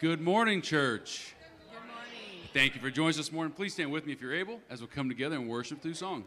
Good 0.00 0.20
morning, 0.20 0.60
church. 0.60 1.36
Good 1.70 1.78
morning. 1.78 2.48
Thank 2.52 2.74
you 2.74 2.80
for 2.80 2.90
joining 2.90 3.10
us 3.10 3.16
this 3.16 3.30
morning. 3.30 3.52
Please 3.52 3.74
stand 3.74 3.92
with 3.92 4.06
me 4.06 4.12
if 4.12 4.20
you're 4.20 4.34
able 4.34 4.60
as 4.68 4.80
we 4.80 4.86
we'll 4.86 4.94
come 4.94 5.08
together 5.08 5.36
and 5.36 5.48
worship 5.48 5.80
through 5.80 5.94
song. 5.94 6.24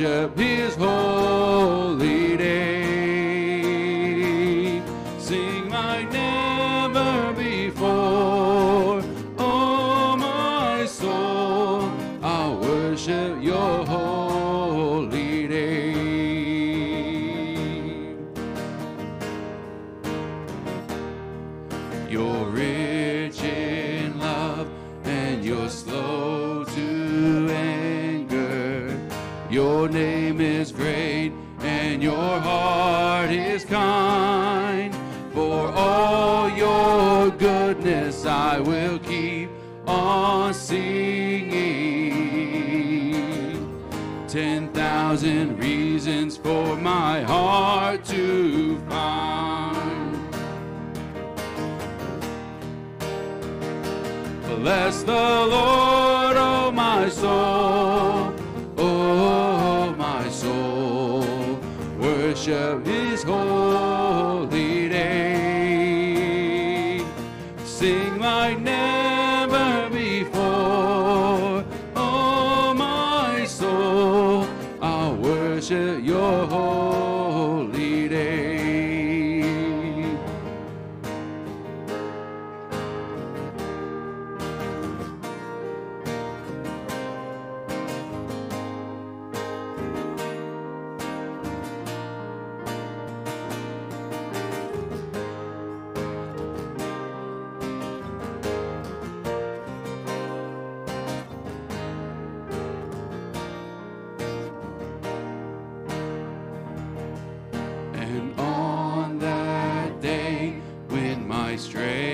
worship. 0.00 0.43
I 38.52 38.60
will 38.60 38.98
keep 38.98 39.48
on 39.86 40.52
singing. 40.52 41.54
Ten 44.28 44.68
thousand 44.72 45.58
reasons 45.58 46.36
for 46.36 46.76
my 46.76 47.22
heart 47.22 48.04
to 48.04 48.78
find. 48.90 50.28
Bless 54.42 55.02
the 55.04 55.12
Lord, 55.56 56.36
oh 56.36 56.70
my 56.70 57.08
soul. 57.08 57.53
straight. 111.64 112.13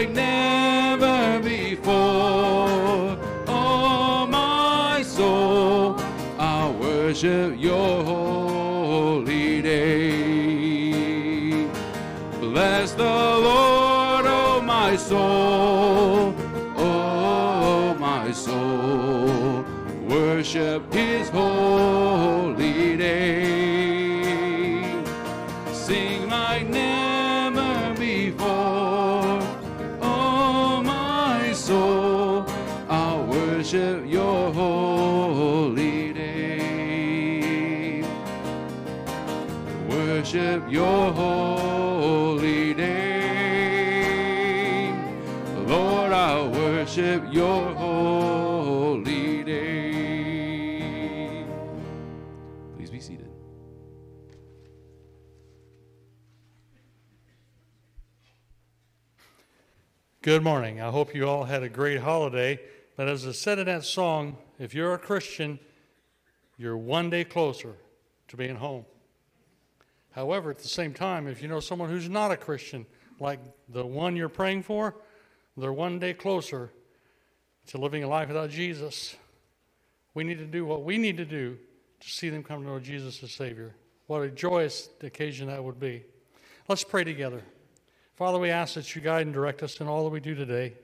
right 0.00 0.14
now. 0.14 0.39
worship 46.90 47.32
your 47.32 47.72
holy 47.74 49.44
name. 49.44 51.46
Please 52.76 52.90
be 52.90 52.98
seated. 52.98 53.30
Good 60.22 60.42
morning. 60.42 60.80
I 60.80 60.90
hope 60.90 61.14
you 61.14 61.28
all 61.28 61.44
had 61.44 61.62
a 61.62 61.68
great 61.68 62.00
holiday. 62.00 62.58
But 62.96 63.06
as 63.06 63.24
I 63.24 63.32
said 63.32 63.60
in 63.60 63.66
that 63.66 63.84
song, 63.84 64.36
if 64.58 64.74
you're 64.74 64.94
a 64.94 64.98
Christian, 64.98 65.60
you're 66.58 66.76
one 66.76 67.08
day 67.08 67.22
closer 67.22 67.76
to 68.26 68.36
being 68.36 68.56
home. 68.56 68.84
However, 70.10 70.50
at 70.50 70.58
the 70.58 70.66
same 70.66 70.92
time, 70.92 71.28
if 71.28 71.40
you 71.40 71.46
know 71.46 71.60
someone 71.60 71.88
who's 71.88 72.08
not 72.08 72.32
a 72.32 72.36
Christian, 72.36 72.84
like 73.20 73.38
the 73.68 73.86
one 73.86 74.16
you're 74.16 74.28
praying 74.28 74.64
for, 74.64 74.96
they're 75.56 75.72
one 75.72 76.00
day 76.00 76.14
closer 76.14 76.72
to 77.68 77.78
living 77.78 78.04
a 78.04 78.08
life 78.08 78.28
without 78.28 78.50
Jesus. 78.50 79.16
We 80.14 80.24
need 80.24 80.38
to 80.38 80.46
do 80.46 80.64
what 80.64 80.82
we 80.82 80.98
need 80.98 81.16
to 81.18 81.24
do 81.24 81.58
to 82.00 82.08
see 82.08 82.30
them 82.30 82.42
come 82.42 82.62
to 82.62 82.68
know 82.68 82.78
Jesus 82.78 83.22
as 83.22 83.32
Savior. 83.32 83.74
What 84.06 84.22
a 84.22 84.30
joyous 84.30 84.88
occasion 85.02 85.48
that 85.48 85.62
would 85.62 85.78
be. 85.78 86.04
Let's 86.68 86.84
pray 86.84 87.04
together. 87.04 87.42
Father, 88.16 88.38
we 88.38 88.50
ask 88.50 88.74
that 88.74 88.94
you 88.94 89.00
guide 89.00 89.26
and 89.26 89.32
direct 89.32 89.62
us 89.62 89.80
in 89.80 89.86
all 89.86 90.04
that 90.04 90.10
we 90.10 90.20
do 90.20 90.34
today. 90.34 90.74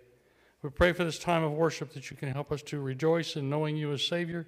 We 0.62 0.70
pray 0.70 0.92
for 0.92 1.04
this 1.04 1.18
time 1.18 1.42
of 1.42 1.52
worship 1.52 1.92
that 1.94 2.10
you 2.10 2.16
can 2.16 2.32
help 2.32 2.50
us 2.50 2.62
to 2.62 2.80
rejoice 2.80 3.36
in 3.36 3.50
knowing 3.50 3.76
you 3.76 3.92
as 3.92 4.06
Savior. 4.06 4.46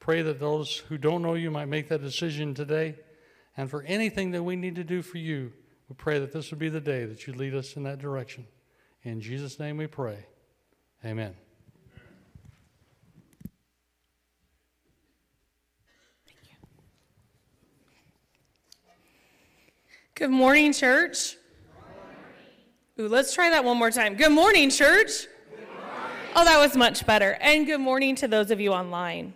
Pray 0.00 0.22
that 0.22 0.40
those 0.40 0.78
who 0.88 0.98
don't 0.98 1.22
know 1.22 1.34
you 1.34 1.50
might 1.50 1.68
make 1.68 1.88
that 1.88 2.02
decision 2.02 2.54
today. 2.54 2.96
And 3.56 3.70
for 3.70 3.82
anything 3.82 4.30
that 4.32 4.42
we 4.42 4.56
need 4.56 4.74
to 4.76 4.84
do 4.84 5.02
for 5.02 5.18
you, 5.18 5.52
we 5.88 5.94
pray 5.94 6.18
that 6.18 6.32
this 6.32 6.50
would 6.50 6.58
be 6.58 6.68
the 6.68 6.80
day 6.80 7.04
that 7.04 7.26
you 7.26 7.34
lead 7.34 7.54
us 7.54 7.76
in 7.76 7.82
that 7.84 7.98
direction. 7.98 8.46
In 9.02 9.20
Jesus' 9.20 9.58
name 9.58 9.76
we 9.76 9.86
pray. 9.86 10.26
Amen. 11.04 11.41
Good 20.14 20.30
morning, 20.30 20.74
church. 20.74 21.38
Ooh, 23.00 23.08
let's 23.08 23.32
try 23.32 23.48
that 23.48 23.64
one 23.64 23.78
more 23.78 23.90
time. 23.90 24.14
Good 24.14 24.30
morning, 24.30 24.68
church. 24.68 25.26
Oh, 26.36 26.44
that 26.44 26.58
was 26.58 26.76
much 26.76 27.06
better. 27.06 27.38
And 27.40 27.64
good 27.64 27.80
morning 27.80 28.14
to 28.16 28.28
those 28.28 28.50
of 28.50 28.60
you 28.60 28.72
online. 28.72 29.32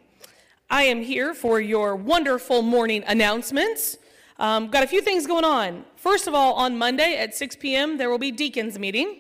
I 0.69 0.83
am 0.83 1.01
here 1.01 1.33
for 1.33 1.63
your 1.63 1.97
wonderful 1.97 2.61
morning 2.61 3.03
announcements. 3.07 3.97
Um, 4.39 4.69
got 4.69 4.85
a 4.85 4.87
few 4.87 5.01
things 5.01 5.27
going 5.27 5.47
on. 5.47 5.87
First 5.97 6.27
of 6.27 6.35
all, 6.35 6.53
on 6.53 6.77
Monday 6.77 7.17
at 7.17 7.35
6 7.35 7.57
p.m., 7.57 7.97
there 7.97 8.11
will 8.11 8.19
be 8.19 8.31
deacons 8.31 8.79
meeting. 8.79 9.19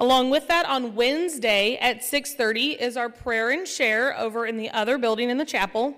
Along 0.00 0.30
with 0.30 0.48
that, 0.48 0.66
on 0.66 0.96
Wednesday 0.96 1.76
at 1.76 2.00
6:30 2.00 2.76
is 2.80 2.96
our 2.96 3.08
prayer 3.08 3.50
and 3.50 3.68
share 3.68 4.18
over 4.18 4.44
in 4.44 4.56
the 4.56 4.70
other 4.70 4.98
building 4.98 5.30
in 5.30 5.38
the 5.38 5.44
chapel. 5.44 5.96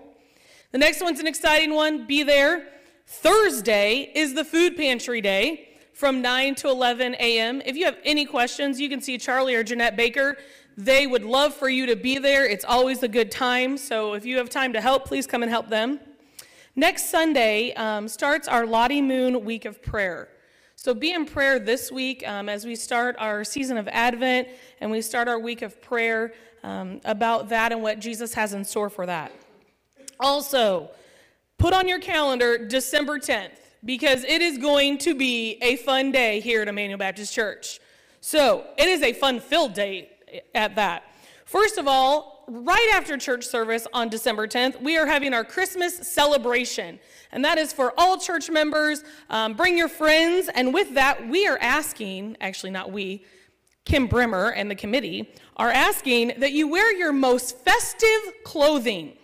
The 0.73 0.79
next 0.79 1.00
one's 1.00 1.20
an 1.20 1.26
exciting 1.26 1.75
one. 1.75 2.06
Be 2.06 2.23
there. 2.23 2.69
Thursday 3.10 4.12
is 4.14 4.34
the 4.34 4.44
food 4.44 4.76
pantry 4.76 5.22
day 5.22 5.70
from 5.94 6.20
9 6.20 6.55
to 6.56 6.69
11 6.69 7.16
a.m. 7.19 7.62
If 7.64 7.75
you 7.75 7.87
have 7.87 7.96
any 8.05 8.26
questions, 8.26 8.78
you 8.78 8.90
can 8.90 9.00
see 9.00 9.16
Charlie 9.16 9.55
or 9.55 9.64
Jeanette 9.64 9.96
Baker. 9.96 10.37
They 10.76 11.06
would 11.06 11.25
love 11.25 11.55
for 11.55 11.70
you 11.70 11.87
to 11.87 11.96
be 11.96 12.19
there. 12.19 12.46
It's 12.46 12.66
always 12.66 13.02
a 13.02 13.08
good 13.08 13.31
time. 13.31 13.78
So 13.78 14.12
if 14.12 14.26
you 14.26 14.37
have 14.37 14.50
time 14.50 14.75
to 14.75 14.81
help, 14.82 15.06
please 15.06 15.26
come 15.26 15.43
and 15.43 15.50
help 15.50 15.70
them. 15.70 16.00
Next 16.76 17.08
Sunday 17.08 17.72
um, 17.72 18.08
starts 18.08 18.46
our 18.46 18.66
Lottie 18.66 19.00
Moon 19.00 19.43
Week 19.43 19.64
of 19.64 19.82
Prayer. 19.82 20.28
So 20.76 20.93
be 20.93 21.12
in 21.12 21.25
prayer 21.25 21.58
this 21.58 21.90
week 21.90 22.28
um, 22.28 22.50
as 22.50 22.66
we 22.66 22.76
start 22.76 23.16
our 23.19 23.43
season 23.43 23.78
of 23.78 23.88
Advent 23.88 24.49
and 24.82 24.90
we 24.90 25.00
start 25.00 25.28
our 25.28 25.38
week 25.38 25.62
of 25.62 25.81
prayer 25.81 26.34
um, 26.62 27.00
about 27.06 27.49
that 27.49 27.72
and 27.72 27.82
what 27.82 28.00
Jesus 28.00 28.34
has 28.34 28.52
in 28.52 28.66
store 28.66 28.90
for 28.90 29.06
that. 29.06 29.32
Also, 30.20 30.90
put 31.58 31.75
on 31.75 31.88
your 31.88 31.99
calendar 31.99 32.56
December 32.66 33.19
10th 33.19 33.50
because 33.84 34.25
it 34.25 34.43
is 34.43 34.58
going 34.58 34.99
to 34.99 35.14
be 35.14 35.58
a 35.60 35.76
fun 35.76 36.10
day 36.12 36.40
here 36.40 36.62
at 36.62 36.69
Emmanuel 36.69 36.99
Baptist 36.99 37.34
Church. 37.34 37.81
So 38.20 38.64
it 38.76 38.88
is 38.88 39.02
a 39.02 39.12
fun 39.12 39.40
filled 39.40 39.75
day 39.75 40.10
at 40.55 40.76
that. 40.76 41.05
First 41.44 41.78
of 41.78 41.87
all, 41.87 42.44
right 42.49 42.90
after 42.94 43.16
church 43.16 43.46
service 43.46 43.87
on 43.93 44.08
December 44.08 44.46
10th, 44.46 44.81
we 44.82 44.96
are 44.96 45.06
having 45.06 45.34
our 45.34 45.44
Christmas 45.44 45.96
celebration. 45.96 46.99
And 47.32 47.44
that 47.44 47.58
is 47.58 47.72
for 47.72 47.93
all 47.99 48.19
church 48.19 48.50
members. 48.50 49.05
Um, 49.31 49.55
bring 49.55 49.76
your 49.76 49.88
friends. 49.88 50.49
And 50.55 50.72
with 50.72 50.94
that, 50.94 51.28
we 51.28 51.46
are 51.46 51.58
asking, 51.60 52.37
actually, 52.40 52.70
not 52.70 52.90
we, 52.90 53.25
Kim 53.84 54.06
Brimmer 54.06 54.50
and 54.50 54.70
the 54.70 54.75
committee 54.75 55.32
are 55.56 55.70
asking 55.70 56.34
that 56.38 56.52
you 56.52 56.69
wear 56.69 56.94
your 56.94 57.12
most 57.12 57.58
festive 57.58 58.44
clothing. 58.44 59.18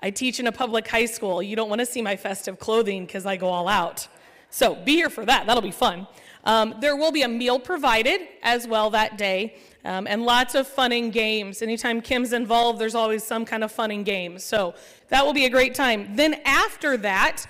I 0.00 0.10
teach 0.10 0.40
in 0.40 0.46
a 0.46 0.52
public 0.52 0.88
high 0.88 1.06
school. 1.06 1.42
You 1.42 1.56
don't 1.56 1.68
want 1.68 1.80
to 1.80 1.86
see 1.86 2.02
my 2.02 2.16
festive 2.16 2.58
clothing 2.58 3.06
because 3.06 3.26
I 3.26 3.36
go 3.36 3.48
all 3.48 3.68
out. 3.68 4.08
So 4.48 4.74
be 4.74 4.96
here 4.96 5.10
for 5.10 5.24
that. 5.26 5.46
That'll 5.46 5.62
be 5.62 5.70
fun. 5.70 6.06
Um, 6.44 6.74
there 6.80 6.96
will 6.96 7.12
be 7.12 7.22
a 7.22 7.28
meal 7.28 7.58
provided 7.58 8.22
as 8.42 8.66
well 8.66 8.90
that 8.90 9.18
day, 9.18 9.56
um, 9.84 10.06
and 10.06 10.24
lots 10.24 10.54
of 10.54 10.66
fun 10.66 10.90
and 10.92 11.12
games. 11.12 11.60
Anytime 11.60 12.00
Kim's 12.00 12.32
involved, 12.32 12.78
there's 12.78 12.94
always 12.94 13.22
some 13.22 13.44
kind 13.44 13.62
of 13.62 13.70
fun 13.70 13.90
and 13.90 14.04
games. 14.04 14.42
So 14.42 14.74
that 15.08 15.24
will 15.24 15.34
be 15.34 15.44
a 15.44 15.50
great 15.50 15.74
time. 15.74 16.16
Then 16.16 16.40
after 16.46 16.96
that, 16.98 17.46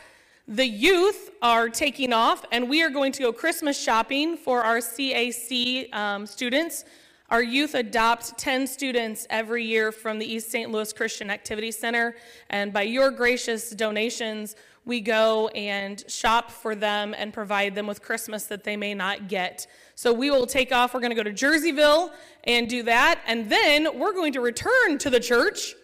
the 0.48 0.66
youth 0.66 1.30
are 1.40 1.68
taking 1.68 2.12
off, 2.12 2.44
and 2.50 2.68
we 2.68 2.82
are 2.82 2.90
going 2.90 3.12
to 3.12 3.22
go 3.22 3.32
Christmas 3.32 3.80
shopping 3.80 4.36
for 4.36 4.64
our 4.64 4.78
CAC 4.78 5.94
um, 5.94 6.26
students. 6.26 6.84
Our 7.30 7.44
youth 7.44 7.76
adopt 7.76 8.36
10 8.38 8.66
students 8.66 9.24
every 9.30 9.64
year 9.64 9.92
from 9.92 10.18
the 10.18 10.26
East 10.26 10.50
St. 10.50 10.68
Louis 10.68 10.92
Christian 10.92 11.30
Activity 11.30 11.70
Center, 11.70 12.16
and 12.48 12.72
by 12.72 12.82
your 12.82 13.12
gracious 13.12 13.70
donations, 13.70 14.56
we 14.84 15.00
go 15.00 15.46
and 15.48 16.02
shop 16.10 16.50
for 16.50 16.74
them 16.74 17.14
and 17.16 17.32
provide 17.32 17.76
them 17.76 17.86
with 17.86 18.02
Christmas 18.02 18.46
that 18.46 18.64
they 18.64 18.76
may 18.76 18.94
not 18.94 19.28
get. 19.28 19.68
So 19.94 20.12
we 20.12 20.32
will 20.32 20.44
take 20.44 20.72
off. 20.72 20.92
We're 20.92 20.98
going 20.98 21.14
to 21.14 21.22
go 21.22 21.22
to 21.22 21.32
Jerseyville 21.32 22.10
and 22.42 22.68
do 22.68 22.82
that, 22.82 23.20
and 23.28 23.48
then 23.48 23.96
we're 23.96 24.12
going 24.12 24.32
to 24.32 24.40
return 24.40 24.98
to 24.98 25.08
the 25.08 25.20
church 25.20 25.76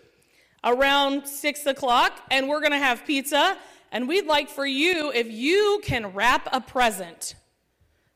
around 0.65 1.29
6 1.29 1.67
o'clock, 1.67 2.23
and 2.29 2.49
we're 2.49 2.59
going 2.59 2.73
to 2.73 2.79
have 2.79 3.07
pizza. 3.07 3.57
And 3.93 4.09
we'd 4.09 4.27
like 4.27 4.49
for 4.49 4.67
you, 4.67 5.13
if 5.13 5.31
you 5.31 5.81
can 5.85 6.13
wrap 6.13 6.49
a 6.51 6.61
present, 6.61 7.37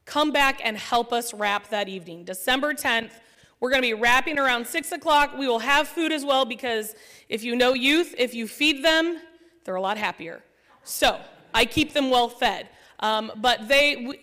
come 0.05 0.32
back 0.32 0.61
and 0.64 0.76
help 0.76 1.12
us 1.12 1.32
wrap 1.32 1.69
that 1.69 1.88
evening. 1.88 2.25
December 2.25 2.75
10th, 2.75 3.12
we're 3.61 3.70
going 3.70 3.82
to 3.82 3.88
be 3.88 3.94
wrapping 3.94 4.38
around 4.38 4.67
6 4.67 4.93
o'clock. 4.93 5.37
We 5.37 5.47
will 5.47 5.58
have 5.58 5.87
food 5.87 6.12
as 6.12 6.25
well 6.25 6.45
because 6.45 6.95
if 7.28 7.42
you 7.45 7.54
know 7.54 7.75
youth, 7.75 8.14
if 8.16 8.35
you 8.35 8.47
feed 8.49 8.85
them, 8.85 9.21
they're 9.64 9.75
a 9.75 9.80
lot 9.80 9.99
happier. 9.99 10.42
So 10.83 11.21
I 11.54 11.64
keep 11.64 11.92
them 11.92 12.11
well 12.11 12.28
fed. 12.28 12.69
Um, 13.00 13.33
but 13.37 13.69
they, 13.69 14.19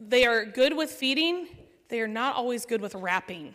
they 0.00 0.26
are 0.26 0.44
good 0.44 0.76
with 0.76 0.90
feeding, 0.90 1.48
they 1.88 2.00
are 2.00 2.08
not 2.08 2.36
always 2.36 2.66
good 2.66 2.80
with 2.80 2.94
wrapping. 2.94 3.54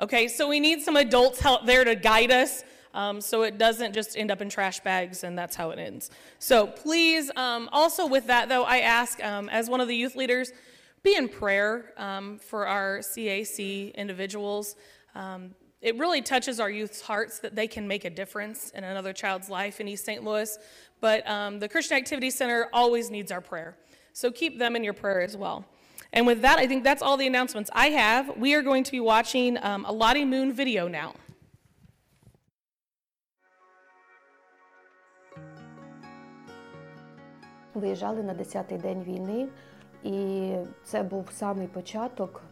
Okay, 0.00 0.28
so 0.28 0.48
we 0.48 0.58
need 0.58 0.82
some 0.82 0.96
adults 0.96 1.40
help 1.40 1.66
there 1.66 1.84
to 1.84 1.94
guide 1.94 2.32
us. 2.32 2.64
Um, 2.94 3.20
so 3.20 3.42
it 3.42 3.58
doesn't 3.58 3.92
just 3.92 4.16
end 4.16 4.30
up 4.30 4.40
in 4.40 4.48
trash 4.48 4.80
bags 4.80 5.24
and 5.24 5.36
that's 5.36 5.56
how 5.56 5.70
it 5.70 5.78
ends. 5.80 6.10
So 6.38 6.66
please, 6.66 7.30
um, 7.36 7.68
also 7.72 8.06
with 8.06 8.28
that 8.28 8.48
though, 8.48 8.62
I 8.62 8.78
ask 8.78 9.22
um, 9.22 9.48
as 9.48 9.68
one 9.68 9.80
of 9.80 9.88
the 9.88 9.96
youth 9.96 10.14
leaders, 10.14 10.52
be 11.02 11.16
in 11.16 11.28
prayer 11.28 11.92
um, 11.98 12.38
for 12.38 12.66
our 12.66 13.00
CAC 13.00 13.94
individuals. 13.94 14.76
Um, 15.14 15.54
it 15.82 15.98
really 15.98 16.22
touches 16.22 16.60
our 16.60 16.70
youth's 16.70 17.02
hearts 17.02 17.40
that 17.40 17.54
they 17.54 17.66
can 17.66 17.86
make 17.86 18.06
a 18.06 18.10
difference 18.10 18.70
in 18.70 18.84
another 18.84 19.12
child's 19.12 19.50
life 19.50 19.80
in 19.80 19.88
East 19.88 20.06
St. 20.06 20.24
Louis. 20.24 20.56
But 21.00 21.28
um, 21.28 21.58
the 21.58 21.68
Christian 21.68 21.98
Activity 21.98 22.30
Center 22.30 22.68
always 22.72 23.10
needs 23.10 23.30
our 23.30 23.42
prayer. 23.42 23.76
So 24.14 24.30
keep 24.30 24.58
them 24.58 24.76
in 24.76 24.84
your 24.84 24.94
prayer 24.94 25.20
as 25.20 25.36
well. 25.36 25.66
And 26.12 26.26
with 26.26 26.42
that, 26.42 26.58
I 26.58 26.66
think 26.68 26.84
that's 26.84 27.02
all 27.02 27.16
the 27.16 27.26
announcements 27.26 27.70
I 27.74 27.88
have. 27.88 28.36
We 28.38 28.54
are 28.54 28.62
going 28.62 28.84
to 28.84 28.92
be 28.92 29.00
watching 29.00 29.58
a 29.58 29.92
Lottie 29.92 30.24
Moon 30.24 30.52
video 30.52 30.86
now. 30.86 31.14
Виїжджали 37.74 38.22
на 38.22 38.34
10-й 38.34 38.78
день 38.78 39.02
війни, 39.02 39.48
і 40.02 40.56
це 40.84 41.02
був 41.02 41.28
самий 41.32 41.66
початок. 41.66 42.42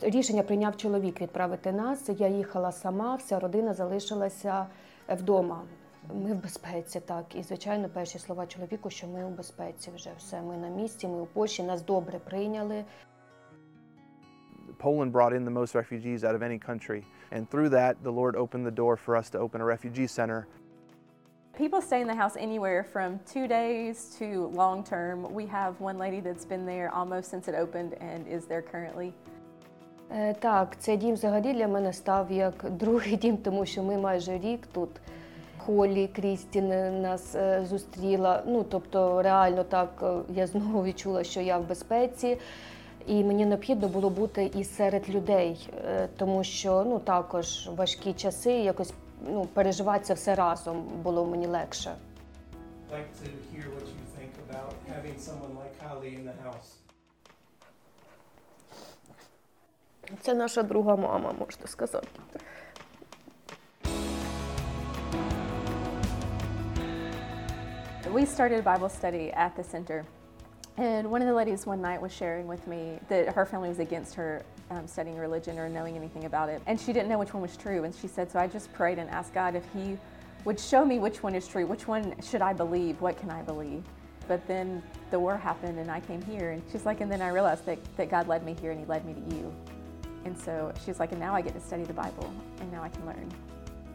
Рішення 0.00 0.42
прийняв 0.42 0.76
чоловік 0.76 1.20
відправити 1.20 1.72
нас. 1.72 2.10
Я 2.18 2.28
їхала 2.28 2.72
сама, 2.72 3.14
вся 3.14 3.40
родина 3.40 3.74
залишилася 3.74 4.66
вдома. 5.08 5.62
Ми 6.14 6.32
в 6.32 6.42
безпеці, 6.42 7.00
так. 7.00 7.34
І, 7.34 7.42
звичайно, 7.42 7.88
перші 7.88 8.18
слова 8.18 8.46
чоловіку, 8.46 8.90
що 8.90 9.06
ми 9.06 9.24
у 9.24 9.30
безпеці 9.30 9.90
вже 9.94 10.10
все. 10.18 10.42
Ми 10.42 10.56
на 10.56 10.68
місці, 10.68 11.08
ми 11.08 11.20
у 11.20 11.26
Польщі, 11.26 11.62
нас 11.62 11.82
добре 11.82 12.18
прийняли. 12.18 12.84
Poland 14.78 15.12
brought 15.12 15.34
in 15.34 15.44
the 15.44 15.50
most 15.60 15.74
refugees 15.74 16.24
out 16.24 16.34
of 16.34 16.42
any 16.42 16.58
country. 16.58 17.04
And 17.32 17.42
through 17.50 17.68
that, 17.78 17.92
the 18.02 18.14
Lord 18.20 18.34
opened 18.34 18.64
the 18.66 18.76
door 18.82 18.96
for 19.04 19.12
us 19.20 19.28
to 19.32 19.38
open 19.38 19.60
a 19.60 19.66
refugee 19.74 20.08
center. 20.18 20.46
People 21.60 21.82
stay 21.82 22.00
in 22.00 22.06
the 22.06 22.14
house 22.14 22.36
anywhere 22.38 22.82
from 22.82 23.20
two 23.30 23.46
days 23.46 24.16
to 24.18 24.46
long 24.54 24.82
term. 24.82 25.30
We 25.30 25.44
have 25.44 25.78
one 25.78 25.98
lady 25.98 26.20
that's 26.20 26.46
been 26.46 26.64
there 26.64 26.88
almost 26.98 27.28
since 27.28 27.48
it 27.48 27.54
opened 27.54 27.92
and 28.00 28.26
is 28.26 28.46
there 28.46 28.62
currently. 28.62 29.12
Е, 30.10 30.34
Так, 30.34 30.76
цей 30.78 30.96
дім 30.96 31.14
взагалі 31.14 31.52
для 31.52 31.68
мене 31.68 31.92
став 31.92 32.32
як 32.32 32.54
другий 32.70 33.16
дім, 33.16 33.36
тому 33.36 33.66
що 33.66 33.82
ми 33.82 33.98
майже 33.98 34.38
рік 34.38 34.66
тут 34.72 34.88
холі 35.58 36.08
Крістін 36.08 36.68
нас 37.02 37.34
е, 37.34 37.64
зустріла. 37.68 38.42
Ну, 38.46 38.64
тобто, 38.70 39.22
реально 39.22 39.64
так 39.64 39.90
е, 40.02 40.12
я 40.34 40.46
знову 40.46 40.84
відчула, 40.84 41.24
що 41.24 41.40
я 41.40 41.58
в 41.58 41.68
безпеці. 41.68 42.38
І 43.06 43.24
мені 43.24 43.46
необхідно 43.46 43.88
було 43.88 44.10
бути 44.10 44.50
і 44.54 44.64
серед 44.64 45.10
людей, 45.10 45.68
тому 46.16 46.44
що 46.44 46.84
ну 46.86 46.98
також 46.98 47.68
важкі 47.76 48.12
часи, 48.12 48.52
якось 48.52 48.92
ну 49.21 49.45
переживати 49.45 50.05
це 50.05 50.13
все 50.13 50.35
разом 50.35 50.81
було 50.81 51.25
мені 51.25 51.47
легше. 51.47 51.95
like 52.91 53.11
to 53.23 53.27
hear 53.51 53.67
what 53.75 53.85
you 53.95 54.05
think 54.17 54.33
about 54.47 54.73
having 54.87 55.17
someone 55.17 55.53
like 55.61 55.73
Holly 55.85 56.11
in 56.19 56.23
the 56.25 56.35
house. 56.45 56.69
Це 60.21 60.33
наша 60.33 60.63
друга 60.63 60.95
мама, 60.95 61.33
можна 61.39 61.67
сказати. 61.67 62.07
We 68.13 68.25
started 68.25 68.59
a 68.59 68.77
Bible 68.77 68.89
study 68.89 69.25
at 69.45 69.51
the 69.57 69.63
center. 69.73 70.05
And 70.77 71.09
one 71.09 71.21
of 71.21 71.27
the 71.27 71.33
ladies 71.33 71.65
one 71.65 71.81
night 71.81 72.01
was 72.01 72.13
sharing 72.21 72.47
with 72.47 72.63
me 72.67 72.81
that 73.09 73.33
her 73.33 73.45
family 73.45 73.69
was 73.69 73.79
against 73.79 74.13
her 74.15 74.31
um, 74.70 74.86
studying 74.86 75.16
religion 75.16 75.58
or 75.58 75.68
knowing 75.68 75.96
anything 75.96 76.24
about 76.24 76.48
it. 76.48 76.62
And 76.66 76.80
she 76.80 76.92
didn't 76.92 77.08
know 77.08 77.18
which 77.18 77.34
one 77.34 77.42
was 77.42 77.56
true. 77.56 77.84
And 77.84 77.94
she 77.94 78.08
said, 78.08 78.30
So 78.30 78.38
I 78.38 78.46
just 78.46 78.72
prayed 78.72 78.98
and 78.98 79.10
asked 79.10 79.34
God 79.34 79.54
if 79.54 79.64
He 79.74 79.98
would 80.44 80.58
show 80.58 80.84
me 80.84 80.98
which 80.98 81.22
one 81.22 81.34
is 81.34 81.46
true. 81.46 81.66
Which 81.66 81.86
one 81.86 82.14
should 82.22 82.42
I 82.42 82.52
believe? 82.52 83.00
What 83.00 83.18
can 83.18 83.30
I 83.30 83.42
believe? 83.42 83.82
But 84.28 84.46
then 84.46 84.82
the 85.10 85.18
war 85.18 85.36
happened 85.36 85.78
and 85.78 85.90
I 85.90 86.00
came 86.00 86.22
here. 86.22 86.50
And 86.50 86.62
she's 86.70 86.86
like, 86.86 87.00
And 87.00 87.10
then 87.10 87.20
I 87.20 87.28
realized 87.28 87.66
that, 87.66 87.78
that 87.96 88.10
God 88.10 88.28
led 88.28 88.44
me 88.44 88.56
here 88.60 88.70
and 88.70 88.80
He 88.80 88.86
led 88.86 89.04
me 89.04 89.14
to 89.14 89.36
you. 89.36 89.54
And 90.24 90.38
so 90.38 90.72
she's 90.84 91.00
like, 91.00 91.12
And 91.12 91.20
now 91.20 91.34
I 91.34 91.40
get 91.40 91.54
to 91.54 91.60
study 91.60 91.84
the 91.84 91.92
Bible 91.92 92.32
and 92.60 92.72
now 92.72 92.82
I 92.82 92.88
can 92.88 93.04
learn. 93.06 93.30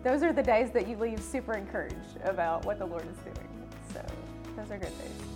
Those 0.04 0.22
are 0.22 0.34
the 0.34 0.44
days 0.44 0.70
that 0.72 0.88
you 0.88 0.98
leave 0.98 1.20
super 1.20 1.54
encouraged 1.54 2.20
about 2.26 2.64
what 2.66 2.78
the 2.78 2.86
Lord 2.86 3.08
is 3.10 3.18
doing. 3.34 3.50
So 3.92 4.02
those 4.56 4.70
are 4.70 4.78
good 4.78 4.96
days. 5.00 5.35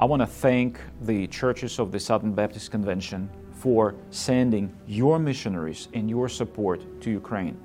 I 0.00 0.06
want 0.06 0.20
to 0.20 0.26
thank 0.26 0.80
the 1.02 1.26
churches 1.26 1.78
of 1.78 1.92
the 1.92 2.00
Southern 2.00 2.32
Baptist 2.32 2.70
Convention 2.70 3.28
for 3.52 3.94
sending 4.08 4.74
your 4.86 5.18
missionaries 5.18 5.88
and 5.92 6.08
your 6.08 6.26
support 6.26 7.02
to 7.02 7.10
Ukraine. 7.10 7.60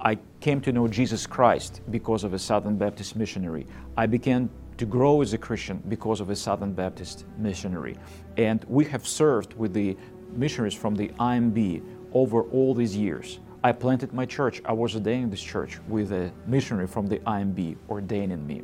I 0.00 0.18
came 0.40 0.60
to 0.62 0.72
know 0.72 0.88
Jesus 0.88 1.28
Christ 1.28 1.82
because 1.92 2.24
of 2.24 2.34
a 2.34 2.40
Southern 2.40 2.76
Baptist 2.76 3.14
missionary. 3.14 3.68
I 3.96 4.06
began 4.06 4.50
to 4.78 4.84
grow 4.84 5.22
as 5.22 5.32
a 5.32 5.38
Christian 5.38 5.80
because 5.86 6.20
of 6.20 6.28
a 6.30 6.34
Southern 6.34 6.72
Baptist 6.72 7.24
missionary. 7.38 7.96
And 8.36 8.64
we 8.66 8.84
have 8.86 9.06
served 9.06 9.54
with 9.54 9.72
the 9.72 9.96
missionaries 10.32 10.74
from 10.74 10.96
the 10.96 11.10
IMB 11.20 11.84
over 12.12 12.42
all 12.50 12.74
these 12.74 12.96
years. 12.96 13.38
I 13.62 13.70
planted 13.70 14.12
my 14.12 14.26
church. 14.26 14.60
I 14.64 14.72
was 14.72 14.96
ordained 14.96 15.22
in 15.22 15.30
this 15.30 15.40
church 15.40 15.78
with 15.86 16.10
a 16.10 16.32
missionary 16.48 16.88
from 16.88 17.06
the 17.06 17.20
IMB 17.20 17.76
ordaining 17.88 18.44
me. 18.44 18.62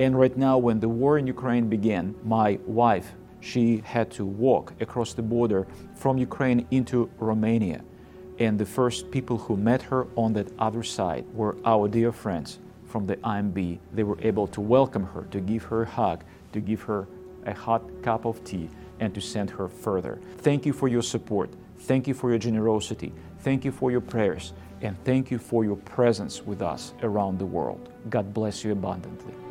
And 0.00 0.18
right 0.18 0.34
now, 0.34 0.56
when 0.56 0.80
the 0.80 0.88
war 0.88 1.18
in 1.18 1.26
Ukraine 1.26 1.68
began, 1.68 2.14
my 2.24 2.58
wife, 2.64 3.12
she 3.40 3.82
had 3.84 4.10
to 4.12 4.24
walk 4.24 4.72
across 4.80 5.12
the 5.12 5.20
border 5.20 5.66
from 5.94 6.16
Ukraine 6.16 6.66
into 6.70 7.10
Romania. 7.18 7.84
And 8.38 8.58
the 8.58 8.64
first 8.64 9.10
people 9.10 9.36
who 9.36 9.58
met 9.58 9.82
her 9.82 10.06
on 10.16 10.32
that 10.32 10.48
other 10.58 10.82
side 10.82 11.26
were 11.34 11.58
our 11.66 11.86
dear 11.86 12.12
friends 12.12 12.60
from 12.86 13.06
the 13.06 13.16
IMB. 13.16 13.78
They 13.92 14.02
were 14.02 14.16
able 14.22 14.46
to 14.46 14.62
welcome 14.62 15.04
her, 15.04 15.24
to 15.32 15.38
give 15.38 15.64
her 15.64 15.82
a 15.82 15.90
hug, 15.90 16.24
to 16.54 16.60
give 16.60 16.80
her 16.82 17.06
a 17.44 17.52
hot 17.52 17.82
cup 18.02 18.24
of 18.24 18.42
tea, 18.42 18.70
and 19.00 19.14
to 19.14 19.20
send 19.20 19.50
her 19.50 19.68
further. 19.68 20.18
Thank 20.38 20.64
you 20.64 20.72
for 20.72 20.88
your 20.88 21.02
support. 21.02 21.50
Thank 21.80 22.08
you 22.08 22.14
for 22.14 22.30
your 22.30 22.38
generosity. 22.38 23.12
Thank 23.40 23.66
you 23.66 23.72
for 23.72 23.90
your 23.90 24.00
prayers. 24.00 24.54
And 24.80 24.96
thank 25.04 25.30
you 25.30 25.38
for 25.38 25.62
your 25.62 25.76
presence 25.76 26.42
with 26.42 26.62
us 26.62 26.94
around 27.02 27.38
the 27.38 27.44
world. 27.44 27.90
God 28.08 28.32
bless 28.32 28.64
you 28.64 28.72
abundantly. 28.72 29.49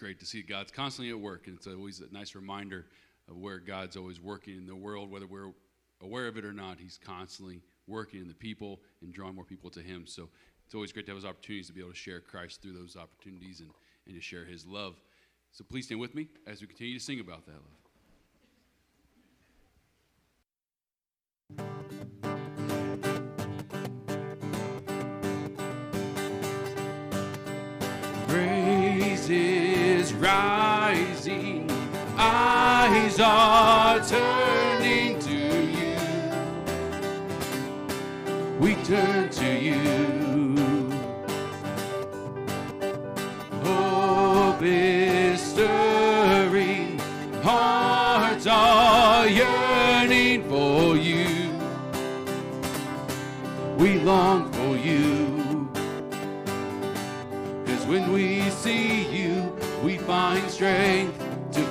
Great 0.00 0.18
to 0.18 0.26
see 0.26 0.40
God's 0.40 0.72
constantly 0.72 1.10
at 1.10 1.20
work, 1.20 1.46
and 1.46 1.56
it's 1.56 1.66
always 1.66 2.00
a 2.00 2.12
nice 2.12 2.34
reminder 2.34 2.86
of 3.28 3.36
where 3.36 3.58
God's 3.58 3.98
always 3.98 4.18
working 4.18 4.56
in 4.56 4.66
the 4.66 4.74
world, 4.74 5.10
whether 5.10 5.26
we're 5.26 5.52
aware 6.02 6.26
of 6.26 6.38
it 6.38 6.44
or 6.44 6.54
not. 6.54 6.78
He's 6.80 6.98
constantly 7.04 7.60
working 7.86 8.20
in 8.20 8.26
the 8.26 8.34
people 8.34 8.80
and 9.02 9.12
drawing 9.12 9.34
more 9.34 9.44
people 9.44 9.68
to 9.70 9.80
Him. 9.80 10.06
So 10.06 10.30
it's 10.64 10.74
always 10.74 10.90
great 10.90 11.04
to 11.06 11.12
have 11.12 11.20
those 11.20 11.28
opportunities 11.28 11.66
to 11.66 11.74
be 11.74 11.80
able 11.80 11.90
to 11.90 11.96
share 11.96 12.20
Christ 12.20 12.62
through 12.62 12.72
those 12.72 12.96
opportunities 12.96 13.60
and, 13.60 13.70
and 14.06 14.16
to 14.16 14.22
share 14.22 14.46
His 14.46 14.66
love. 14.66 14.96
So 15.52 15.64
please 15.68 15.84
stand 15.84 16.00
with 16.00 16.14
me 16.14 16.28
as 16.46 16.62
we 16.62 16.66
continue 16.66 16.98
to 16.98 17.04
sing 17.04 17.20
about 17.20 17.44
that 17.44 17.52
love. 17.52 17.79
Ah, 32.22 32.84
eyes 32.84 33.18
are 33.18 33.98
turning 34.04 35.18
to 35.20 35.38
you. 35.76 35.96
We 38.58 38.74
turn 38.84 39.30
to 39.30 39.48
you. 39.58 40.09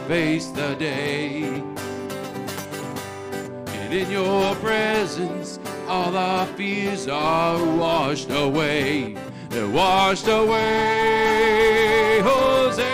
Face 0.09 0.47
the 0.47 0.75
day. 0.79 1.43
And 3.67 3.93
in 3.93 4.09
your 4.09 4.55
presence, 4.55 5.59
all 5.87 6.17
our 6.17 6.47
fears 6.57 7.07
are 7.07 7.63
washed 7.77 8.31
away. 8.31 9.15
They're 9.49 9.69
washed 9.69 10.27
away. 10.27 12.21
Hosanna, 12.23 12.87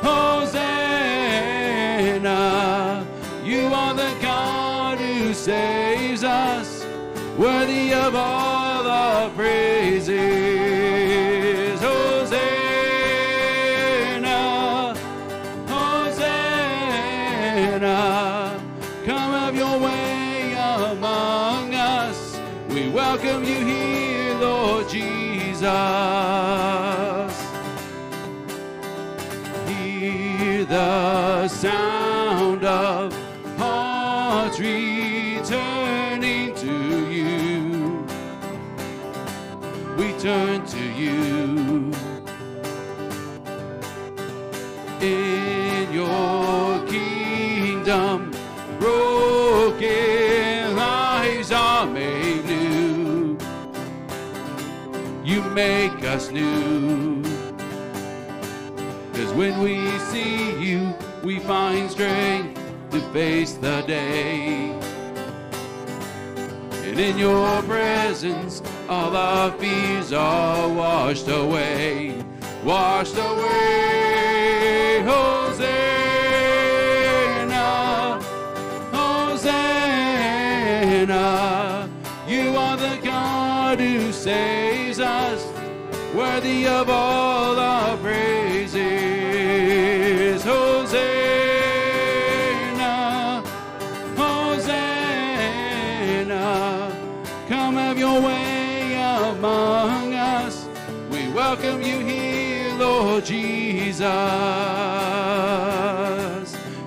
Hosanna. 0.00 1.06
You 3.44 3.66
are 3.66 3.92
the 3.92 4.16
God 4.22 4.96
who 4.98 5.34
saves 5.34 6.24
us, 6.24 6.86
worthy 7.36 7.92
of 7.92 8.16
all 8.16 8.51
Jesus. 25.72 27.36
Hear 29.68 30.64
the 30.64 31.48
sound 31.48 32.64
of 32.64 33.12
hearts 33.56 34.58
returning 34.60 36.54
to 36.56 37.10
you. 37.10 38.04
We 39.96 40.12
turn 40.18 40.66
to 40.66 40.82
you. 41.02 41.92
In 45.00 45.92
your 45.92 46.86
kingdom, 46.86 48.30
broken 48.78 50.76
lives 50.76 51.50
are 51.50 51.86
made 51.86 52.21
you 55.32 55.42
make 55.52 56.04
us 56.04 56.30
new. 56.30 57.22
Cause 59.14 59.32
when 59.32 59.60
we 59.60 59.98
see 60.10 60.52
you, 60.60 60.92
we 61.24 61.38
find 61.38 61.90
strength 61.90 62.60
to 62.90 63.00
face 63.14 63.54
the 63.54 63.80
day. 63.86 64.78
And 66.84 67.00
in 67.00 67.16
your 67.16 67.62
presence, 67.62 68.60
all 68.90 69.16
our 69.16 69.50
fears 69.52 70.12
are 70.12 70.68
washed 70.68 71.28
away, 71.28 72.22
washed 72.62 73.16
away, 73.16 75.02
Hosanna! 75.06 75.72
Hosanna. 78.92 79.88
You 82.28 82.54
are 82.54 82.76
the 82.76 82.98
God 83.02 83.80
who 83.80 84.12
saves 84.12 84.81
worthy 86.22 86.66
of 86.68 86.88
all 86.88 87.58
our 87.58 87.96
praises. 87.96 88.80
Hosanna, 90.44 91.02
Hosanna, 94.16 94.86
come 97.48 97.74
have 97.74 97.98
your 97.98 98.20
way 98.20 98.94
among 98.94 100.14
us. 100.14 100.68
We 101.10 101.28
welcome 101.32 101.82
you 101.82 101.98
here, 101.98 102.72
Lord 102.76 103.24
Jesus. 103.24 104.06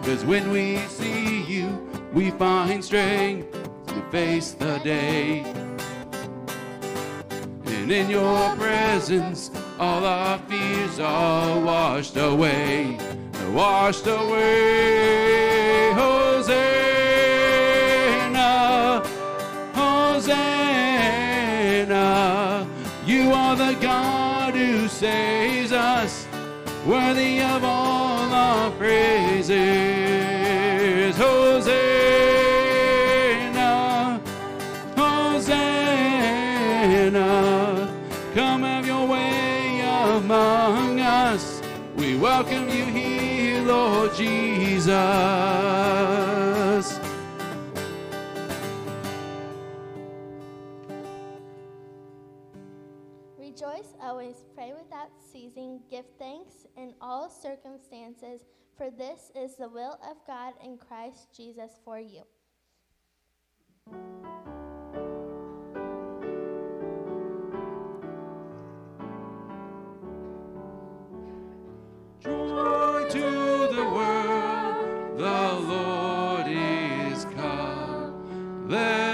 Cause 0.06 0.24
when 0.24 0.50
we 0.50 0.77
see 0.88 1.42
you, 1.44 1.68
we 2.13 2.32
find 2.32 2.82
strength 2.84 3.51
to 3.88 4.01
face 4.12 4.51
the 4.54 4.80
day. 4.80 5.64
And 7.86 7.94
in 7.94 8.10
your 8.10 8.56
presence, 8.56 9.51
all 9.77 10.04
our 10.04 10.39
fears 10.50 11.00
are 11.00 11.60
washed 11.60 12.18
away. 12.18 12.98
Washed 13.51 14.08
away. 14.08 15.92
Hosanna, 15.94 16.63
Hosanna. 19.75 20.27
You 23.06 23.32
are 23.32 23.56
the 23.56 23.77
God 23.80 24.56
who 24.56 24.88
saves 24.88 25.72
us, 25.72 26.25
worthy 26.88 27.39
of 27.39 27.63
all 27.63 28.34
our 28.34 28.72
praises. 28.80 29.95
Welcome 42.38 42.68
you 42.68 42.84
here, 42.84 43.62
Lord 43.62 44.13
Jesus. 44.13 44.92
Rejoice 53.39 53.94
always, 54.01 54.44
pray 54.54 54.74
without 54.74 55.12
ceasing, 55.32 55.80
give 55.89 56.04
thanks 56.20 56.65
in 56.75 56.94
all 57.00 57.30
circumstances, 57.30 58.42
for 58.75 58.92
this 58.92 59.32
is 59.34 59.56
the 59.56 59.70
will 59.70 59.98
of 60.06 60.18
God 60.27 60.56
in 60.62 60.77
Christ 60.77 61.30
Jesus 61.34 61.80
for 61.86 62.01
you. 62.01 62.24
Joy 72.25 73.05
to 73.12 73.20
the 73.20 73.86
world, 73.94 75.20
the 75.20 75.53
Lord 75.70 76.48
is 76.48 77.24
come. 77.25 78.67
Let 78.67 79.04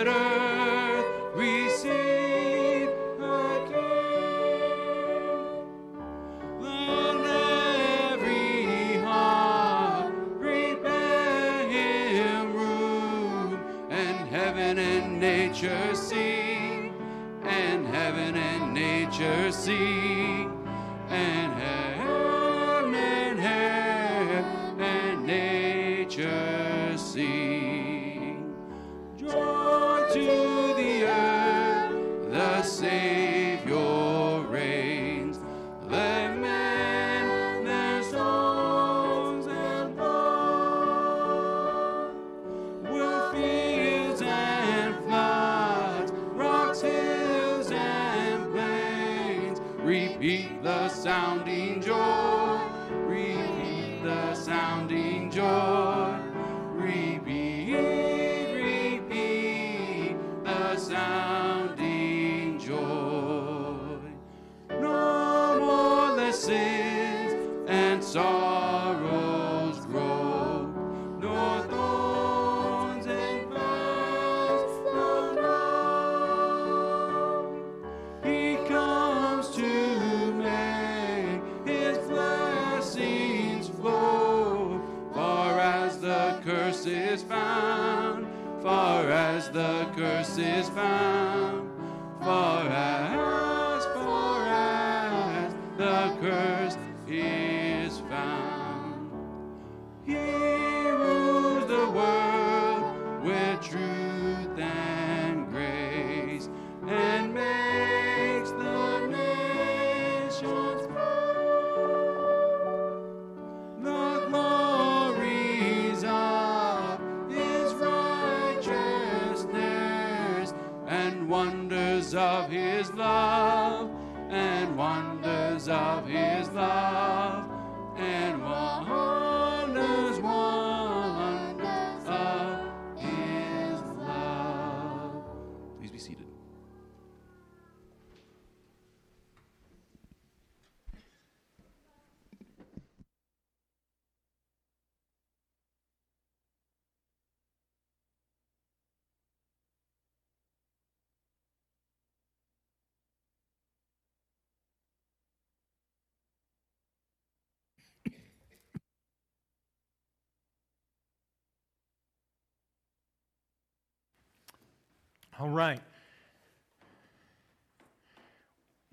All 165.41 165.49
right. 165.49 165.81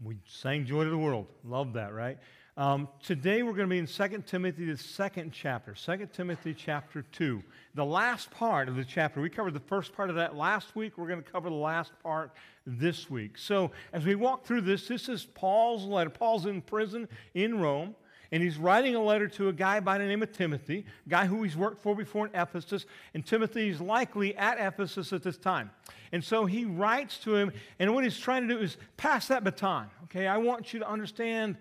We 0.02 0.16
sang 0.24 0.64
Joy 0.64 0.84
to 0.84 0.88
the 0.88 0.96
World. 0.96 1.26
Love 1.44 1.74
that, 1.74 1.92
right? 1.92 2.16
Um, 2.56 2.88
today 3.02 3.42
we're 3.42 3.52
going 3.52 3.68
to 3.68 3.70
be 3.70 3.78
in 3.78 3.86
2 3.86 4.22
Timothy, 4.26 4.64
the 4.64 4.78
second 4.78 5.32
chapter. 5.32 5.74
2 5.74 6.08
Timothy 6.10 6.54
chapter 6.54 7.02
2. 7.12 7.42
The 7.74 7.84
last 7.84 8.30
part 8.30 8.70
of 8.70 8.76
the 8.76 8.84
chapter. 8.86 9.20
We 9.20 9.28
covered 9.28 9.52
the 9.52 9.60
first 9.60 9.92
part 9.92 10.08
of 10.08 10.16
that 10.16 10.36
last 10.36 10.74
week. 10.74 10.96
We're 10.96 11.08
going 11.08 11.22
to 11.22 11.30
cover 11.30 11.50
the 11.50 11.54
last 11.54 11.92
part 12.02 12.32
this 12.66 13.10
week. 13.10 13.36
So 13.36 13.70
as 13.92 14.06
we 14.06 14.14
walk 14.14 14.46
through 14.46 14.62
this, 14.62 14.88
this 14.88 15.10
is 15.10 15.26
Paul's 15.26 15.84
letter. 15.84 16.08
Paul's 16.08 16.46
in 16.46 16.62
prison 16.62 17.08
in 17.34 17.60
Rome. 17.60 17.94
And 18.30 18.42
he's 18.42 18.58
writing 18.58 18.94
a 18.94 19.02
letter 19.02 19.26
to 19.28 19.48
a 19.48 19.52
guy 19.52 19.80
by 19.80 19.96
the 19.96 20.04
name 20.04 20.22
of 20.22 20.32
Timothy, 20.32 20.84
a 21.06 21.08
guy 21.08 21.26
who 21.26 21.42
he's 21.42 21.56
worked 21.56 21.80
for 21.80 21.96
before 21.96 22.26
in 22.26 22.34
Ephesus. 22.34 22.84
And 23.14 23.24
Timothy 23.24 23.70
is 23.70 23.80
likely 23.80 24.36
at 24.36 24.58
Ephesus 24.58 25.14
at 25.14 25.22
this 25.22 25.38
time. 25.38 25.70
And 26.12 26.22
so 26.22 26.44
he 26.44 26.66
writes 26.66 27.18
to 27.20 27.36
him, 27.36 27.52
and 27.78 27.94
what 27.94 28.04
he's 28.04 28.18
trying 28.18 28.46
to 28.46 28.54
do 28.54 28.60
is 28.60 28.76
pass 28.98 29.28
that 29.28 29.44
baton. 29.44 29.88
Okay, 30.04 30.26
I 30.26 30.36
want 30.36 30.74
you 30.74 30.80
to 30.80 30.88
understand, 30.88 31.56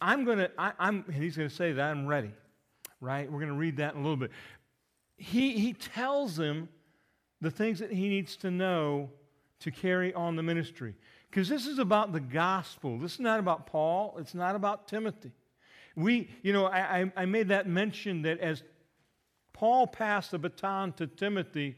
I'm 0.00 0.24
going 0.24 0.38
to, 0.38 0.50
I'm, 0.58 1.04
and 1.06 1.14
he's 1.14 1.36
going 1.36 1.50
to 1.50 1.54
say 1.54 1.72
that 1.72 1.90
I'm 1.90 2.06
ready, 2.06 2.32
right? 3.00 3.30
We're 3.30 3.40
going 3.40 3.52
to 3.52 3.58
read 3.58 3.76
that 3.76 3.94
in 3.94 4.00
a 4.00 4.02
little 4.02 4.16
bit. 4.16 4.30
He, 5.18 5.58
he 5.58 5.74
tells 5.74 6.38
him 6.38 6.68
the 7.42 7.50
things 7.50 7.78
that 7.80 7.92
he 7.92 8.08
needs 8.08 8.36
to 8.36 8.50
know 8.50 9.10
to 9.60 9.70
carry 9.70 10.14
on 10.14 10.36
the 10.36 10.42
ministry. 10.42 10.94
Because 11.30 11.48
this 11.48 11.66
is 11.66 11.78
about 11.78 12.12
the 12.12 12.20
gospel. 12.20 12.98
This 12.98 13.14
is 13.14 13.20
not 13.20 13.38
about 13.38 13.66
Paul. 13.66 14.16
It's 14.18 14.34
not 14.34 14.56
about 14.56 14.88
Timothy. 14.88 15.32
We, 15.96 16.28
you 16.42 16.52
know, 16.52 16.66
I, 16.66 17.10
I 17.16 17.24
made 17.26 17.48
that 17.48 17.68
mention 17.68 18.22
that 18.22 18.40
as 18.40 18.62
Paul 19.52 19.86
passed 19.86 20.32
the 20.32 20.38
baton 20.38 20.92
to 20.94 21.06
Timothy, 21.06 21.76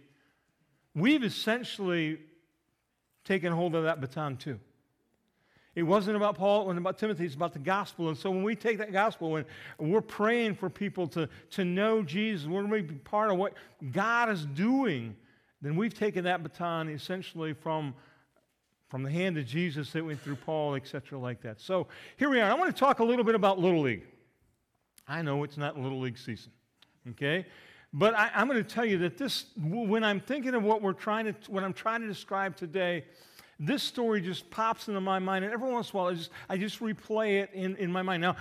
we've 0.94 1.22
essentially 1.22 2.18
taken 3.24 3.52
hold 3.52 3.74
of 3.74 3.84
that 3.84 4.00
baton 4.00 4.36
too. 4.36 4.58
It 5.74 5.82
wasn't 5.82 6.16
about 6.16 6.36
Paul, 6.36 6.62
it 6.62 6.64
wasn't 6.66 6.80
about 6.80 6.96
Timothy, 6.96 7.26
it's 7.26 7.34
about 7.34 7.52
the 7.52 7.58
gospel. 7.58 8.08
And 8.08 8.16
so 8.16 8.30
when 8.30 8.42
we 8.42 8.56
take 8.56 8.78
that 8.78 8.92
gospel 8.92 9.36
and 9.36 9.44
we're 9.78 10.00
praying 10.00 10.54
for 10.54 10.70
people 10.70 11.06
to, 11.08 11.28
to 11.50 11.66
know 11.66 12.02
Jesus, 12.02 12.46
we're 12.46 12.62
going 12.62 12.86
to 12.86 12.92
be 12.94 12.98
part 13.00 13.30
of 13.30 13.36
what 13.36 13.52
God 13.92 14.30
is 14.30 14.46
doing, 14.46 15.14
then 15.60 15.76
we've 15.76 15.92
taken 15.92 16.24
that 16.24 16.42
baton 16.42 16.88
essentially 16.88 17.52
from, 17.52 17.94
from 18.88 19.02
the 19.02 19.10
hand 19.10 19.36
of 19.36 19.46
Jesus 19.46 19.90
that 19.92 20.04
went 20.04 20.20
through 20.20 20.36
Paul, 20.36 20.74
etc., 20.74 21.18
like 21.18 21.40
that. 21.42 21.60
So 21.60 21.88
here 22.16 22.30
we 22.30 22.40
are. 22.40 22.50
I 22.50 22.54
want 22.54 22.74
to 22.74 22.78
talk 22.78 23.00
a 23.00 23.04
little 23.04 23.24
bit 23.24 23.34
about 23.34 23.58
Little 23.58 23.82
League. 23.82 24.04
I 25.08 25.22
know 25.22 25.42
it's 25.44 25.56
not 25.56 25.78
Little 25.78 26.00
League 26.00 26.18
season, 26.18 26.52
okay? 27.10 27.46
But 27.92 28.14
I, 28.14 28.30
am 28.34 28.48
going 28.48 28.62
to 28.62 28.68
tell 28.68 28.84
you 28.84 28.98
that 28.98 29.16
this, 29.16 29.46
when 29.56 30.04
I'm 30.04 30.20
thinking 30.20 30.54
of 30.54 30.62
what 30.62 30.82
we're 30.82 30.92
trying 30.92 31.26
to, 31.26 31.34
what 31.50 31.64
I'm 31.64 31.72
trying 31.72 32.00
to 32.02 32.06
describe 32.06 32.56
today, 32.56 33.04
this 33.58 33.82
story 33.82 34.20
just 34.20 34.50
pops 34.50 34.88
into 34.88 35.00
my 35.00 35.18
mind, 35.18 35.44
and 35.44 35.52
every 35.52 35.70
once 35.70 35.90
in 35.90 35.96
a 35.96 36.02
while 36.02 36.10
I 36.10 36.14
just, 36.14 36.30
I 36.48 36.56
just 36.56 36.80
replay 36.80 37.42
it 37.42 37.50
in, 37.54 37.76
in 37.76 37.90
my 37.90 38.02
mind. 38.02 38.20
Now, 38.20 38.36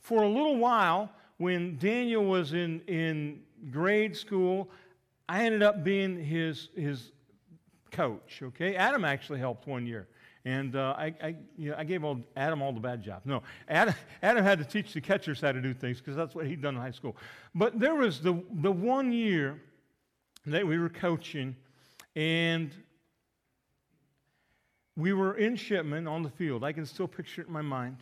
for 0.00 0.22
a 0.22 0.28
little 0.28 0.56
while, 0.56 1.10
when 1.38 1.78
Daniel 1.78 2.24
was 2.24 2.52
in, 2.52 2.80
in 2.82 3.40
grade 3.70 4.16
school, 4.16 4.68
I 5.28 5.44
ended 5.44 5.62
up 5.62 5.84
being 5.84 6.22
his, 6.22 6.68
his 6.76 7.12
coach, 7.90 8.40
okay? 8.42 8.76
Adam 8.76 9.04
actually 9.04 9.38
helped 9.38 9.66
one 9.66 9.86
year. 9.86 10.08
And 10.44 10.76
uh, 10.76 10.94
I, 10.96 11.14
I, 11.22 11.36
you 11.56 11.70
know, 11.70 11.76
I 11.76 11.84
gave 11.84 12.04
all, 12.04 12.20
Adam 12.36 12.62
all 12.62 12.72
the 12.72 12.80
bad 12.80 13.02
jobs. 13.02 13.26
No, 13.26 13.42
Adam, 13.68 13.94
Adam 14.22 14.44
had 14.44 14.58
to 14.58 14.64
teach 14.64 14.94
the 14.94 15.00
catchers 15.00 15.40
how 15.40 15.52
to 15.52 15.60
do 15.60 15.74
things 15.74 15.98
because 15.98 16.16
that's 16.16 16.34
what 16.34 16.46
he'd 16.46 16.62
done 16.62 16.74
in 16.76 16.80
high 16.80 16.90
school. 16.90 17.16
But 17.54 17.78
there 17.78 17.94
was 17.94 18.20
the, 18.20 18.42
the 18.62 18.72
one 18.72 19.12
year 19.12 19.60
that 20.46 20.66
we 20.66 20.78
were 20.78 20.88
coaching, 20.88 21.56
and 22.16 22.70
we 24.96 25.12
were 25.12 25.34
in 25.34 25.56
Shipman 25.56 26.06
on 26.06 26.22
the 26.22 26.30
field. 26.30 26.64
I 26.64 26.72
can 26.72 26.86
still 26.86 27.08
picture 27.08 27.42
it 27.42 27.48
in 27.48 27.52
my 27.52 27.62
mind. 27.62 27.98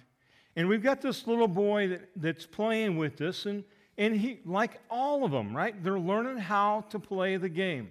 And 0.55 0.69
we've 0.69 0.83
got 0.83 1.01
this 1.01 1.27
little 1.27 1.49
boy 1.49 1.89
that, 1.89 2.11
that's 2.17 2.47
playing 2.47 2.97
with 2.97 3.21
us, 3.21 3.47
and, 3.47 3.65
and 3.99 4.17
he, 4.17 4.41
like 4.45 4.81
all 4.89 5.25
of 5.25 5.31
them, 5.31 5.57
right? 5.57 5.83
They're 5.83 5.99
learning 5.99 6.39
how 6.39 6.85
to 6.91 6.99
play 6.99 7.37
the 7.37 7.49
game. 7.49 7.91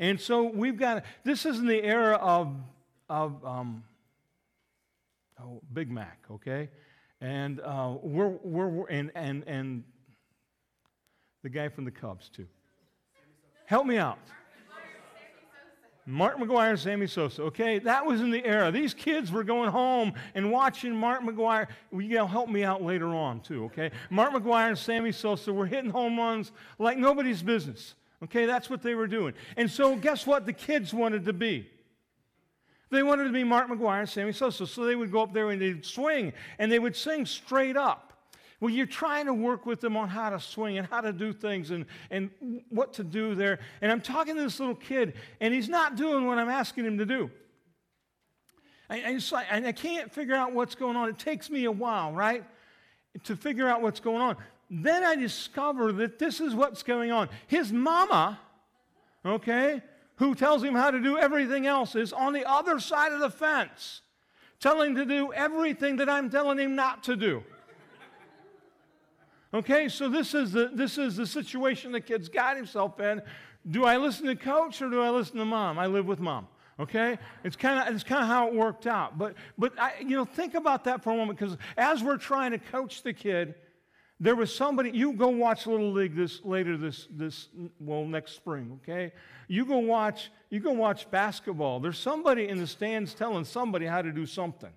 And 0.00 0.18
so 0.18 0.44
we've 0.44 0.78
got, 0.78 1.04
this 1.24 1.44
is 1.44 1.58
in 1.58 1.66
the 1.66 1.84
era 1.84 2.16
of, 2.16 2.56
of 3.10 3.44
um, 3.44 3.84
oh, 5.38 5.60
Big 5.70 5.90
Mac, 5.90 6.24
okay? 6.30 6.70
And 7.20 7.60
uh, 7.60 7.96
we're, 8.02 8.28
we're, 8.42 8.86
and, 8.86 9.12
and, 9.14 9.44
and 9.46 9.84
the 11.42 11.50
guy 11.50 11.68
from 11.68 11.84
the 11.84 11.90
Cubs, 11.90 12.30
too. 12.30 12.46
Help 13.66 13.86
me 13.86 13.98
out. 13.98 14.18
Mark 16.06 16.38
McGwire 16.38 16.70
and 16.70 16.78
Sammy 16.78 17.06
Sosa. 17.06 17.42
Okay, 17.42 17.78
that 17.80 18.04
was 18.04 18.22
in 18.22 18.30
the 18.30 18.44
era. 18.44 18.72
These 18.72 18.94
kids 18.94 19.30
were 19.30 19.44
going 19.44 19.70
home 19.70 20.14
and 20.34 20.50
watching 20.50 20.96
Mark 20.96 21.20
McGwire. 21.20 21.68
Well, 21.92 22.00
you 22.00 22.14
gotta 22.14 22.26
help 22.26 22.48
me 22.48 22.64
out 22.64 22.82
later 22.82 23.08
on 23.08 23.40
too. 23.40 23.66
Okay, 23.66 23.92
Mark 24.08 24.32
McGwire 24.32 24.68
and 24.68 24.78
Sammy 24.78 25.12
Sosa 25.12 25.52
were 25.52 25.66
hitting 25.66 25.90
home 25.90 26.18
runs 26.18 26.50
like 26.78 26.98
nobody's 26.98 27.42
business. 27.42 27.94
Okay, 28.22 28.46
that's 28.46 28.68
what 28.68 28.82
they 28.82 28.94
were 28.94 29.06
doing. 29.06 29.34
And 29.56 29.70
so, 29.70 29.96
guess 29.96 30.26
what? 30.26 30.44
The 30.44 30.52
kids 30.52 30.92
wanted 30.92 31.24
to 31.24 31.32
be. 31.32 31.68
They 32.90 33.02
wanted 33.02 33.24
to 33.24 33.32
be 33.32 33.44
Mark 33.44 33.68
McGwire 33.68 34.00
and 34.00 34.08
Sammy 34.08 34.32
Sosa. 34.32 34.66
So 34.66 34.84
they 34.84 34.96
would 34.96 35.12
go 35.12 35.22
up 35.22 35.32
there 35.32 35.50
and 35.50 35.62
they'd 35.62 35.84
swing 35.84 36.32
and 36.58 36.70
they 36.70 36.78
would 36.78 36.96
sing 36.96 37.24
straight 37.24 37.76
up. 37.76 38.10
Well, 38.60 38.70
you're 38.70 38.84
trying 38.84 39.26
to 39.26 39.32
work 39.32 39.64
with 39.64 39.80
them 39.80 39.96
on 39.96 40.08
how 40.08 40.28
to 40.30 40.38
swing 40.38 40.76
and 40.76 40.86
how 40.86 41.00
to 41.00 41.12
do 41.12 41.32
things 41.32 41.70
and, 41.70 41.86
and 42.10 42.30
what 42.68 42.92
to 42.94 43.04
do 43.04 43.34
there. 43.34 43.58
And 43.80 43.90
I'm 43.90 44.02
talking 44.02 44.36
to 44.36 44.42
this 44.42 44.60
little 44.60 44.74
kid, 44.74 45.14
and 45.40 45.54
he's 45.54 45.68
not 45.68 45.96
doing 45.96 46.26
what 46.26 46.36
I'm 46.36 46.50
asking 46.50 46.84
him 46.84 46.98
to 46.98 47.06
do. 47.06 47.30
I, 48.90 49.18
and 49.50 49.66
I 49.66 49.72
can't 49.72 50.12
figure 50.12 50.34
out 50.34 50.52
what's 50.52 50.74
going 50.74 50.96
on. 50.96 51.08
It 51.08 51.18
takes 51.18 51.48
me 51.48 51.64
a 51.64 51.72
while, 51.72 52.12
right, 52.12 52.44
to 53.24 53.34
figure 53.34 53.66
out 53.66 53.80
what's 53.80 54.00
going 54.00 54.20
on. 54.20 54.36
Then 54.70 55.02
I 55.02 55.16
discover 55.16 55.90
that 55.92 56.20
this 56.20 56.40
is 56.40 56.54
what's 56.54 56.84
going 56.84 57.10
on. 57.10 57.28
His 57.48 57.72
mama, 57.72 58.38
okay, 59.26 59.82
who 60.16 60.36
tells 60.36 60.62
him 60.62 60.74
how 60.74 60.92
to 60.92 61.00
do 61.00 61.18
everything 61.18 61.66
else, 61.66 61.96
is 61.96 62.12
on 62.12 62.32
the 62.32 62.48
other 62.48 62.78
side 62.78 63.12
of 63.12 63.18
the 63.18 63.30
fence, 63.30 64.02
telling 64.60 64.94
to 64.94 65.04
do 65.04 65.32
everything 65.32 65.96
that 65.96 66.08
I'm 66.08 66.30
telling 66.30 66.58
him 66.58 66.76
not 66.76 67.02
to 67.04 67.16
do. 67.16 67.42
Okay, 69.52 69.88
so 69.88 70.08
this 70.08 70.32
is 70.32 70.52
the, 70.52 70.70
this 70.72 70.96
is 70.96 71.16
the 71.16 71.26
situation 71.26 71.90
the 71.90 72.00
kid's 72.00 72.28
got 72.28 72.56
himself 72.56 73.00
in. 73.00 73.20
Do 73.68 73.84
I 73.84 73.96
listen 73.96 74.26
to 74.26 74.36
coach 74.36 74.80
or 74.80 74.88
do 74.88 75.02
I 75.02 75.10
listen 75.10 75.36
to 75.38 75.44
mom? 75.44 75.78
I 75.78 75.86
live 75.86 76.06
with 76.06 76.20
mom. 76.20 76.46
Okay, 76.78 77.18
it's 77.44 77.56
kind 77.56 77.78
of 77.78 77.94
it's 77.94 78.04
kind 78.04 78.22
of 78.22 78.28
how 78.28 78.46
it 78.46 78.54
worked 78.54 78.86
out. 78.86 79.18
But 79.18 79.34
but 79.58 79.78
I, 79.78 79.94
you 80.00 80.16
know 80.16 80.24
think 80.24 80.54
about 80.54 80.84
that 80.84 81.02
for 81.02 81.10
a 81.12 81.16
moment 81.16 81.38
because 81.38 81.58
as 81.76 82.02
we're 82.02 82.16
trying 82.16 82.52
to 82.52 82.58
coach 82.58 83.02
the 83.02 83.12
kid, 83.12 83.54
there 84.20 84.36
was 84.36 84.54
somebody. 84.54 84.90
You 84.90 85.14
go 85.14 85.28
watch 85.28 85.66
Little 85.66 85.92
League 85.92 86.14
this 86.14 86.44
later 86.44 86.76
this 86.76 87.08
this 87.10 87.48
well 87.80 88.04
next 88.04 88.32
spring. 88.32 88.78
Okay, 88.82 89.12
you 89.48 89.64
go 89.64 89.78
watch 89.78 90.30
you 90.50 90.60
go 90.60 90.72
watch 90.72 91.10
basketball. 91.10 91.80
There's 91.80 91.98
somebody 91.98 92.48
in 92.48 92.58
the 92.58 92.66
stands 92.66 93.14
telling 93.14 93.44
somebody 93.44 93.86
how 93.86 94.02
to 94.02 94.12
do 94.12 94.26
something 94.26 94.70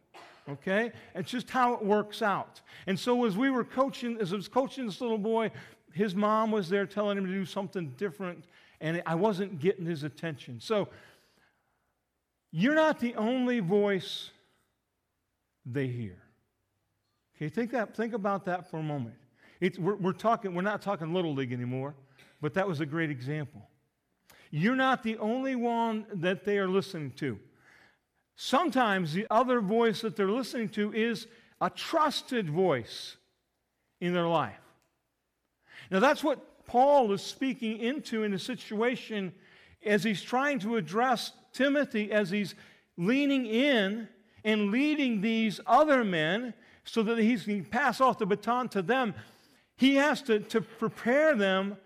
okay? 0.49 0.91
It's 1.15 1.31
just 1.31 1.49
how 1.49 1.73
it 1.73 1.83
works 1.83 2.21
out. 2.21 2.61
And 2.87 2.99
so 2.99 3.25
as 3.25 3.37
we 3.37 3.49
were 3.49 3.63
coaching, 3.63 4.17
as 4.19 4.33
I 4.33 4.35
was 4.35 4.47
coaching 4.47 4.85
this 4.85 5.01
little 5.01 5.17
boy, 5.17 5.51
his 5.93 6.15
mom 6.15 6.51
was 6.51 6.69
there 6.69 6.85
telling 6.85 7.17
him 7.17 7.25
to 7.25 7.31
do 7.31 7.45
something 7.45 7.93
different, 7.97 8.45
and 8.81 9.01
I 9.05 9.15
wasn't 9.15 9.59
getting 9.59 9.85
his 9.85 10.03
attention. 10.03 10.59
So 10.59 10.89
you're 12.51 12.75
not 12.75 12.99
the 12.99 13.15
only 13.15 13.59
voice 13.59 14.31
they 15.65 15.87
hear. 15.87 16.17
Okay, 17.35 17.49
think, 17.49 17.71
that, 17.71 17.95
think 17.95 18.13
about 18.13 18.45
that 18.45 18.69
for 18.69 18.77
a 18.77 18.83
moment. 18.83 19.15
It's, 19.63 19.79
we're, 19.79 19.95
we're, 19.95 20.11
talking, 20.11 20.53
we're 20.53 20.61
not 20.61 20.81
talking 20.81 21.13
Little 21.13 21.33
League 21.33 21.53
anymore, 21.53 21.95
but 22.41 22.53
that 22.55 22.67
was 22.67 22.81
a 22.81 22.85
great 22.85 23.09
example. 23.09 23.61
You're 24.51 24.75
not 24.75 25.03
the 25.03 25.17
only 25.19 25.55
one 25.55 26.05
that 26.15 26.43
they 26.43 26.57
are 26.57 26.67
listening 26.67 27.11
to. 27.11 27.39
Sometimes 28.35 29.13
the 29.13 29.25
other 29.31 29.61
voice 29.61 30.01
that 30.01 30.17
they're 30.17 30.29
listening 30.29 30.67
to 30.69 30.91
is 30.91 31.27
a 31.61 31.69
trusted 31.69 32.49
voice 32.49 33.15
in 34.01 34.13
their 34.13 34.27
life. 34.27 34.59
Now, 35.89 36.01
that's 36.01 36.25
what 36.25 36.65
Paul 36.65 37.13
is 37.13 37.21
speaking 37.21 37.77
into 37.77 38.23
in 38.23 38.31
the 38.31 38.39
situation 38.39 39.31
as 39.85 40.03
he's 40.03 40.21
trying 40.21 40.59
to 40.59 40.75
address 40.75 41.31
Timothy 41.53 42.11
as 42.11 42.29
he's 42.29 42.53
leaning 42.97 43.45
in 43.45 44.09
and 44.43 44.71
leading 44.71 45.21
these 45.21 45.61
other 45.65 46.03
men 46.03 46.53
so 46.83 47.01
that 47.03 47.17
he 47.17 47.37
can 47.37 47.63
pass 47.63 48.01
off 48.01 48.17
the 48.17 48.25
baton 48.25 48.67
to 48.67 48.81
them. 48.81 49.13
He 49.75 49.95
has 49.95 50.21
to, 50.23 50.39
to 50.39 50.61
prepare 50.61 51.35
them 51.35 51.77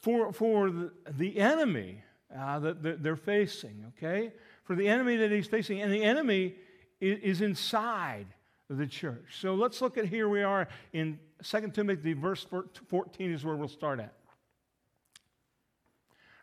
for, 0.00 0.32
for 0.32 0.90
the, 1.10 1.38
enemy 1.38 2.02
uh, 2.36 2.58
that 2.60 3.02
they're 3.02 3.16
facing, 3.16 3.84
okay? 3.88 4.32
for 4.70 4.76
the 4.76 4.86
enemy 4.86 5.16
that 5.16 5.32
he's 5.32 5.48
facing. 5.48 5.80
And 5.80 5.92
the 5.92 6.04
enemy 6.04 6.54
is 7.00 7.40
inside 7.40 8.28
the 8.68 8.86
church. 8.86 9.38
So 9.40 9.56
let's 9.56 9.80
look 9.80 9.98
at 9.98 10.04
here 10.04 10.28
we 10.28 10.44
are 10.44 10.68
in 10.92 11.18
2 11.42 11.70
Timothy, 11.70 12.12
verse 12.12 12.46
14 12.88 13.32
is 13.32 13.44
where 13.44 13.56
we'll 13.56 13.66
start 13.66 13.98
at. 13.98 14.14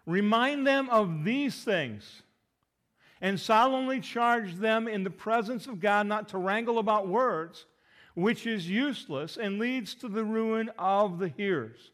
Remind 0.05 0.67
them 0.67 0.89
of 0.89 1.23
these 1.23 1.63
things 1.63 2.23
and 3.21 3.39
solemnly 3.39 4.01
charge 4.01 4.55
them 4.55 4.89
in 4.89 5.05
the 5.05 5.09
presence 5.09 5.65
of 5.65 5.79
God 5.79 6.05
not 6.05 6.27
to 6.27 6.37
wrangle 6.37 6.79
about 6.79 7.07
words, 7.07 7.65
which 8.17 8.47
is 8.47 8.67
useless 8.67 9.37
and 9.37 9.59
leads 9.59 9.93
to 9.93 10.07
the 10.09 10.23
ruin 10.23 10.71
of 10.79 11.19
the 11.19 11.27
hearers. 11.27 11.91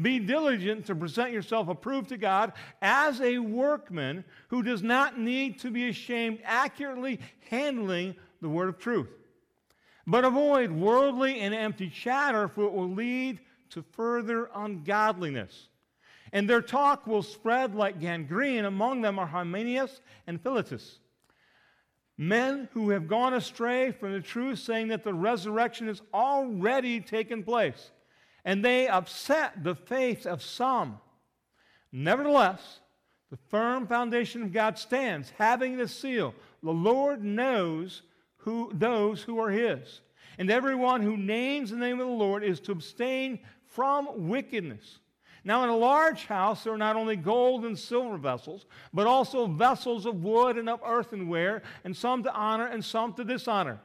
Be 0.00 0.20
diligent 0.20 0.86
to 0.86 0.94
present 0.94 1.32
yourself 1.32 1.66
approved 1.66 2.10
to 2.10 2.16
God 2.16 2.52
as 2.80 3.20
a 3.20 3.38
workman 3.38 4.22
who 4.46 4.62
does 4.62 4.84
not 4.84 5.18
need 5.18 5.58
to 5.58 5.72
be 5.72 5.88
ashamed, 5.88 6.38
accurately 6.44 7.18
handling 7.48 8.14
the 8.40 8.48
word 8.48 8.68
of 8.68 8.78
truth. 8.78 9.08
But 10.06 10.24
avoid 10.24 10.70
worldly 10.70 11.40
and 11.40 11.52
empty 11.52 11.90
chatter, 11.90 12.46
for 12.46 12.66
it 12.66 12.72
will 12.72 12.88
lead 12.88 13.40
to 13.70 13.82
further 13.82 14.50
ungodliness. 14.54 15.66
And 16.32 16.48
their 16.48 16.62
talk 16.62 17.08
will 17.08 17.24
spread 17.24 17.74
like 17.74 17.98
gangrene. 17.98 18.66
Among 18.66 19.00
them 19.00 19.18
are 19.18 19.26
Hymenaeus 19.26 20.00
and 20.28 20.40
Philetus, 20.40 21.00
men 22.20 22.68
who 22.74 22.90
have 22.90 23.08
gone 23.08 23.32
astray 23.32 23.90
from 23.92 24.12
the 24.12 24.20
truth, 24.20 24.58
saying 24.58 24.88
that 24.88 25.04
the 25.04 25.14
resurrection 25.14 25.86
has 25.86 26.02
already 26.12 27.00
taken 27.00 27.42
place. 27.42 27.92
And 28.44 28.62
they 28.62 28.88
upset 28.88 29.64
the 29.64 29.74
faith 29.74 30.26
of 30.26 30.42
some. 30.42 31.00
Nevertheless, 31.90 32.80
the 33.30 33.38
firm 33.48 33.86
foundation 33.86 34.42
of 34.42 34.52
God 34.52 34.78
stands, 34.78 35.32
having 35.38 35.78
the 35.78 35.88
seal. 35.88 36.34
The 36.62 36.70
Lord 36.70 37.24
knows 37.24 38.02
who, 38.36 38.70
those 38.74 39.22
who 39.22 39.40
are 39.40 39.50
his. 39.50 40.02
And 40.38 40.50
everyone 40.50 41.00
who 41.00 41.16
names 41.16 41.70
the 41.70 41.76
name 41.76 42.00
of 42.00 42.06
the 42.06 42.12
Lord 42.12 42.44
is 42.44 42.60
to 42.60 42.72
abstain 42.72 43.38
from 43.68 44.28
wickedness. 44.28 44.98
Now, 45.44 45.64
in 45.64 45.70
a 45.70 45.76
large 45.76 46.26
house, 46.26 46.64
there 46.64 46.72
are 46.72 46.78
not 46.78 46.96
only 46.96 47.16
gold 47.16 47.64
and 47.64 47.78
silver 47.78 48.18
vessels, 48.18 48.66
but 48.92 49.06
also 49.06 49.46
vessels 49.46 50.06
of 50.06 50.22
wood 50.22 50.58
and 50.58 50.68
of 50.68 50.80
earthenware, 50.84 51.62
and 51.84 51.96
some 51.96 52.22
to 52.24 52.32
honor 52.34 52.66
and 52.66 52.84
some 52.84 53.14
to 53.14 53.24
dishonor. 53.24 53.80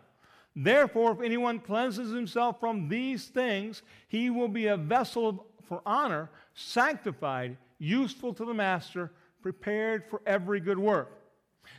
Therefore, 0.56 1.12
if 1.12 1.22
anyone 1.22 1.60
cleanses 1.60 2.12
himself 2.12 2.60
from 2.60 2.88
these 2.88 3.28
things, 3.28 3.84
he 4.08 4.30
will 4.30 4.48
be 4.48 4.68
a 4.68 4.78
vessel 4.78 5.48
for 5.64 5.82
honor, 5.86 6.30
sanctified, 6.54 7.58
useful 7.78 8.34
to 8.34 8.46
the 8.46 8.54
master, 8.54 9.12
prepared 9.42 10.06
for 10.10 10.22
every 10.26 10.60
good 10.60 10.80
work. 10.80 11.12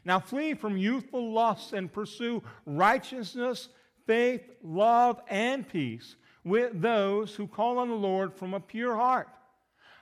Now 0.05 0.21
flee 0.21 0.55
from 0.55 0.77
youthful 0.77 1.33
lusts 1.33 1.73
and 1.73 1.93
pursue 1.93 2.43
righteousness, 2.65 3.69
faith, 4.07 4.43
love, 4.62 5.21
and 5.29 5.69
peace 5.69 6.17
with 6.45 6.81
those 6.81 7.35
who 7.35 7.47
call 7.47 7.79
on 7.79 7.89
the 7.89 7.95
Lord 7.95 8.35
from 8.35 8.55
a 8.55 8.61
pure 8.61 8.95
heart. 8.95 9.29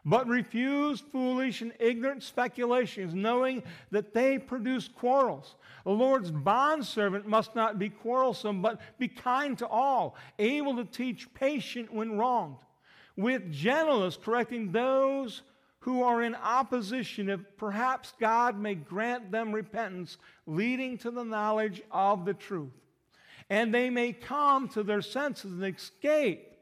But 0.07 0.29
refuse 0.29 1.01
foolish 1.01 1.63
and 1.63 1.73
ignorant 1.81 2.23
speculations, 2.23 3.15
knowing 3.15 3.63
that 3.91 4.13
they 4.13 4.39
produce 4.39 4.87
quarrels. 4.87 5.55
The 5.85 5.93
Lord's 5.93 6.31
bondservant 6.31 7.27
must 7.27 7.55
not 7.55 7.79
be 7.79 7.89
quarrelsome, 7.89 8.61
but 8.61 8.81
be 8.99 9.09
kind 9.09 9.57
to 9.59 9.67
all, 9.67 10.17
able 10.39 10.77
to 10.77 10.85
teach, 10.85 11.33
patient 11.33 11.93
when 11.93 12.19
wronged, 12.19 12.59
with 13.17 13.51
gentleness 13.51 14.19
correcting 14.23 14.73
those 14.73 15.43
who 15.81 16.03
are 16.03 16.23
in 16.23 16.35
opposition, 16.35 17.29
if 17.29 17.41
perhaps 17.57 18.13
God 18.19 18.59
may 18.59 18.75
grant 18.75 19.31
them 19.31 19.53
repentance, 19.53 20.17
leading 20.47 20.97
to 20.99 21.11
the 21.11 21.25
knowledge 21.25 21.83
of 21.91 22.25
the 22.25 22.33
truth. 22.35 22.73
And 23.51 23.73
they 23.73 23.91
may 23.91 24.15
come 24.15 24.69
to 24.71 24.83
their 24.83 25.03
senses 25.03 25.53
and 25.53 25.77
escape 25.77 26.54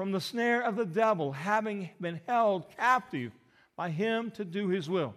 from 0.00 0.12
the 0.12 0.20
snare 0.20 0.62
of 0.62 0.76
the 0.76 0.86
devil, 0.86 1.30
having 1.30 1.90
been 2.00 2.18
held 2.26 2.64
captive 2.74 3.32
by 3.76 3.90
him 3.90 4.30
to 4.30 4.46
do 4.46 4.68
his 4.68 4.88
will. 4.88 5.14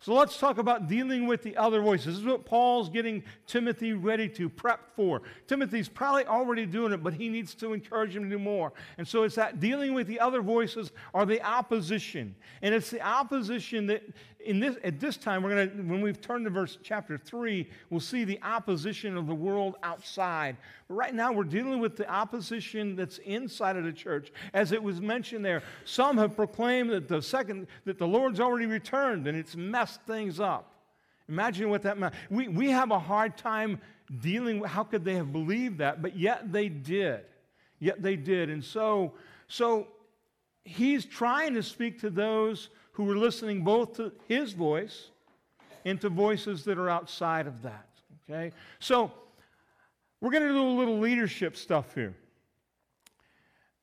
So 0.00 0.14
let's 0.14 0.36
talk 0.36 0.58
about 0.58 0.88
dealing 0.88 1.28
with 1.28 1.44
the 1.44 1.56
other 1.56 1.80
voices. 1.80 2.06
This 2.06 2.16
is 2.16 2.24
what 2.24 2.44
Paul's 2.44 2.88
getting 2.88 3.22
Timothy 3.46 3.92
ready 3.92 4.28
to 4.30 4.48
prep 4.48 4.80
for. 4.96 5.22
Timothy's 5.46 5.88
probably 5.88 6.26
already 6.26 6.66
doing 6.66 6.92
it, 6.92 7.04
but 7.04 7.14
he 7.14 7.28
needs 7.28 7.54
to 7.54 7.72
encourage 7.72 8.16
him 8.16 8.24
to 8.24 8.28
do 8.28 8.38
more. 8.40 8.72
And 8.98 9.06
so 9.06 9.22
it's 9.22 9.36
that 9.36 9.60
dealing 9.60 9.94
with 9.94 10.08
the 10.08 10.18
other 10.18 10.42
voices 10.42 10.90
are 11.14 11.24
the 11.24 11.40
opposition. 11.42 12.34
And 12.62 12.74
it's 12.74 12.90
the 12.90 13.02
opposition 13.02 13.86
that 13.86 14.02
in 14.46 14.60
this 14.60 14.76
at 14.84 15.00
this 15.00 15.16
time 15.16 15.42
we're 15.42 15.66
to 15.66 15.82
when 15.82 16.00
we've 16.00 16.20
turned 16.20 16.44
to 16.44 16.50
verse 16.50 16.78
chapter 16.82 17.18
3, 17.18 17.68
we'll 17.90 18.00
see 18.00 18.24
the 18.24 18.40
opposition 18.42 19.16
of 19.16 19.26
the 19.26 19.34
world 19.34 19.76
outside. 19.82 20.56
But 20.88 20.94
right 20.94 21.14
now 21.14 21.32
we're 21.32 21.44
dealing 21.44 21.80
with 21.80 21.96
the 21.96 22.08
opposition 22.08 22.96
that's 22.96 23.18
inside 23.18 23.76
of 23.76 23.84
the 23.84 23.92
church. 23.92 24.32
As 24.54 24.72
it 24.72 24.82
was 24.82 25.00
mentioned 25.00 25.44
there, 25.44 25.62
some 25.84 26.16
have 26.18 26.36
proclaimed 26.36 26.90
that 26.90 27.08
the 27.08 27.20
second 27.20 27.66
that 27.84 27.98
the 27.98 28.06
Lord's 28.06 28.40
already 28.40 28.66
returned 28.66 29.26
and 29.26 29.36
it's 29.36 29.56
messed 29.56 30.00
things 30.02 30.40
up. 30.40 30.72
Imagine 31.28 31.68
what 31.68 31.82
that 31.82 31.98
meant. 31.98 32.14
We, 32.30 32.48
we 32.48 32.70
have 32.70 32.92
a 32.92 32.98
hard 32.98 33.36
time 33.36 33.80
dealing 34.20 34.60
with 34.60 34.70
how 34.70 34.84
could 34.84 35.04
they 35.04 35.14
have 35.14 35.32
believed 35.32 35.78
that, 35.78 36.00
but 36.00 36.16
yet 36.16 36.52
they 36.52 36.68
did. 36.68 37.22
Yet 37.80 38.00
they 38.00 38.16
did. 38.16 38.48
And 38.48 38.64
so, 38.64 39.14
so 39.48 39.88
he's 40.64 41.04
trying 41.04 41.54
to 41.54 41.62
speak 41.62 42.00
to 42.00 42.10
those 42.10 42.68
who 42.96 43.04
were 43.04 43.16
listening 43.16 43.62
both 43.62 43.94
to 43.98 44.10
his 44.26 44.52
voice 44.52 45.10
and 45.84 46.00
to 46.00 46.08
voices 46.08 46.64
that 46.64 46.78
are 46.78 46.88
outside 46.88 47.46
of 47.46 47.60
that. 47.60 47.88
Okay? 48.28 48.52
So 48.80 49.12
we're 50.22 50.30
going 50.30 50.44
to 50.44 50.48
do 50.48 50.62
a 50.62 50.76
little 50.78 50.98
leadership 50.98 51.58
stuff 51.58 51.94
here. 51.94 52.14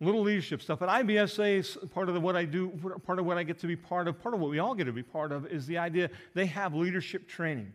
Little 0.02 0.23
leadership 0.23 0.63
stuff. 0.63 0.82
At 0.82 0.89
IBSA, 0.89 1.91
part 1.91 2.10
of 2.10 2.15
the, 2.15 2.19
what 2.19 2.36
I 2.36 2.45
do, 2.45 2.69
part 3.06 3.19
of 3.19 3.26
what 3.26 3.38
I 3.38 3.43
get 3.43 3.60
to 3.60 3.67
be 3.67 3.76
part 3.76 4.08
of, 4.08 4.19
part 4.19 4.34
of 4.34 4.41
what 4.41 4.49
we 4.49 4.58
all 4.58 4.73
get 4.73 4.86
to 4.86 4.91
be 4.91 5.04
part 5.04 5.32
of 5.32 5.45
is 5.45 5.67
the 5.67 5.78
idea 5.78 6.10
they 6.34 6.47
have 6.47 6.73
leadership 6.73 7.28
training. 7.28 7.71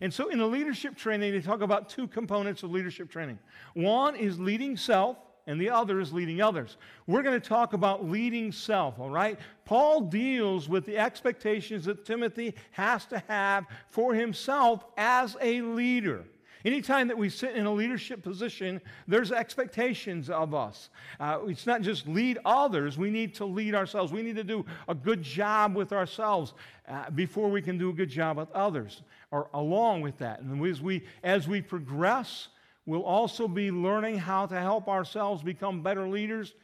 And 0.00 0.12
so 0.12 0.28
in 0.28 0.38
the 0.38 0.46
leadership 0.46 0.96
training, 0.96 1.30
they 1.30 1.40
talk 1.40 1.60
about 1.60 1.88
two 1.88 2.08
components 2.08 2.64
of 2.64 2.72
leadership 2.72 3.10
training. 3.10 3.38
One 3.74 4.16
is 4.16 4.40
leading 4.40 4.76
self, 4.76 5.18
and 5.50 5.60
the 5.60 5.68
other 5.68 6.00
is 6.00 6.12
leading 6.12 6.40
others. 6.40 6.76
We're 7.08 7.22
going 7.22 7.40
to 7.40 7.48
talk 7.48 7.72
about 7.72 8.08
leading 8.08 8.52
self, 8.52 9.00
all 9.00 9.10
right? 9.10 9.38
Paul 9.64 10.02
deals 10.02 10.68
with 10.68 10.86
the 10.86 10.96
expectations 10.96 11.84
that 11.86 12.04
Timothy 12.04 12.54
has 12.70 13.04
to 13.06 13.18
have 13.26 13.66
for 13.88 14.14
himself 14.14 14.84
as 14.96 15.36
a 15.40 15.60
leader. 15.62 16.24
Anytime 16.64 17.08
that 17.08 17.16
we 17.16 17.30
sit 17.30 17.56
in 17.56 17.66
a 17.66 17.72
leadership 17.72 18.22
position, 18.22 18.80
there's 19.08 19.32
expectations 19.32 20.30
of 20.30 20.54
us. 20.54 20.90
Uh, 21.18 21.40
it's 21.46 21.66
not 21.66 21.82
just 21.82 22.06
lead 22.06 22.38
others, 22.44 22.96
we 22.96 23.10
need 23.10 23.34
to 23.36 23.44
lead 23.44 23.74
ourselves. 23.74 24.12
We 24.12 24.22
need 24.22 24.36
to 24.36 24.44
do 24.44 24.64
a 24.86 24.94
good 24.94 25.22
job 25.22 25.74
with 25.74 25.92
ourselves 25.92 26.54
uh, 26.88 27.10
before 27.10 27.50
we 27.50 27.60
can 27.60 27.76
do 27.76 27.90
a 27.90 27.92
good 27.92 28.10
job 28.10 28.36
with 28.36 28.52
others, 28.52 29.02
or 29.32 29.48
along 29.54 30.02
with 30.02 30.18
that. 30.18 30.40
And 30.40 30.64
as 30.64 30.80
we, 30.80 31.02
as 31.24 31.48
we 31.48 31.60
progress, 31.60 32.48
we'll 32.90 33.04
also 33.04 33.46
be 33.46 33.70
learning 33.70 34.18
how 34.18 34.46
to 34.46 34.58
help 34.58 34.88
ourselves 34.88 35.44
become 35.44 35.80
better 35.80 36.08
leaders 36.08 36.54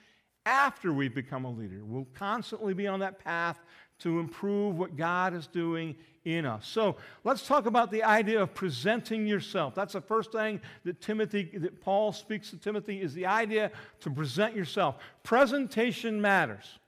after 0.44 0.92
we 0.92 1.08
become 1.08 1.44
a 1.44 1.50
leader. 1.50 1.84
We'll 1.84 2.08
constantly 2.14 2.74
be 2.74 2.88
on 2.88 2.98
that 2.98 3.22
path 3.22 3.60
to 4.00 4.18
improve 4.18 4.76
what 4.76 4.96
God 4.96 5.34
is 5.34 5.46
doing 5.46 5.94
in 6.24 6.44
us. 6.44 6.66
So 6.66 6.96
let's 7.22 7.46
talk 7.46 7.66
about 7.66 7.92
the 7.92 8.02
idea 8.02 8.42
of 8.42 8.54
presenting 8.54 9.24
yourself. 9.24 9.76
That's 9.76 9.92
the 9.92 10.00
first 10.00 10.32
thing 10.32 10.60
that 10.84 11.00
Timothy, 11.00 11.48
that 11.58 11.80
Paul 11.80 12.12
speaks 12.12 12.50
to 12.50 12.56
Timothy, 12.56 13.00
is 13.00 13.14
the 13.14 13.26
idea 13.26 13.70
to 14.00 14.10
present 14.10 14.56
yourself. 14.56 14.96
Presentation 15.22 16.20
matters. 16.20 16.80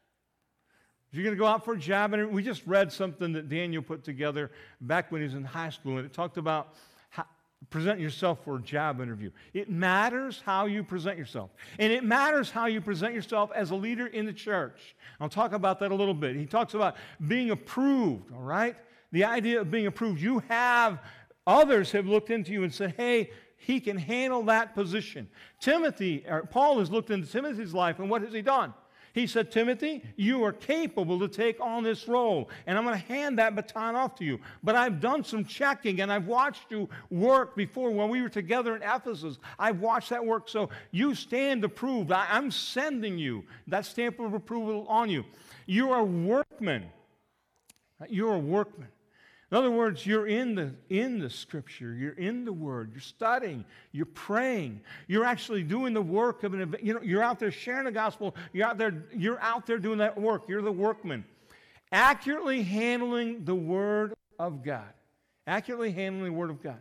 If 1.11 1.17
you're 1.17 1.25
going 1.25 1.37
to 1.37 1.41
go 1.41 1.47
out 1.47 1.65
for 1.65 1.75
a 1.75 1.79
job 1.79 2.13
interview, 2.13 2.35
we 2.35 2.43
just 2.43 2.67
read 2.67 2.93
something 2.93 3.33
that 3.35 3.49
Daniel 3.49 3.83
put 3.83 4.03
together 4.03 4.51
back 4.81 5.13
when 5.13 5.21
he 5.21 5.27
was 5.27 5.35
in 5.35 5.45
high 5.45 5.71
school, 5.71 5.97
and 5.97 6.05
it 6.05 6.13
talked 6.13 6.39
about 6.39 6.75
present 7.71 8.01
yourself 8.01 8.39
for 8.45 8.57
a 8.57 8.63
job 8.63 9.01
interview. 9.01 9.31
It 9.53 9.69
matters 9.69 10.43
how 10.45 10.67
you 10.67 10.83
present 10.83 11.19
yourself. 11.19 11.51
And 11.79 11.93
it 11.93 12.05
matters 12.05 12.51
how 12.51 12.67
you 12.67 12.81
present 12.81 13.15
yourself 13.15 13.51
as 13.55 13.71
a 13.71 13.75
leader 13.75 14.07
in 14.07 14.27
the 14.27 14.33
church. 14.33 14.97
I'll 15.21 15.29
talk 15.29 15.53
about 15.53 15.81
that 15.81 15.91
a 15.91 15.95
little 15.95 16.15
bit. 16.15 16.37
He 16.37 16.47
talks 16.47 16.75
about 16.75 16.97
being 17.27 17.51
approved, 17.51 18.33
all 18.33 18.43
right? 18.43 18.77
the 19.13 19.25
idea 19.25 19.61
of 19.61 19.71
being 19.71 19.87
approved. 19.87 20.21
You 20.21 20.41
have, 20.49 20.99
others 21.47 21.93
have 21.93 22.07
looked 22.07 22.31
into 22.31 22.53
you 22.53 22.65
and 22.65 22.73
said, 22.73 22.95
hey, 22.97 23.31
he 23.57 23.81
can 23.81 23.97
handle 23.97 24.43
that 24.45 24.75
position. 24.75 25.29
Timothy, 25.61 26.25
or 26.29 26.43
Paul 26.45 26.79
has 26.79 26.91
looked 26.91 27.11
into 27.11 27.31
Timothy's 27.31 27.75
life, 27.75 27.99
and 27.99 28.09
what 28.09 28.23
has 28.23 28.33
he 28.33 28.43
done? 28.43 28.73
He 29.13 29.27
said, 29.27 29.51
Timothy, 29.51 30.03
you 30.17 30.45
are 30.45 30.53
capable 30.53 31.19
to 31.21 31.29
take 31.29 31.61
on 31.61 31.83
this 31.83 32.07
role, 32.09 32.51
and 32.67 32.77
I'm 32.77 32.85
going 32.85 32.99
to 32.99 33.07
hand 33.07 33.39
that 33.39 33.55
baton 33.55 33.97
off 33.97 34.15
to 34.17 34.25
you. 34.25 34.39
But 34.63 34.77
I've 34.77 35.01
done 35.01 35.25
some 35.25 35.45
checking, 35.45 36.01
and 36.01 36.13
I've 36.13 36.27
watched 36.27 36.71
you 36.71 36.89
work 37.11 37.57
before 37.57 37.91
when 37.91 38.09
we 38.09 38.23
were 38.23 38.29
together 38.29 38.77
in 38.77 38.83
Ephesus. 38.83 39.39
I've 39.59 39.81
watched 39.81 40.11
that 40.11 40.25
work, 40.25 40.49
so 40.49 40.71
you 40.91 41.15
stand 41.15 41.65
approved. 41.65 42.13
I, 42.13 42.37
am 42.37 42.51
sending 42.51 43.19
you 43.19 43.45
that 43.67 43.87
stamp 43.87 44.21
of 44.21 44.35
approval 44.35 44.87
on 44.89 45.11
you. 45.11 45.25
You're 45.67 45.97
a 45.97 46.05
workman. 46.05 46.87
You're 48.09 48.35
a 48.35 48.39
workman. 48.39 48.89
In 49.51 49.57
other 49.57 49.71
words, 49.71 50.05
you're 50.05 50.27
in 50.27 50.55
the, 50.55 50.75
in 50.91 51.19
the 51.19 51.31
scripture, 51.31 51.95
you're 51.95 52.13
in 52.13 52.45
the 52.45 52.53
word, 52.53 52.91
you're 52.93 53.01
studying, 53.01 53.65
you're 53.93 54.05
praying, 54.05 54.83
you're 55.07 55.25
actually 55.25 55.63
doing 55.63 55.95
the 55.95 56.03
work 56.03 56.45
of 56.45 56.53
an 56.53 56.61
event. 56.61 56.85
You 56.85 56.95
know, 56.95 57.01
you're 57.01 57.23
out 57.23 57.39
there 57.39 57.51
sharing 57.51 57.87
the 57.87 57.93
gospel, 57.93 58.37
you're 58.53 58.67
out 58.67 58.77
there, 58.77 59.05
you're 59.17 59.41
out 59.41 59.67
there 59.67 59.79
doing 59.79 59.99
that 59.99 60.21
work, 60.21 60.43
you're 60.49 60.61
the 60.61 60.71
workman. 60.71 61.25
Accurately 61.91 62.63
handling 62.63 63.47
the 63.47 63.55
word 63.55 64.13
of 64.39 64.63
God. 64.63 64.93
Accurately 65.47 65.93
handling 65.93 66.25
the 66.25 66.33
word 66.33 66.51
of 66.51 66.63
God. 66.63 66.81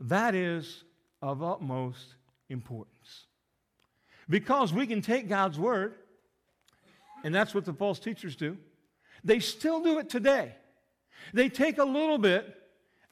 That 0.00 0.34
is 0.34 0.82
of 1.20 1.40
utmost 1.40 2.16
importance. 2.48 3.26
Because 4.28 4.72
we 4.72 4.88
can 4.88 5.02
take 5.02 5.28
God's 5.28 5.56
word, 5.56 5.94
and 7.22 7.32
that's 7.32 7.54
what 7.54 7.64
the 7.64 7.72
false 7.72 8.00
teachers 8.00 8.34
do. 8.34 8.56
They 9.22 9.38
still 9.38 9.80
do 9.84 10.00
it 10.00 10.08
today. 10.08 10.56
They 11.32 11.48
take 11.48 11.78
a 11.78 11.84
little 11.84 12.18
bit 12.18 12.56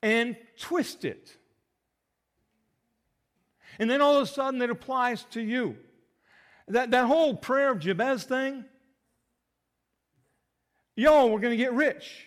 and 0.02 0.36
twist 0.58 1.04
it. 1.04 1.36
And 3.78 3.88
then 3.90 4.00
all 4.00 4.16
of 4.16 4.22
a 4.22 4.26
sudden 4.26 4.60
it 4.62 4.70
applies 4.70 5.24
to 5.30 5.40
you. 5.40 5.76
That, 6.68 6.90
that 6.92 7.06
whole 7.06 7.34
prayer 7.34 7.72
of 7.72 7.80
Jabez 7.80 8.24
thing, 8.24 8.64
yo, 10.94 11.26
we're 11.26 11.40
going 11.40 11.56
to 11.56 11.62
get 11.62 11.72
rich. 11.72 12.26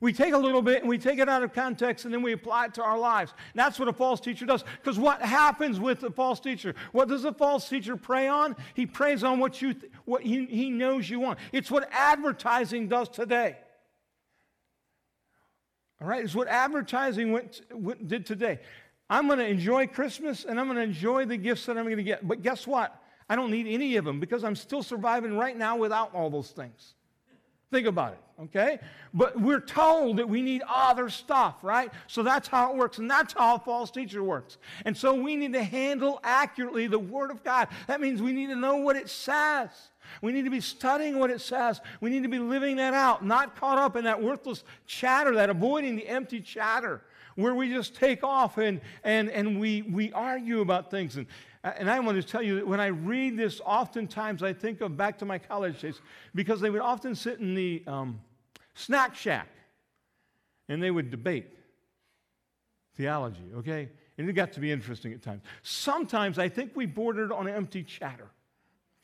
We 0.00 0.12
take 0.12 0.32
a 0.32 0.38
little 0.38 0.62
bit 0.62 0.80
and 0.80 0.88
we 0.88 0.98
take 0.98 1.18
it 1.18 1.28
out 1.28 1.42
of 1.42 1.52
context 1.52 2.04
and 2.04 2.14
then 2.14 2.22
we 2.22 2.32
apply 2.32 2.66
it 2.66 2.74
to 2.74 2.82
our 2.82 2.98
lives. 2.98 3.34
That's 3.54 3.78
what 3.78 3.88
a 3.88 3.92
false 3.92 4.20
teacher 4.20 4.46
does. 4.46 4.64
Because 4.76 4.98
what 4.98 5.20
happens 5.20 5.80
with 5.80 6.04
a 6.04 6.10
false 6.10 6.38
teacher? 6.38 6.74
What 6.92 7.08
does 7.08 7.24
a 7.24 7.32
false 7.32 7.68
teacher 7.68 7.96
prey 7.96 8.28
on? 8.28 8.54
He 8.74 8.86
preys 8.86 9.24
on 9.24 9.40
what, 9.40 9.60
you 9.60 9.74
th- 9.74 9.92
what 10.04 10.22
he, 10.22 10.46
he 10.46 10.70
knows 10.70 11.10
you 11.10 11.18
want. 11.18 11.38
It's 11.52 11.70
what 11.70 11.88
advertising 11.90 12.88
does 12.88 13.08
today. 13.08 13.56
All 16.00 16.06
right, 16.06 16.24
it's 16.24 16.34
what 16.34 16.48
advertising 16.48 17.32
went, 17.32 17.60
went, 17.72 18.06
did 18.06 18.24
today. 18.24 18.60
I'm 19.10 19.26
going 19.26 19.38
to 19.38 19.46
enjoy 19.46 19.86
Christmas 19.86 20.44
and 20.44 20.60
I'm 20.60 20.66
going 20.66 20.76
to 20.76 20.82
enjoy 20.82 21.24
the 21.24 21.36
gifts 21.36 21.66
that 21.66 21.76
I'm 21.76 21.84
going 21.84 21.96
to 21.96 22.02
get. 22.02 22.26
But 22.26 22.42
guess 22.42 22.66
what? 22.66 23.02
I 23.28 23.36
don't 23.36 23.50
need 23.50 23.66
any 23.66 23.96
of 23.96 24.04
them 24.04 24.20
because 24.20 24.44
I'm 24.44 24.56
still 24.56 24.82
surviving 24.82 25.36
right 25.36 25.56
now 25.56 25.76
without 25.76 26.14
all 26.14 26.30
those 26.30 26.50
things. 26.50 26.94
Think 27.70 27.86
about 27.86 28.14
it, 28.14 28.42
okay? 28.44 28.78
But 29.12 29.38
we're 29.38 29.60
told 29.60 30.16
that 30.16 30.28
we 30.28 30.40
need 30.40 30.62
other 30.66 31.10
stuff, 31.10 31.56
right? 31.62 31.92
So 32.06 32.22
that's 32.22 32.48
how 32.48 32.70
it 32.70 32.78
works, 32.78 32.96
and 32.96 33.10
that's 33.10 33.34
how 33.34 33.56
a 33.56 33.58
false 33.58 33.90
teacher 33.90 34.22
works. 34.22 34.56
And 34.86 34.96
so 34.96 35.12
we 35.12 35.36
need 35.36 35.52
to 35.52 35.62
handle 35.62 36.18
accurately 36.24 36.86
the 36.86 36.98
Word 36.98 37.30
of 37.30 37.44
God. 37.44 37.68
That 37.86 38.00
means 38.00 38.22
we 38.22 38.32
need 38.32 38.46
to 38.46 38.56
know 38.56 38.76
what 38.76 38.96
it 38.96 39.10
says. 39.10 39.68
We 40.22 40.32
need 40.32 40.44
to 40.44 40.50
be 40.50 40.60
studying 40.60 41.18
what 41.18 41.30
it 41.30 41.40
says. 41.40 41.80
We 42.00 42.10
need 42.10 42.22
to 42.22 42.28
be 42.28 42.38
living 42.38 42.76
that 42.76 42.94
out, 42.94 43.24
not 43.24 43.56
caught 43.56 43.78
up 43.78 43.96
in 43.96 44.04
that 44.04 44.22
worthless 44.22 44.64
chatter, 44.86 45.34
that 45.34 45.50
avoiding 45.50 45.96
the 45.96 46.06
empty 46.08 46.40
chatter 46.40 47.02
where 47.38 47.54
we 47.54 47.72
just 47.72 47.94
take 47.94 48.24
off 48.24 48.58
and, 48.58 48.80
and, 49.04 49.30
and 49.30 49.60
we, 49.60 49.82
we 49.82 50.12
argue 50.12 50.60
about 50.60 50.90
things. 50.90 51.16
And, 51.16 51.26
and 51.62 51.88
I 51.88 52.00
want 52.00 52.20
to 52.20 52.26
tell 52.26 52.42
you 52.42 52.56
that 52.56 52.66
when 52.66 52.80
I 52.80 52.88
read 52.88 53.36
this, 53.36 53.60
oftentimes 53.64 54.42
I 54.42 54.52
think 54.52 54.80
of 54.80 54.96
back 54.96 55.18
to 55.18 55.24
my 55.24 55.38
college 55.38 55.80
days 55.80 56.00
because 56.34 56.60
they 56.60 56.68
would 56.68 56.80
often 56.80 57.14
sit 57.14 57.38
in 57.38 57.54
the 57.54 57.84
um, 57.86 58.20
snack 58.74 59.14
shack 59.14 59.48
and 60.68 60.82
they 60.82 60.90
would 60.90 61.12
debate 61.12 61.46
theology, 62.96 63.52
okay? 63.54 63.88
And 64.18 64.28
it 64.28 64.32
got 64.32 64.52
to 64.54 64.60
be 64.60 64.72
interesting 64.72 65.12
at 65.12 65.22
times. 65.22 65.42
Sometimes 65.62 66.40
I 66.40 66.48
think 66.48 66.72
we 66.74 66.86
bordered 66.86 67.30
on 67.30 67.48
empty 67.48 67.84
chatter, 67.84 68.26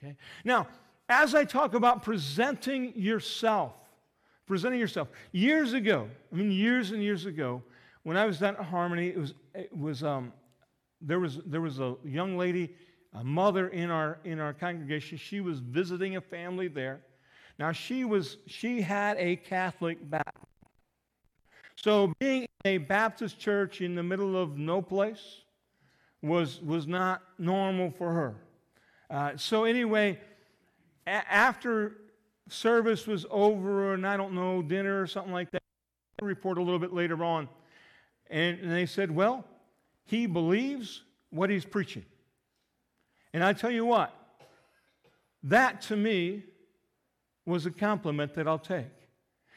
okay? 0.02 0.16
Now, 0.44 0.66
as 1.08 1.34
I 1.34 1.44
talk 1.44 1.74
about 1.74 2.02
presenting 2.02 2.92
yourself, 2.96 3.74
presenting 4.46 4.80
yourself, 4.80 5.08
years 5.32 5.72
ago, 5.72 6.08
I 6.32 6.36
mean, 6.36 6.50
years 6.50 6.90
and 6.90 7.02
years 7.02 7.26
ago, 7.26 7.62
when 8.02 8.16
I 8.16 8.26
was 8.26 8.42
at 8.42 8.56
Harmony, 8.56 9.08
it 9.08 9.18
was, 9.18 9.34
it 9.54 9.76
was 9.76 10.02
um, 10.02 10.32
there 11.00 11.20
was, 11.20 11.40
there 11.46 11.60
was 11.60 11.80
a 11.80 11.96
young 12.04 12.36
lady, 12.36 12.74
a 13.12 13.22
mother 13.22 13.68
in 13.68 13.90
our, 13.90 14.18
in 14.24 14.40
our 14.40 14.52
congregation. 14.52 15.18
She 15.18 15.40
was 15.40 15.60
visiting 15.60 16.16
a 16.16 16.20
family 16.20 16.68
there. 16.68 17.00
Now, 17.58 17.72
she, 17.72 18.04
was, 18.04 18.38
she 18.46 18.80
had 18.80 19.16
a 19.18 19.36
Catholic 19.36 19.98
background. 20.10 20.48
So, 21.76 22.12
being 22.18 22.42
in 22.42 22.48
a 22.64 22.78
Baptist 22.78 23.38
church 23.38 23.80
in 23.80 23.94
the 23.94 24.02
middle 24.02 24.36
of 24.40 24.56
no 24.56 24.80
place 24.80 25.42
was, 26.22 26.60
was 26.62 26.86
not 26.86 27.22
normal 27.38 27.90
for 27.90 28.12
her. 28.12 28.34
Uh, 29.10 29.36
so, 29.36 29.64
anyway, 29.64 30.18
a- 31.06 31.32
after 31.32 31.96
service 32.48 33.06
was 33.06 33.26
over, 33.30 33.94
and 33.94 34.06
I 34.06 34.16
don't 34.16 34.34
know, 34.34 34.62
dinner 34.62 35.00
or 35.00 35.06
something 35.06 35.32
like 35.32 35.50
that, 35.52 35.62
report 36.22 36.58
a 36.58 36.62
little 36.62 36.78
bit 36.78 36.92
later 36.92 37.22
on, 37.24 37.48
and, 38.30 38.58
and 38.60 38.70
they 38.70 38.86
said, 38.86 39.10
Well, 39.10 39.44
he 40.04 40.26
believes 40.26 41.02
what 41.30 41.50
he's 41.50 41.64
preaching. 41.64 42.04
And 43.32 43.42
I 43.42 43.52
tell 43.52 43.70
you 43.70 43.84
what, 43.84 44.14
that 45.42 45.82
to 45.82 45.96
me 45.96 46.44
was 47.46 47.66
a 47.66 47.70
compliment 47.70 48.34
that 48.34 48.46
I'll 48.46 48.58
take. 48.58 48.86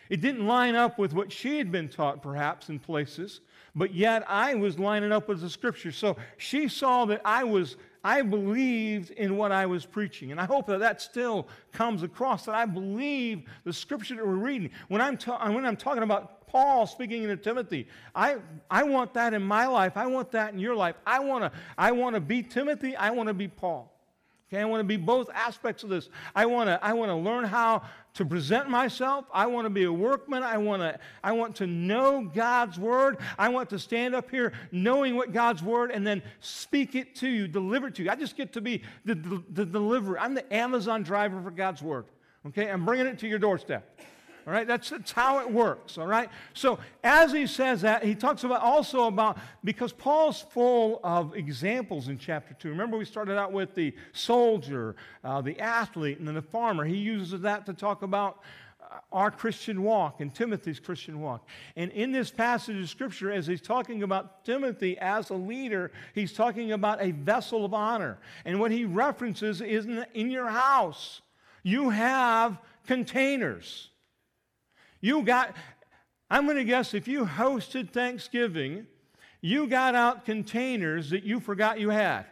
It 0.09 0.21
didn't 0.21 0.47
line 0.47 0.75
up 0.75 0.97
with 0.97 1.13
what 1.13 1.31
she 1.31 1.57
had 1.57 1.71
been 1.71 1.89
taught, 1.89 2.21
perhaps, 2.21 2.69
in 2.69 2.79
places, 2.79 3.41
but 3.75 3.93
yet 3.93 4.23
I 4.27 4.55
was 4.55 4.79
lining 4.79 5.11
up 5.11 5.27
with 5.27 5.41
the 5.41 5.49
scripture. 5.49 5.91
So 5.91 6.17
she 6.37 6.67
saw 6.67 7.05
that 7.05 7.21
I 7.25 7.43
was, 7.43 7.75
I 8.03 8.21
believed 8.21 9.11
in 9.11 9.37
what 9.37 9.51
I 9.51 9.65
was 9.65 9.85
preaching. 9.85 10.31
And 10.31 10.39
I 10.39 10.45
hope 10.45 10.67
that 10.67 10.79
that 10.79 11.01
still 11.01 11.47
comes 11.71 12.03
across, 12.03 12.45
that 12.45 12.55
I 12.55 12.65
believe 12.65 13.43
the 13.63 13.73
scripture 13.73 14.15
that 14.15 14.25
we're 14.25 14.33
reading. 14.33 14.71
When 14.87 15.01
I'm, 15.01 15.17
ta- 15.17 15.51
when 15.51 15.65
I'm 15.65 15.77
talking 15.77 16.03
about 16.03 16.37
Paul 16.47 16.87
speaking 16.87 17.23
to 17.27 17.35
Timothy. 17.35 17.87
I, 18.15 18.37
I 18.71 18.83
want 18.83 19.13
that 19.15 19.33
in 19.33 19.43
my 19.43 19.67
life. 19.67 19.97
I 19.97 20.07
want 20.07 20.31
that 20.31 20.53
in 20.53 20.59
your 20.59 20.75
life. 20.75 20.95
I 21.05 21.19
want 21.19 21.43
to 21.43 21.51
I 21.77 21.91
want 21.91 22.15
to 22.15 22.21
be 22.21 22.41
Timothy. 22.41 22.95
I 22.95 23.11
want 23.11 23.27
to 23.27 23.33
be 23.33 23.49
Paul. 23.49 23.93
Okay, 24.49 24.61
I 24.61 24.65
want 24.65 24.79
to 24.79 24.85
be 24.85 24.95
both 24.95 25.29
aspects 25.33 25.83
of 25.83 25.89
this. 25.89 26.09
I 26.33 26.45
want 26.45 26.69
to 26.69 26.79
I 26.81 26.93
want 26.93 27.09
to 27.09 27.15
learn 27.15 27.43
how 27.43 27.83
to 28.13 28.25
present 28.25 28.69
myself. 28.69 29.25
I 29.33 29.45
want 29.47 29.65
to 29.65 29.69
be 29.69 29.83
a 29.83 29.91
workman. 29.91 30.41
I 30.41 30.57
want 30.57 30.81
to 30.81 30.97
I 31.21 31.33
want 31.33 31.57
to 31.57 31.67
know 31.67 32.21
God's 32.33 32.79
word. 32.79 33.17
I 33.37 33.49
want 33.49 33.69
to 33.71 33.79
stand 33.79 34.15
up 34.15 34.31
here 34.31 34.53
knowing 34.71 35.17
what 35.17 35.33
God's 35.33 35.61
word 35.61 35.91
and 35.91 36.07
then 36.07 36.23
speak 36.39 36.95
it 36.95 37.13
to 37.15 37.27
you, 37.27 37.49
deliver 37.49 37.87
it 37.87 37.95
to 37.95 38.03
you. 38.03 38.09
I 38.09 38.15
just 38.15 38.37
get 38.37 38.53
to 38.53 38.61
be 38.61 38.83
the, 39.03 39.15
the, 39.15 39.43
the 39.51 39.65
deliverer. 39.65 40.17
I'm 40.17 40.33
the 40.33 40.53
Amazon 40.53 41.03
driver 41.03 41.41
for 41.41 41.51
God's 41.51 41.81
word. 41.81 42.05
Okay, 42.47 42.71
I'm 42.71 42.85
bringing 42.85 43.07
it 43.07 43.19
to 43.19 43.27
your 43.27 43.39
doorstep. 43.39 43.99
All 44.47 44.53
right, 44.53 44.65
that's, 44.65 44.91
that's 44.91 45.11
how 45.11 45.39
it 45.39 45.51
works. 45.51 45.97
All 45.97 46.07
right. 46.07 46.29
So 46.53 46.79
as 47.03 47.33
he 47.33 47.47
says 47.47 47.81
that, 47.81 48.05
he 48.05 48.15
talks 48.15 48.45
about 48.45 48.61
also 48.61 49.07
about 49.07 49.37
because 49.61 49.91
Paul's 49.91 50.39
full 50.39 51.01
of 51.03 51.35
examples 51.35 52.07
in 52.07 52.17
chapter 52.17 52.53
two. 52.53 52.69
Remember, 52.69 52.97
we 52.97 53.03
started 53.03 53.37
out 53.37 53.51
with 53.51 53.75
the 53.75 53.93
soldier, 54.13 54.95
uh, 55.21 55.41
the 55.41 55.59
athlete, 55.59 56.19
and 56.19 56.25
then 56.25 56.35
the 56.35 56.41
farmer. 56.41 56.85
He 56.85 56.95
uses 56.95 57.41
that 57.41 57.65
to 57.65 57.73
talk 57.73 58.03
about 58.03 58.41
uh, 58.81 58.99
our 59.11 59.31
Christian 59.31 59.83
walk 59.83 60.21
and 60.21 60.33
Timothy's 60.33 60.79
Christian 60.79 61.19
walk. 61.19 61.45
And 61.75 61.91
in 61.91 62.13
this 62.13 62.31
passage 62.31 62.81
of 62.81 62.89
Scripture, 62.89 63.29
as 63.29 63.47
he's 63.47 63.59
talking 63.59 64.01
about 64.01 64.45
Timothy 64.45 64.97
as 64.99 65.29
a 65.29 65.35
leader, 65.35 65.91
he's 66.15 66.31
talking 66.31 66.71
about 66.71 67.01
a 67.01 67.11
vessel 67.11 67.65
of 67.65 67.73
honor. 67.73 68.17
And 68.45 68.61
what 68.61 68.71
he 68.71 68.85
references 68.85 69.59
is 69.59 69.87
in, 69.87 70.05
in 70.13 70.31
your 70.31 70.47
house, 70.47 71.19
you 71.63 71.89
have 71.89 72.59
containers. 72.85 73.89
You 75.07 75.23
got, 75.23 75.55
I'm 76.29 76.43
going 76.43 76.57
to 76.57 76.65
guess 76.65 76.93
if 76.93 77.07
you 77.07 77.23
hosted 77.23 77.91
Thanksgiving, 77.91 78.87
you 79.39 79.65
got 79.65 79.95
out 79.95 80.25
containers 80.25 81.11
that 81.11 81.23
you 81.23 81.39
forgot 81.39 81.79
you 81.79 81.91
had. 81.91 82.25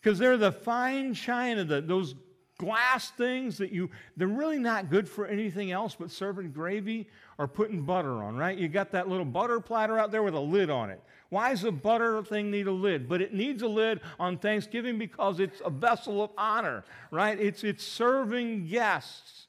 Because 0.00 0.18
they're 0.18 0.36
the 0.36 0.50
fine 0.50 1.14
china, 1.14 1.62
the, 1.62 1.80
those 1.80 2.16
glass 2.58 3.10
things 3.10 3.58
that 3.58 3.70
you, 3.70 3.90
they're 4.16 4.26
really 4.26 4.58
not 4.58 4.90
good 4.90 5.08
for 5.08 5.24
anything 5.26 5.70
else 5.70 5.94
but 5.96 6.10
serving 6.10 6.50
gravy 6.50 7.08
or 7.38 7.46
putting 7.46 7.82
butter 7.82 8.24
on, 8.24 8.36
right? 8.36 8.58
You 8.58 8.66
got 8.66 8.90
that 8.90 9.08
little 9.08 9.24
butter 9.24 9.60
platter 9.60 9.96
out 9.96 10.10
there 10.10 10.24
with 10.24 10.34
a 10.34 10.40
lid 10.40 10.68
on 10.68 10.90
it. 10.90 11.00
Why 11.28 11.50
does 11.50 11.62
a 11.62 11.70
butter 11.70 12.24
thing 12.24 12.50
need 12.50 12.66
a 12.66 12.72
lid? 12.72 13.08
But 13.08 13.22
it 13.22 13.32
needs 13.32 13.62
a 13.62 13.68
lid 13.68 14.00
on 14.18 14.36
Thanksgiving 14.36 14.98
because 14.98 15.38
it's 15.38 15.62
a 15.64 15.70
vessel 15.70 16.24
of 16.24 16.32
honor, 16.36 16.82
right? 17.12 17.38
It's, 17.38 17.62
it's 17.62 17.84
serving 17.84 18.66
guests. 18.66 19.46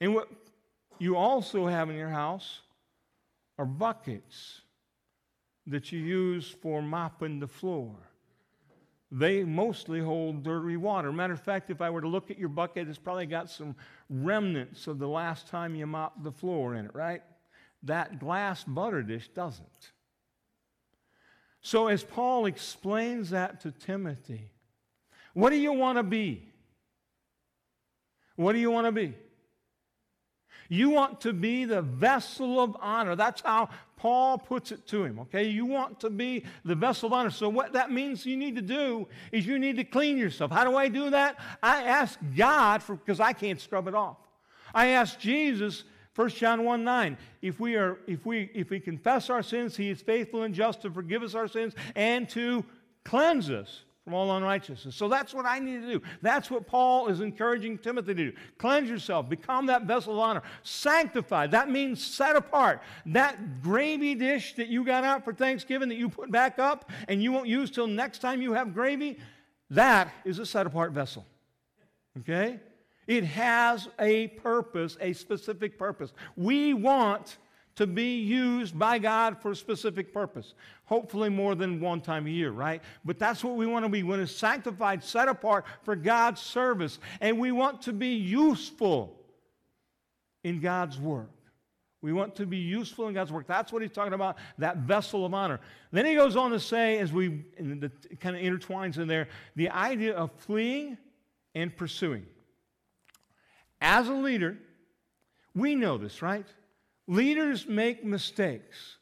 And 0.00 0.14
what 0.14 0.28
you 1.02 1.16
also 1.16 1.66
have 1.66 1.90
in 1.90 1.96
your 1.96 2.08
house 2.08 2.60
are 3.58 3.66
buckets 3.66 4.60
that 5.66 5.92
you 5.92 5.98
use 5.98 6.48
for 6.48 6.80
mopping 6.80 7.40
the 7.40 7.46
floor. 7.46 7.94
They 9.10 9.44
mostly 9.44 10.00
hold 10.00 10.42
dirty 10.42 10.76
water. 10.76 11.12
Matter 11.12 11.34
of 11.34 11.40
fact, 11.40 11.70
if 11.70 11.82
I 11.82 11.90
were 11.90 12.00
to 12.00 12.08
look 12.08 12.30
at 12.30 12.38
your 12.38 12.48
bucket, 12.48 12.88
it's 12.88 12.98
probably 12.98 13.26
got 13.26 13.50
some 13.50 13.76
remnants 14.08 14.86
of 14.86 14.98
the 14.98 15.08
last 15.08 15.48
time 15.48 15.74
you 15.74 15.86
mopped 15.86 16.22
the 16.22 16.32
floor 16.32 16.74
in 16.74 16.86
it, 16.86 16.94
right? 16.94 17.22
That 17.82 18.18
glass 18.18 18.64
butter 18.64 19.02
dish 19.02 19.28
doesn't. 19.28 19.92
So, 21.60 21.88
as 21.88 22.02
Paul 22.02 22.46
explains 22.46 23.30
that 23.30 23.60
to 23.60 23.70
Timothy, 23.70 24.50
what 25.34 25.50
do 25.50 25.56
you 25.56 25.72
want 25.72 25.98
to 25.98 26.02
be? 26.02 26.48
What 28.36 28.52
do 28.52 28.58
you 28.58 28.70
want 28.70 28.86
to 28.86 28.92
be? 28.92 29.14
You 30.72 30.88
want 30.88 31.20
to 31.20 31.34
be 31.34 31.66
the 31.66 31.82
vessel 31.82 32.58
of 32.58 32.74
honor. 32.80 33.14
That's 33.14 33.42
how 33.42 33.68
Paul 33.98 34.38
puts 34.38 34.72
it 34.72 34.86
to 34.86 35.04
him, 35.04 35.18
okay? 35.18 35.44
You 35.44 35.66
want 35.66 36.00
to 36.00 36.08
be 36.08 36.46
the 36.64 36.74
vessel 36.74 37.08
of 37.08 37.12
honor. 37.12 37.28
So, 37.28 37.50
what 37.50 37.74
that 37.74 37.90
means 37.90 38.24
you 38.24 38.38
need 38.38 38.56
to 38.56 38.62
do 38.62 39.06
is 39.32 39.46
you 39.46 39.58
need 39.58 39.76
to 39.76 39.84
clean 39.84 40.16
yourself. 40.16 40.50
How 40.50 40.64
do 40.64 40.74
I 40.74 40.88
do 40.88 41.10
that? 41.10 41.38
I 41.62 41.82
ask 41.82 42.18
God 42.34 42.82
for, 42.82 42.96
because 42.96 43.20
I 43.20 43.34
can't 43.34 43.60
scrub 43.60 43.86
it 43.86 43.94
off. 43.94 44.16
I 44.72 44.86
ask 44.86 45.18
Jesus, 45.18 45.84
1 46.16 46.30
John 46.30 46.64
1 46.64 46.82
9, 46.82 47.18
if 47.42 47.60
we, 47.60 47.76
are, 47.76 47.98
if, 48.06 48.24
we, 48.24 48.50
if 48.54 48.70
we 48.70 48.80
confess 48.80 49.28
our 49.28 49.42
sins, 49.42 49.76
he 49.76 49.90
is 49.90 50.00
faithful 50.00 50.44
and 50.44 50.54
just 50.54 50.80
to 50.80 50.90
forgive 50.90 51.22
us 51.22 51.34
our 51.34 51.48
sins 51.48 51.74
and 51.94 52.26
to 52.30 52.64
cleanse 53.04 53.50
us 53.50 53.82
from 54.04 54.14
all 54.14 54.36
unrighteousness. 54.36 54.96
So 54.96 55.08
that's 55.08 55.32
what 55.32 55.46
I 55.46 55.60
need 55.60 55.80
to 55.82 55.92
do. 55.92 56.02
That's 56.22 56.50
what 56.50 56.66
Paul 56.66 57.08
is 57.08 57.20
encouraging 57.20 57.78
Timothy 57.78 58.14
to 58.14 58.30
do. 58.30 58.36
Cleanse 58.58 58.88
yourself, 58.88 59.28
become 59.28 59.66
that 59.66 59.84
vessel 59.84 60.14
of 60.14 60.18
honor, 60.18 60.42
sanctified. 60.64 61.52
That 61.52 61.70
means 61.70 62.02
set 62.04 62.34
apart. 62.34 62.82
That 63.06 63.62
gravy 63.62 64.16
dish 64.16 64.54
that 64.56 64.66
you 64.66 64.84
got 64.84 65.04
out 65.04 65.24
for 65.24 65.32
Thanksgiving 65.32 65.88
that 65.88 65.98
you 65.98 66.08
put 66.08 66.32
back 66.32 66.58
up 66.58 66.90
and 67.06 67.22
you 67.22 67.30
won't 67.30 67.46
use 67.46 67.70
till 67.70 67.86
next 67.86 68.18
time 68.18 68.42
you 68.42 68.52
have 68.54 68.74
gravy, 68.74 69.18
that 69.70 70.12
is 70.24 70.40
a 70.40 70.46
set 70.46 70.66
apart 70.66 70.90
vessel. 70.92 71.24
Okay? 72.18 72.58
It 73.06 73.24
has 73.24 73.88
a 74.00 74.28
purpose, 74.28 74.96
a 75.00 75.12
specific 75.12 75.78
purpose. 75.78 76.12
We 76.36 76.74
want 76.74 77.36
to 77.76 77.86
be 77.86 78.18
used 78.20 78.78
by 78.78 78.98
God 78.98 79.40
for 79.40 79.52
a 79.52 79.56
specific 79.56 80.12
purpose. 80.12 80.54
Hopefully, 80.84 81.28
more 81.28 81.54
than 81.54 81.80
one 81.80 82.00
time 82.00 82.26
a 82.26 82.30
year, 82.30 82.50
right? 82.50 82.82
But 83.04 83.18
that's 83.18 83.42
what 83.42 83.56
we 83.56 83.66
want 83.66 83.84
to 83.84 83.88
be. 83.88 84.02
We 84.02 84.10
want 84.10 84.28
to 84.28 84.32
sanctified, 84.32 85.02
set 85.02 85.28
apart 85.28 85.64
for 85.82 85.96
God's 85.96 86.40
service. 86.40 86.98
And 87.20 87.38
we 87.38 87.52
want 87.52 87.82
to 87.82 87.92
be 87.92 88.14
useful 88.14 89.18
in 90.44 90.60
God's 90.60 90.98
work. 90.98 91.30
We 92.02 92.12
want 92.12 92.34
to 92.36 92.46
be 92.46 92.58
useful 92.58 93.06
in 93.06 93.14
God's 93.14 93.30
work. 93.30 93.46
That's 93.46 93.72
what 93.72 93.80
he's 93.80 93.92
talking 93.92 94.12
about, 94.12 94.36
that 94.58 94.78
vessel 94.78 95.24
of 95.24 95.32
honor. 95.32 95.60
Then 95.92 96.04
he 96.04 96.14
goes 96.14 96.34
on 96.34 96.50
to 96.50 96.58
say, 96.58 96.98
as 96.98 97.12
we 97.12 97.44
the, 97.58 97.90
kind 98.20 98.34
of 98.34 98.42
intertwines 98.42 98.98
in 98.98 99.06
there, 99.06 99.28
the 99.54 99.70
idea 99.70 100.14
of 100.14 100.32
fleeing 100.32 100.98
and 101.54 101.74
pursuing. 101.74 102.26
As 103.80 104.08
a 104.08 104.14
leader, 104.14 104.58
we 105.54 105.76
know 105.76 105.96
this, 105.96 106.22
right? 106.22 106.46
Leaders 107.06 107.66
make 107.66 108.04
mistakes. 108.04 108.96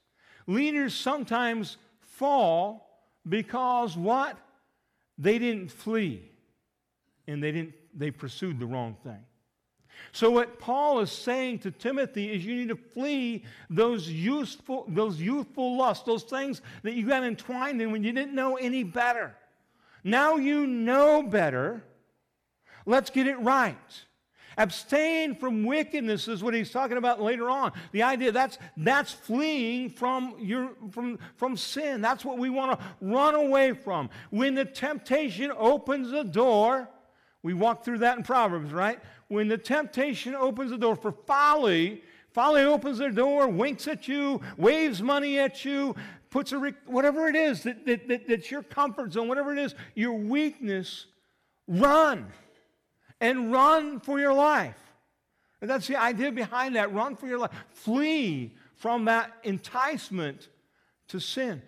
Leaders 0.47 0.95
sometimes 0.95 1.77
fall 2.01 3.03
because 3.29 3.97
what? 3.97 4.37
They 5.19 5.39
didn't 5.39 5.71
flee 5.71 6.31
and 7.27 7.43
they 7.43 7.53
didn't 7.53 7.75
they 7.95 8.11
pursued 8.11 8.59
the 8.59 8.67
wrong 8.67 8.97
thing. 9.03 9.23
So 10.13 10.31
what 10.31 10.59
Paul 10.59 11.01
is 11.01 11.13
saying 11.13 11.61
to 11.61 11.71
Timothy 11.71 12.33
is 12.33 12.45
you 12.45 12.57
need 12.57 12.69
to 12.69 12.77
flee 12.77 13.45
those 13.69 14.09
useful 14.09 14.87
those 14.89 15.21
youthful 15.21 15.77
lusts, 15.77 16.05
those 16.05 16.23
things 16.23 16.63
that 16.83 16.95
you 16.95 17.07
got 17.07 17.23
entwined 17.23 17.81
in 17.83 17.93
when 17.93 18.03
you 18.03 18.13
didn't 18.13 18.35
know 18.35 18.57
any 18.57 18.83
better. 18.83 19.35
Now 20.03 20.37
you 20.37 20.67
know 20.67 21.23
better. 21.23 21.85
Let's 22.87 23.11
get 23.11 23.27
it 23.27 23.37
right. 23.37 23.77
Abstain 24.61 25.35
from 25.37 25.65
wickedness 25.65 26.29
is 26.29 26.43
what 26.43 26.53
he's 26.53 26.71
talking 26.71 26.99
about 26.99 27.19
later 27.23 27.49
on. 27.49 27.73
The 27.93 28.03
idea 28.03 28.31
that's 28.31 28.59
that's 28.77 29.11
fleeing 29.11 29.89
from 29.89 30.35
your 30.39 30.73
from 30.91 31.19
from 31.37 31.57
sin. 31.57 32.03
That's 32.03 32.27
what 32.27 32.37
we 32.37 32.51
want 32.51 32.79
to 32.79 32.87
run 33.01 33.35
away 33.35 33.73
from. 33.73 34.11
When 34.29 34.55
the 34.55 34.67
temptation 34.67 35.51
opens 35.57 36.11
the 36.11 36.25
door, 36.25 36.91
we 37.43 37.55
walk 37.55 37.87
through 37.87 37.99
that 37.99 38.19
in 38.19 38.23
Proverbs, 38.23 38.71
right? 38.71 39.01
When 39.29 39.49
the 39.49 39.57
temptation 39.57 40.35
opens 40.35 40.73
the 40.73 40.79
door 40.79 40.95
for 40.95 41.13
folly, 41.13 42.03
folly 42.35 42.63
opens 42.63 42.99
their 42.99 43.13
door, 43.13 43.49
winks 43.49 43.89
at 43.89 44.09
you, 44.09 44.43
waves 44.59 45.01
money 45.01 45.39
at 45.39 45.65
you, 45.65 45.97
puts 46.29 46.53
a 46.53 46.59
whatever 46.85 47.29
it 47.29 47.35
is 47.35 47.63
that, 47.63 47.87
that, 47.87 48.09
that, 48.09 48.29
that's 48.29 48.51
your 48.51 48.63
comfort 48.63 49.15
zone, 49.15 49.27
whatever 49.27 49.53
it 49.53 49.59
is, 49.59 49.75
your 49.95 50.13
weakness, 50.13 51.07
run 51.67 52.31
and 53.21 53.53
run 53.53 54.01
for 54.01 54.19
your 54.19 54.33
life. 54.33 54.79
And 55.61 55.69
that's 55.69 55.87
the 55.87 55.97
idea 55.97 56.33
behind 56.33 56.77
that 56.77 56.93
run 56.93 57.17
for 57.17 57.27
your 57.27 57.39
life. 57.39 57.53
Flee 57.71 58.55
from 58.77 59.05
that 59.05 59.33
enticement 59.45 60.49
to 61.09 61.21
sin. 61.21 61.61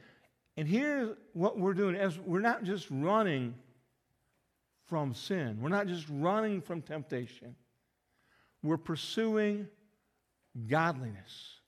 And 0.57 0.67
here's 0.67 1.17
what 1.33 1.59
we're 1.59 1.75
doing 1.75 1.95
as 1.95 2.19
we're 2.19 2.41
not 2.41 2.65
just 2.65 2.87
running 2.91 3.55
from 4.87 5.15
sin. 5.15 5.59
We're 5.61 5.69
not 5.69 5.87
just 5.87 6.07
running 6.11 6.61
from 6.61 6.83
temptation. 6.83 7.55
We're 8.63 8.77
pursuing 8.77 9.69
godliness. 10.69 11.61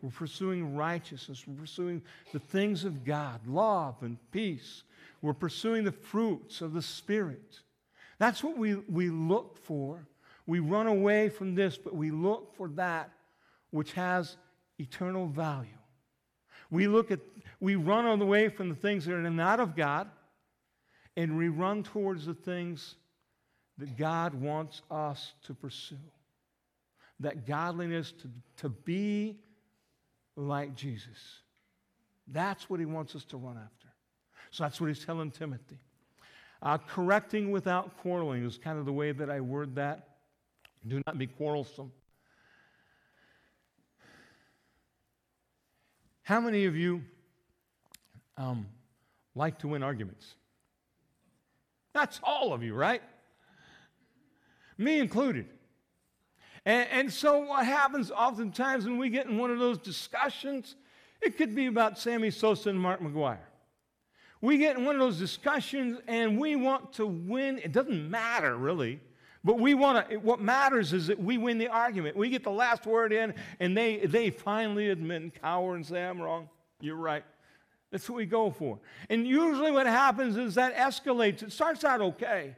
We're 0.00 0.10
pursuing 0.10 0.76
righteousness. 0.76 1.44
We're 1.46 1.60
pursuing 1.60 2.02
the 2.32 2.38
things 2.38 2.84
of 2.84 3.04
God, 3.04 3.46
love 3.46 3.96
and 4.02 4.16
peace. 4.30 4.84
We're 5.22 5.34
pursuing 5.34 5.84
the 5.84 5.92
fruits 5.92 6.60
of 6.60 6.72
the 6.72 6.82
Spirit. 6.82 7.60
That's 8.18 8.42
what 8.42 8.56
we, 8.56 8.74
we 8.74 9.10
look 9.10 9.56
for. 9.64 10.06
We 10.46 10.60
run 10.60 10.86
away 10.86 11.28
from 11.28 11.54
this, 11.54 11.76
but 11.76 11.94
we 11.94 12.10
look 12.10 12.54
for 12.56 12.68
that 12.70 13.10
which 13.70 13.92
has 13.92 14.36
eternal 14.78 15.26
value. 15.26 15.68
We 16.70 16.88
look 16.88 17.10
at, 17.10 17.20
we 17.60 17.76
run 17.76 18.06
away 18.20 18.48
from 18.48 18.68
the 18.68 18.74
things 18.74 19.04
that 19.06 19.14
are 19.14 19.30
not 19.30 19.60
of 19.60 19.76
God, 19.76 20.08
and 21.16 21.36
we 21.36 21.48
run 21.48 21.82
towards 21.82 22.26
the 22.26 22.34
things 22.34 22.94
that 23.78 23.96
God 23.96 24.34
wants 24.34 24.82
us 24.90 25.34
to 25.44 25.54
pursue. 25.54 25.96
That 27.20 27.46
godliness 27.46 28.12
to, 28.22 28.30
to 28.58 28.68
be 28.68 29.38
like 30.36 30.74
Jesus. 30.74 31.18
That's 32.26 32.68
what 32.68 32.80
he 32.80 32.86
wants 32.86 33.14
us 33.16 33.24
to 33.26 33.36
run 33.36 33.56
after. 33.56 33.88
So 34.50 34.64
that's 34.64 34.80
what 34.80 34.88
he's 34.88 35.04
telling 35.04 35.30
Timothy. 35.30 35.78
Uh, 36.60 36.78
correcting 36.78 37.50
without 37.50 37.96
quarreling 37.98 38.44
is 38.44 38.58
kind 38.58 38.78
of 38.78 38.84
the 38.84 38.92
way 38.92 39.12
that 39.12 39.30
I 39.30 39.40
word 39.40 39.76
that. 39.76 40.16
Do 40.86 41.00
not 41.06 41.18
be 41.18 41.26
quarrelsome. 41.26 41.92
How 46.22 46.40
many 46.40 46.66
of 46.66 46.76
you 46.76 47.02
um, 48.36 48.66
like 49.34 49.58
to 49.60 49.68
win 49.68 49.82
arguments? 49.82 50.34
That's 51.94 52.20
all 52.22 52.52
of 52.52 52.62
you, 52.62 52.74
right? 52.74 53.02
Me 54.76 54.98
included. 54.98 55.46
And, 56.64 56.88
and, 56.90 57.12
so, 57.12 57.40
what 57.40 57.64
happens 57.64 58.10
oftentimes 58.10 58.84
when 58.84 58.98
we 58.98 59.08
get 59.08 59.26
in 59.26 59.38
one 59.38 59.50
of 59.50 59.58
those 59.58 59.78
discussions, 59.78 60.76
it 61.22 61.36
could 61.36 61.54
be 61.54 61.66
about 61.66 61.98
Sammy 61.98 62.30
Sosa 62.30 62.68
and 62.70 62.78
Mark 62.78 63.00
McGwire. 63.00 63.47
We 64.40 64.58
get 64.58 64.76
in 64.76 64.84
one 64.84 64.94
of 64.94 65.00
those 65.00 65.18
discussions 65.18 65.98
and 66.06 66.38
we 66.38 66.56
want 66.56 66.92
to 66.94 67.06
win. 67.06 67.58
It 67.58 67.72
doesn't 67.72 68.10
matter 68.10 68.56
really. 68.56 69.00
But 69.44 69.58
we 69.58 69.74
want 69.74 70.10
to, 70.10 70.16
what 70.16 70.40
matters 70.40 70.92
is 70.92 71.06
that 71.06 71.18
we 71.18 71.38
win 71.38 71.58
the 71.58 71.68
argument. 71.68 72.16
We 72.16 72.28
get 72.28 72.42
the 72.42 72.50
last 72.50 72.86
word 72.86 73.12
in, 73.12 73.34
and 73.60 73.76
they, 73.76 73.98
they 73.98 74.30
finally 74.30 74.90
admit 74.90 75.22
and 75.22 75.34
cower 75.34 75.76
and 75.76 75.86
say, 75.86 76.04
I'm 76.04 76.20
wrong. 76.20 76.48
You're 76.80 76.96
right. 76.96 77.24
That's 77.90 78.08
what 78.10 78.16
we 78.16 78.26
go 78.26 78.50
for. 78.50 78.78
And 79.08 79.26
usually 79.26 79.70
what 79.70 79.86
happens 79.86 80.36
is 80.36 80.56
that 80.56 80.76
escalates. 80.76 81.42
It 81.42 81.52
starts 81.52 81.84
out 81.84 82.00
okay. 82.00 82.56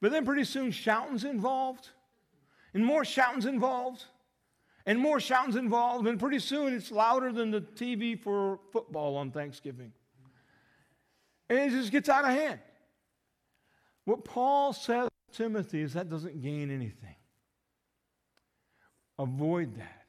But 0.00 0.12
then 0.12 0.24
pretty 0.24 0.44
soon 0.44 0.70
shouting's 0.70 1.24
involved, 1.24 1.90
and 2.74 2.84
more 2.84 3.04
shouting's 3.04 3.46
involved, 3.46 4.04
and 4.86 4.98
more 4.98 5.20
shouting's 5.20 5.56
involved, 5.56 6.06
and 6.08 6.18
pretty 6.18 6.38
soon 6.38 6.74
it's 6.74 6.90
louder 6.90 7.32
than 7.32 7.50
the 7.50 7.60
TV 7.60 8.18
for 8.18 8.58
football 8.72 9.16
on 9.16 9.30
Thanksgiving. 9.30 9.92
And 11.48 11.58
it 11.58 11.70
just 11.70 11.92
gets 11.92 12.08
out 12.08 12.24
of 12.24 12.30
hand. 12.30 12.60
What 14.04 14.24
Paul 14.24 14.72
says 14.72 15.08
to 15.30 15.36
Timothy 15.36 15.82
is 15.82 15.94
that 15.94 16.08
doesn't 16.08 16.40
gain 16.42 16.70
anything. 16.70 17.16
Avoid 19.18 19.76
that. 19.76 20.06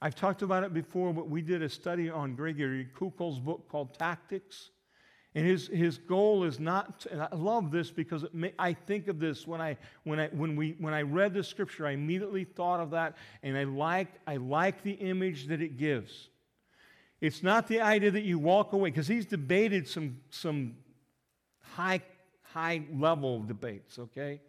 I've 0.00 0.14
talked 0.14 0.42
about 0.42 0.62
it 0.62 0.74
before, 0.74 1.12
but 1.12 1.28
we 1.28 1.42
did 1.42 1.62
a 1.62 1.68
study 1.68 2.10
on 2.10 2.34
Gregory 2.34 2.88
Koukl's 2.94 3.40
book 3.40 3.68
called 3.68 3.98
Tactics. 3.98 4.70
And 5.34 5.46
his, 5.46 5.66
his 5.68 5.98
goal 5.98 6.44
is 6.44 6.58
not, 6.58 7.00
to, 7.00 7.12
and 7.12 7.22
I 7.22 7.34
love 7.34 7.70
this 7.70 7.90
because 7.90 8.24
may, 8.32 8.54
I 8.58 8.72
think 8.72 9.08
of 9.08 9.18
this 9.18 9.46
when 9.46 9.60
I, 9.60 9.76
when, 10.04 10.18
I, 10.18 10.28
when, 10.28 10.56
we, 10.56 10.76
when 10.78 10.94
I 10.94 11.02
read 11.02 11.34
the 11.34 11.44
scripture, 11.44 11.86
I 11.86 11.90
immediately 11.90 12.44
thought 12.44 12.80
of 12.80 12.90
that, 12.92 13.16
and 13.42 13.56
I 13.56 13.64
like, 13.64 14.08
I 14.26 14.36
like 14.36 14.82
the 14.82 14.92
image 14.92 15.48
that 15.48 15.60
it 15.60 15.76
gives. 15.76 16.30
It's 17.20 17.42
not 17.42 17.66
the 17.66 17.80
idea 17.80 18.10
that 18.10 18.24
you 18.24 18.38
walk 18.38 18.72
away, 18.72 18.90
because 18.90 19.08
he's 19.08 19.26
debated 19.26 19.88
some, 19.88 20.18
some 20.30 20.76
high, 21.60 22.02
high 22.42 22.82
level 22.92 23.42
debates, 23.42 23.98
okay, 23.98 24.40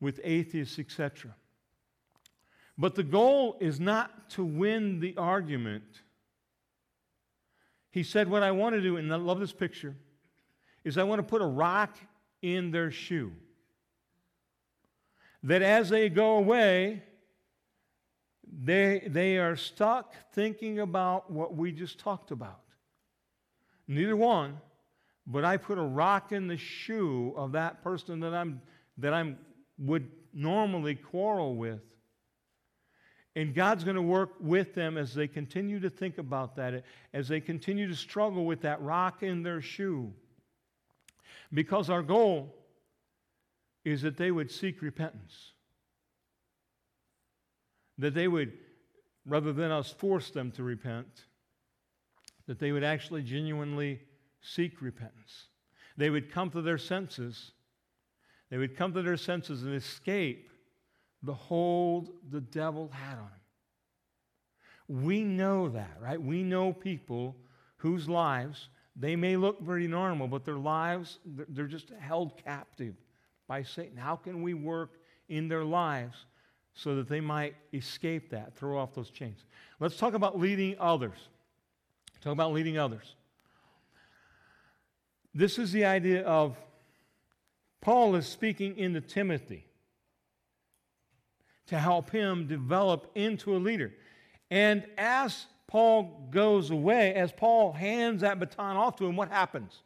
with 0.00 0.20
atheists, 0.22 0.78
etc. 0.78 1.34
But 2.76 2.94
the 2.94 3.02
goal 3.02 3.56
is 3.60 3.80
not 3.80 4.30
to 4.30 4.44
win 4.44 5.00
the 5.00 5.16
argument. 5.16 5.82
He 7.90 8.04
said, 8.04 8.30
What 8.30 8.44
I 8.44 8.52
want 8.52 8.76
to 8.76 8.80
do, 8.80 8.96
and 8.96 9.12
I 9.12 9.16
love 9.16 9.40
this 9.40 9.52
picture, 9.52 9.96
is 10.84 10.96
I 10.96 11.02
want 11.02 11.18
to 11.18 11.24
put 11.24 11.42
a 11.42 11.46
rock 11.46 11.96
in 12.40 12.70
their 12.70 12.92
shoe. 12.92 13.32
That 15.42 15.62
as 15.62 15.88
they 15.88 16.08
go 16.08 16.36
away, 16.36 17.02
they, 18.50 19.04
they 19.06 19.38
are 19.38 19.56
stuck 19.56 20.14
thinking 20.32 20.80
about 20.80 21.30
what 21.30 21.54
we 21.54 21.72
just 21.72 21.98
talked 21.98 22.30
about. 22.30 22.60
Neither 23.86 24.16
one, 24.16 24.58
but 25.26 25.44
I 25.44 25.56
put 25.56 25.78
a 25.78 25.82
rock 25.82 26.32
in 26.32 26.46
the 26.46 26.56
shoe 26.56 27.34
of 27.36 27.52
that 27.52 27.82
person 27.82 28.20
that 28.20 28.34
I'm 28.34 28.60
that 28.98 29.14
I'm 29.14 29.38
would 29.78 30.10
normally 30.32 30.94
quarrel 30.94 31.54
with. 31.54 31.80
And 33.36 33.54
God's 33.54 33.84
going 33.84 33.96
to 33.96 34.02
work 34.02 34.30
with 34.40 34.74
them 34.74 34.96
as 34.96 35.14
they 35.14 35.28
continue 35.28 35.78
to 35.80 35.90
think 35.90 36.18
about 36.18 36.56
that, 36.56 36.82
as 37.12 37.28
they 37.28 37.40
continue 37.40 37.86
to 37.86 37.94
struggle 37.94 38.44
with 38.44 38.62
that 38.62 38.82
rock 38.82 39.22
in 39.22 39.42
their 39.42 39.60
shoe. 39.60 40.12
Because 41.54 41.88
our 41.88 42.02
goal 42.02 42.54
is 43.84 44.02
that 44.02 44.16
they 44.16 44.32
would 44.32 44.50
seek 44.50 44.82
repentance. 44.82 45.52
That 47.98 48.14
they 48.14 48.28
would, 48.28 48.52
rather 49.26 49.52
than 49.52 49.70
us 49.70 49.90
force 49.90 50.30
them 50.30 50.50
to 50.52 50.62
repent, 50.62 51.26
that 52.46 52.58
they 52.58 52.72
would 52.72 52.84
actually 52.84 53.22
genuinely 53.22 54.00
seek 54.40 54.80
repentance. 54.80 55.48
They 55.96 56.10
would 56.10 56.30
come 56.30 56.50
to 56.50 56.62
their 56.62 56.78
senses. 56.78 57.52
They 58.50 58.56
would 58.56 58.76
come 58.76 58.94
to 58.94 59.02
their 59.02 59.16
senses 59.16 59.64
and 59.64 59.74
escape 59.74 60.48
the 61.22 61.34
hold 61.34 62.10
the 62.30 62.40
devil 62.40 62.88
had 62.92 63.18
on 63.18 63.30
them. 64.88 65.04
We 65.04 65.22
know 65.22 65.68
that, 65.68 65.98
right? 66.00 66.20
We 66.20 66.42
know 66.42 66.72
people 66.72 67.36
whose 67.76 68.08
lives, 68.08 68.68
they 68.96 69.16
may 69.16 69.36
look 69.36 69.60
very 69.60 69.86
normal, 69.86 70.28
but 70.28 70.44
their 70.44 70.56
lives, 70.56 71.18
they're 71.26 71.66
just 71.66 71.90
held 72.00 72.42
captive 72.42 72.94
by 73.46 73.62
Satan. 73.62 73.96
How 73.96 74.16
can 74.16 74.42
we 74.42 74.54
work 74.54 74.92
in 75.28 75.48
their 75.48 75.64
lives 75.64 76.24
so 76.78 76.94
that 76.94 77.08
they 77.08 77.20
might 77.20 77.56
escape 77.72 78.30
that, 78.30 78.54
throw 78.54 78.78
off 78.78 78.94
those 78.94 79.10
chains? 79.10 79.44
Let's 79.80 79.96
talk 79.96 80.14
about 80.14 80.38
leading 80.38 80.76
others. 80.78 81.18
Talk 82.20 82.32
about 82.32 82.52
leading 82.52 82.78
others. 82.78 83.16
This 85.34 85.58
is 85.58 85.72
the 85.72 85.84
idea 85.84 86.22
of 86.22 86.56
Paul 87.80 88.14
is 88.14 88.26
speaking 88.26 88.78
into 88.78 89.00
Timothy 89.00 89.64
to 91.66 91.78
help 91.78 92.10
him 92.10 92.46
develop 92.46 93.10
into 93.16 93.56
a 93.56 93.58
leader. 93.58 93.92
And 94.48 94.84
as 94.96 95.46
Paul 95.66 96.28
goes 96.30 96.70
away, 96.70 97.12
as 97.14 97.32
Paul 97.32 97.72
hands 97.72 98.20
that 98.20 98.38
baton 98.38 98.76
off 98.76 98.96
to 98.96 99.06
him, 99.06 99.16
what 99.16 99.30
happens? 99.30 99.82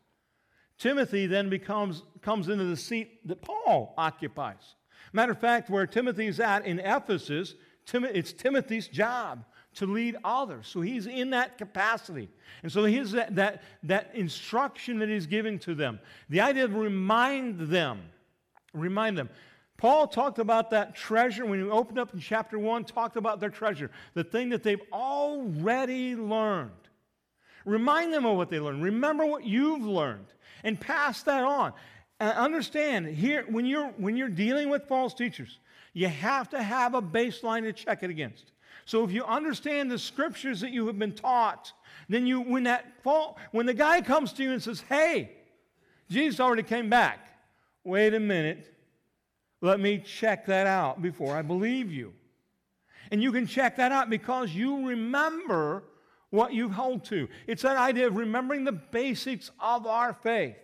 Timothy 0.76 1.26
then 1.26 1.48
becomes, 1.48 2.02
comes 2.20 2.50
into 2.50 2.64
the 2.64 2.76
seat 2.76 3.26
that 3.26 3.40
Paul 3.40 3.94
occupies. 3.96 4.74
Matter 5.12 5.32
of 5.32 5.40
fact, 5.40 5.68
where 5.68 5.86
Timothy's 5.86 6.40
at 6.40 6.64
in 6.64 6.78
Ephesus, 6.78 7.54
it's 7.92 8.32
Timothy's 8.32 8.88
job 8.88 9.44
to 9.74 9.86
lead 9.86 10.16
others. 10.24 10.66
So 10.68 10.80
he's 10.80 11.06
in 11.06 11.30
that 11.30 11.58
capacity. 11.58 12.28
And 12.62 12.70
so 12.70 12.84
he's 12.84 13.12
that, 13.12 13.34
that, 13.36 13.62
that 13.84 14.10
instruction 14.14 14.98
that 14.98 15.08
he's 15.08 15.26
giving 15.26 15.58
to 15.60 15.74
them. 15.74 15.98
The 16.28 16.40
idea 16.40 16.64
of 16.64 16.74
remind 16.74 17.68
them, 17.68 18.02
remind 18.74 19.16
them. 19.16 19.30
Paul 19.78 20.06
talked 20.06 20.38
about 20.38 20.70
that 20.70 20.94
treasure 20.94 21.44
when 21.44 21.62
he 21.62 21.68
opened 21.68 21.98
up 21.98 22.14
in 22.14 22.20
chapter 22.20 22.58
1, 22.58 22.84
talked 22.84 23.16
about 23.16 23.40
their 23.40 23.50
treasure, 23.50 23.90
the 24.14 24.22
thing 24.22 24.50
that 24.50 24.62
they've 24.62 24.82
already 24.92 26.14
learned. 26.14 26.70
Remind 27.64 28.12
them 28.12 28.26
of 28.26 28.36
what 28.36 28.50
they 28.50 28.60
learned. 28.60 28.82
Remember 28.82 29.24
what 29.26 29.44
you've 29.44 29.82
learned 29.82 30.26
and 30.62 30.80
pass 30.80 31.22
that 31.22 31.44
on. 31.44 31.72
And 32.22 32.30
understand 32.38 33.08
here 33.08 33.44
when 33.48 33.66
you're 33.66 33.88
when 33.96 34.16
you're 34.16 34.28
dealing 34.28 34.70
with 34.70 34.86
false 34.86 35.12
teachers, 35.12 35.58
you 35.92 36.06
have 36.06 36.48
to 36.50 36.62
have 36.62 36.94
a 36.94 37.02
baseline 37.02 37.62
to 37.62 37.72
check 37.72 38.04
it 38.04 38.10
against. 38.10 38.52
So 38.84 39.02
if 39.02 39.10
you 39.10 39.24
understand 39.24 39.90
the 39.90 39.98
scriptures 39.98 40.60
that 40.60 40.70
you 40.70 40.86
have 40.86 41.00
been 41.00 41.16
taught, 41.16 41.72
then 42.08 42.24
you 42.24 42.40
when 42.40 42.62
that 42.62 43.02
fall, 43.02 43.38
when 43.50 43.66
the 43.66 43.74
guy 43.74 44.02
comes 44.02 44.32
to 44.34 44.44
you 44.44 44.52
and 44.52 44.62
says, 44.62 44.82
"Hey, 44.82 45.32
Jesus 46.08 46.38
already 46.38 46.62
came 46.62 46.88
back." 46.88 47.18
Wait 47.82 48.14
a 48.14 48.20
minute. 48.20 48.72
Let 49.60 49.80
me 49.80 49.98
check 49.98 50.46
that 50.46 50.68
out 50.68 51.02
before 51.02 51.34
I 51.34 51.42
believe 51.42 51.90
you. 51.90 52.14
And 53.10 53.20
you 53.20 53.32
can 53.32 53.48
check 53.48 53.74
that 53.78 53.90
out 53.90 54.10
because 54.10 54.52
you 54.52 54.86
remember 54.86 55.82
what 56.30 56.52
you 56.52 56.68
hold 56.68 57.04
to. 57.06 57.26
It's 57.48 57.62
that 57.62 57.78
idea 57.78 58.06
of 58.06 58.14
remembering 58.14 58.62
the 58.62 58.70
basics 58.70 59.50
of 59.58 59.88
our 59.88 60.14
faith. 60.14 60.54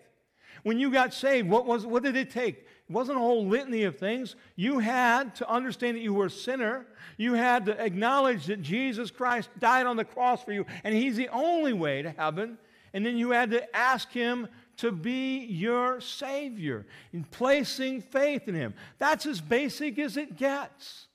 When 0.63 0.79
you 0.79 0.91
got 0.91 1.15
saved, 1.15 1.49
what, 1.49 1.67
was, 1.67 1.87
what 1.87 2.03
did 2.03 2.17
it 2.17 2.31
take? 2.31 2.59
It 2.59 2.93
wasn't 2.93 3.19
a 3.19 3.21
whole 3.21 3.47
litany 3.47 3.85
of 3.85 3.99
things. 3.99 4.37
You 4.57 4.79
had 4.79 5.35
to 5.37 5.51
understand 5.51 5.97
that 5.97 6.01
you 6.01 6.15
were 6.15 6.27
a 6.27 6.31
sinner. 6.31 6.87
You 7.17 7.35
had 7.35 7.67
to 7.67 7.81
acknowledge 7.83 8.47
that 8.47 8.63
Jesus 8.63 9.11
Christ 9.11 9.51
died 9.59 9.87
on 9.87 9.97
the 9.97 10.05
cross 10.05 10.43
for 10.43 10.53
you, 10.53 10.65
and 10.85 10.95
He's 10.95 11.17
the 11.17 11.29
only 11.29 11.73
way 11.73 12.03
to 12.03 12.11
heaven. 12.11 12.59
And 12.95 13.05
then 13.05 13.19
you 13.19 13.31
had 13.31 13.51
to 13.51 13.77
ask 13.77 14.11
Him 14.11 14.49
to 14.79 14.93
be 14.93 15.45
your 15.45 16.01
Savior, 16.01 16.87
in 17.13 17.25
placing 17.25 18.01
faith 18.01 18.49
in 18.49 18.55
Him. 18.55 18.75
That's 18.99 19.27
as 19.27 19.41
basic 19.41 19.99
as 19.99 20.17
it 20.17 20.37
gets. 20.37 21.09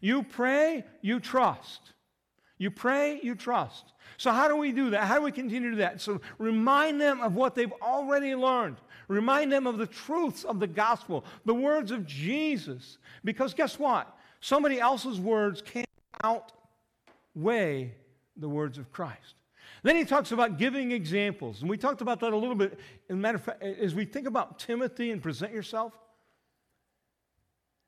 You 0.00 0.22
pray, 0.22 0.84
you 1.02 1.20
trust. 1.20 1.92
You 2.58 2.70
pray, 2.70 3.20
you 3.22 3.34
trust. 3.34 3.92
So, 4.16 4.32
how 4.32 4.48
do 4.48 4.56
we 4.56 4.72
do 4.72 4.90
that? 4.90 5.04
How 5.04 5.16
do 5.16 5.22
we 5.22 5.32
continue 5.32 5.70
to 5.70 5.76
do 5.76 5.82
that? 5.82 6.00
So, 6.00 6.20
remind 6.38 7.00
them 7.00 7.20
of 7.20 7.34
what 7.34 7.54
they've 7.54 7.72
already 7.80 8.34
learned. 8.34 8.76
Remind 9.10 9.50
them 9.50 9.66
of 9.66 9.76
the 9.76 9.88
truths 9.88 10.44
of 10.44 10.60
the 10.60 10.68
gospel, 10.68 11.24
the 11.44 11.52
words 11.52 11.90
of 11.90 12.06
Jesus. 12.06 12.98
Because 13.24 13.52
guess 13.54 13.76
what? 13.76 14.16
Somebody 14.40 14.78
else's 14.78 15.18
words 15.18 15.60
can't 15.60 15.88
outweigh 16.22 17.92
the 18.36 18.48
words 18.48 18.78
of 18.78 18.92
Christ. 18.92 19.34
Then 19.82 19.96
he 19.96 20.04
talks 20.04 20.30
about 20.30 20.58
giving 20.58 20.92
examples. 20.92 21.60
And 21.60 21.68
we 21.68 21.76
talked 21.76 22.02
about 22.02 22.20
that 22.20 22.32
a 22.32 22.36
little 22.36 22.54
bit. 22.54 22.78
As 23.08 23.16
matter 23.16 23.36
of 23.36 23.42
fact, 23.42 23.64
as 23.64 23.96
we 23.96 24.04
think 24.04 24.28
about 24.28 24.60
Timothy 24.60 25.10
and 25.10 25.20
present 25.20 25.52
yourself, 25.52 25.92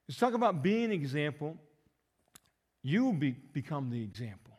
let's 0.08 0.18
talk 0.18 0.34
about 0.34 0.60
being 0.60 0.86
an 0.86 0.92
example. 0.92 1.56
You 2.82 3.12
be, 3.12 3.30
become 3.30 3.90
the 3.90 4.02
example. 4.02 4.58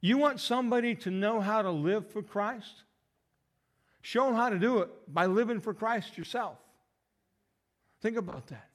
You 0.00 0.18
want 0.18 0.38
somebody 0.38 0.94
to 0.94 1.10
know 1.10 1.40
how 1.40 1.62
to 1.62 1.70
live 1.72 2.08
for 2.12 2.22
Christ? 2.22 2.84
Show 4.02 4.26
them 4.26 4.34
how 4.34 4.48
to 4.48 4.58
do 4.58 4.78
it 4.78 4.90
by 5.12 5.26
living 5.26 5.60
for 5.60 5.74
Christ 5.74 6.16
yourself. 6.16 6.58
Think 8.00 8.16
about 8.16 8.46
that. 8.48 8.68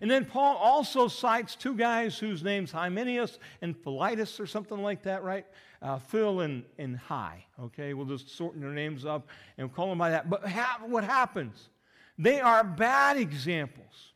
And 0.00 0.10
then 0.10 0.24
Paul 0.24 0.56
also 0.56 1.08
cites 1.08 1.56
two 1.56 1.74
guys 1.74 2.18
whose 2.18 2.42
names 2.42 2.70
Hymenaeus 2.70 3.38
and 3.62 3.76
Philetus 3.76 4.38
or 4.38 4.46
something 4.46 4.82
like 4.82 5.02
that, 5.04 5.22
right? 5.22 5.46
Uh, 5.80 5.98
Phil 5.98 6.40
and, 6.40 6.64
and 6.78 6.96
Hi, 6.96 7.44
okay? 7.60 7.94
We'll 7.94 8.06
just 8.06 8.28
shorten 8.28 8.60
their 8.60 8.70
names 8.70 9.04
up 9.04 9.28
and 9.56 9.72
call 9.72 9.88
them 9.88 9.98
by 9.98 10.10
that. 10.10 10.28
But 10.28 10.46
ha- 10.46 10.80
what 10.86 11.04
happens? 11.04 11.70
They 12.18 12.40
are 12.40 12.64
bad 12.64 13.16
examples. 13.16 14.12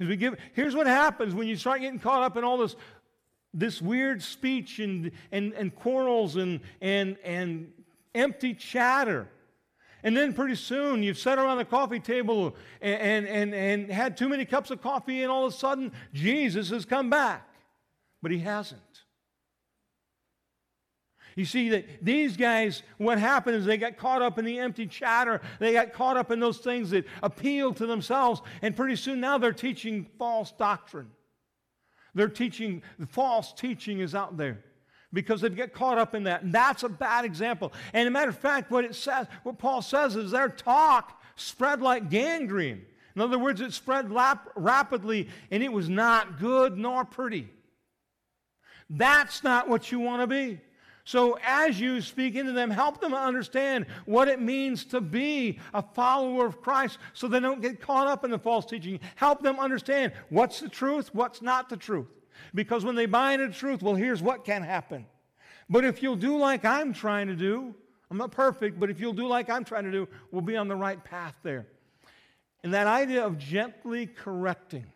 As 0.00 0.08
we 0.08 0.16
give, 0.16 0.36
here's 0.52 0.74
what 0.74 0.86
happens 0.86 1.34
when 1.34 1.48
you 1.48 1.56
start 1.56 1.80
getting 1.80 1.98
caught 1.98 2.22
up 2.22 2.36
in 2.36 2.44
all 2.44 2.58
this, 2.58 2.76
this 3.54 3.82
weird 3.82 4.22
speech 4.22 4.78
and, 4.78 5.10
and, 5.32 5.52
and 5.54 5.74
quarrels 5.74 6.36
and, 6.36 6.60
and, 6.80 7.16
and 7.24 7.72
empty 8.14 8.54
chatter. 8.54 9.28
And 10.02 10.16
then 10.16 10.32
pretty 10.32 10.54
soon 10.54 11.02
you've 11.02 11.18
sat 11.18 11.38
around 11.38 11.58
the 11.58 11.64
coffee 11.64 12.00
table 12.00 12.54
and, 12.80 13.26
and, 13.26 13.54
and, 13.54 13.90
had 13.90 14.16
too 14.16 14.28
many 14.28 14.44
cups 14.44 14.70
of 14.70 14.80
coffee, 14.80 15.22
and 15.22 15.30
all 15.30 15.46
of 15.46 15.52
a 15.52 15.56
sudden 15.56 15.92
Jesus 16.12 16.70
has 16.70 16.84
come 16.84 17.10
back. 17.10 17.48
But 18.22 18.30
he 18.30 18.38
hasn't. 18.38 18.80
You 21.34 21.44
see 21.44 21.68
that 21.68 22.04
these 22.04 22.36
guys, 22.36 22.82
what 22.96 23.18
happened 23.18 23.56
is 23.56 23.64
they 23.64 23.76
got 23.76 23.96
caught 23.96 24.22
up 24.22 24.38
in 24.38 24.44
the 24.44 24.58
empty 24.58 24.86
chatter. 24.86 25.40
They 25.60 25.72
got 25.72 25.92
caught 25.92 26.16
up 26.16 26.32
in 26.32 26.40
those 26.40 26.58
things 26.58 26.90
that 26.90 27.04
appeal 27.22 27.72
to 27.74 27.86
themselves. 27.86 28.42
And 28.60 28.76
pretty 28.76 28.96
soon 28.96 29.20
now 29.20 29.38
they're 29.38 29.52
teaching 29.52 30.06
false 30.18 30.50
doctrine. 30.50 31.10
They're 32.14 32.28
teaching, 32.28 32.82
false 33.08 33.52
teaching 33.52 34.00
is 34.00 34.16
out 34.16 34.36
there 34.36 34.64
because 35.12 35.40
they 35.40 35.48
get 35.48 35.72
caught 35.72 35.98
up 35.98 36.14
in 36.14 36.24
that. 36.24 36.42
And 36.42 36.52
that's 36.52 36.82
a 36.82 36.88
bad 36.88 37.24
example. 37.24 37.72
And 37.92 38.06
a 38.06 38.10
matter 38.10 38.30
of 38.30 38.38
fact, 38.38 38.70
what 38.70 38.84
it 38.84 38.94
says, 38.94 39.26
what 39.42 39.58
Paul 39.58 39.82
says 39.82 40.16
is 40.16 40.30
their 40.30 40.48
talk 40.48 41.20
spread 41.36 41.80
like 41.80 42.10
gangrene. 42.10 42.84
In 43.14 43.22
other 43.22 43.38
words, 43.38 43.60
it 43.60 43.72
spread 43.72 44.12
lap- 44.12 44.50
rapidly 44.54 45.28
and 45.50 45.62
it 45.62 45.72
was 45.72 45.88
not 45.88 46.38
good 46.38 46.76
nor 46.76 47.04
pretty. 47.04 47.48
That's 48.90 49.42
not 49.42 49.68
what 49.68 49.90
you 49.90 49.98
want 49.98 50.22
to 50.22 50.26
be. 50.26 50.60
So, 51.04 51.38
as 51.42 51.80
you 51.80 52.02
speak 52.02 52.34
into 52.34 52.52
them, 52.52 52.70
help 52.70 53.00
them 53.00 53.14
understand 53.14 53.86
what 54.04 54.28
it 54.28 54.42
means 54.42 54.84
to 54.86 55.00
be 55.00 55.58
a 55.72 55.80
follower 55.80 56.44
of 56.44 56.60
Christ 56.60 56.98
so 57.14 57.28
they 57.28 57.40
don't 57.40 57.62
get 57.62 57.80
caught 57.80 58.06
up 58.06 58.26
in 58.26 58.30
the 58.30 58.38
false 58.38 58.66
teaching. 58.66 59.00
Help 59.16 59.42
them 59.42 59.58
understand 59.58 60.12
what's 60.28 60.60
the 60.60 60.68
truth, 60.68 61.08
what's 61.14 61.40
not 61.40 61.70
the 61.70 61.78
truth. 61.78 62.08
Because 62.54 62.84
when 62.84 62.94
they 62.94 63.06
buy 63.06 63.32
into 63.32 63.50
truth, 63.50 63.82
well, 63.82 63.94
here's 63.94 64.22
what 64.22 64.44
can 64.44 64.62
happen. 64.62 65.06
But 65.68 65.84
if 65.84 66.02
you'll 66.02 66.16
do 66.16 66.38
like 66.38 66.64
I'm 66.64 66.92
trying 66.92 67.26
to 67.28 67.36
do, 67.36 67.74
I'm 68.10 68.16
not 68.16 68.32
perfect, 68.32 68.80
but 68.80 68.90
if 68.90 69.00
you'll 69.00 69.12
do 69.12 69.26
like 69.26 69.50
I'm 69.50 69.64
trying 69.64 69.84
to 69.84 69.92
do, 69.92 70.08
we'll 70.30 70.42
be 70.42 70.56
on 70.56 70.68
the 70.68 70.76
right 70.76 71.02
path 71.02 71.36
there. 71.42 71.66
And 72.62 72.74
that 72.74 72.86
idea 72.86 73.24
of 73.24 73.38
gently 73.38 74.06
correcting. 74.06 74.86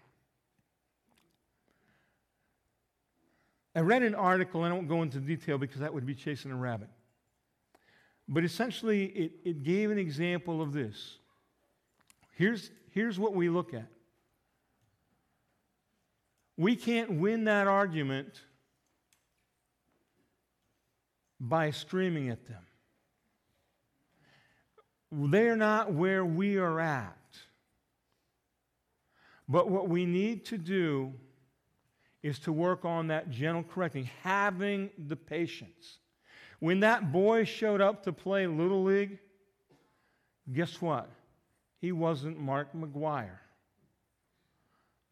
I 3.75 3.81
read 3.81 4.03
an 4.03 4.15
article, 4.15 4.65
and 4.65 4.73
I 4.73 4.77
won't 4.77 4.89
go 4.89 5.03
into 5.03 5.19
detail 5.19 5.59
because 5.59 5.81
that 5.81 5.93
would 5.93 6.05
be 6.05 6.15
chasing 6.15 6.51
a 6.51 6.57
rabbit. 6.57 6.89
But 8.29 8.45
essentially, 8.45 9.07
it, 9.07 9.33
it 9.45 9.63
gave 9.63 9.91
an 9.91 9.99
example 9.99 10.61
of 10.61 10.73
this. 10.73 11.19
Here's, 12.33 12.71
here's 12.91 13.19
what 13.19 13.35
we 13.35 13.49
look 13.49 13.75
at 13.75 13.87
we 16.57 16.77
can't 16.77 17.13
win 17.13 17.45
that 17.45 17.67
argument 17.67 18.41
by 21.41 21.71
screaming 21.71 22.29
at 22.29 22.47
them. 22.47 22.65
they're 25.11 25.57
not 25.57 25.93
where 25.93 26.25
we 26.25 26.57
are 26.57 26.81
at. 26.81 27.17
But 29.49 29.69
what 29.69 29.89
we 29.89 30.07
need 30.07 30.47
to 30.47 30.57
do 30.57 31.13
is 32.23 32.39
to 32.41 32.53
work 32.53 32.85
on 32.85 33.09
that 33.09 33.31
gentle 33.31 33.65
correcting, 33.65 34.09
having 34.23 34.89
the 34.97 35.17
patience. 35.17 35.99
When 36.61 36.81
that 36.81 37.13
boy 37.13 37.45
showed 37.45 37.81
up 37.81 38.05
to 38.05 38.13
play 38.13 38.47
Little 38.47 38.85
League, 38.85 39.19
guess 40.53 40.81
what? 40.81 41.11
He 41.81 41.91
wasn't 41.93 42.39
Mark 42.39 42.73
McGwire. 42.73 43.42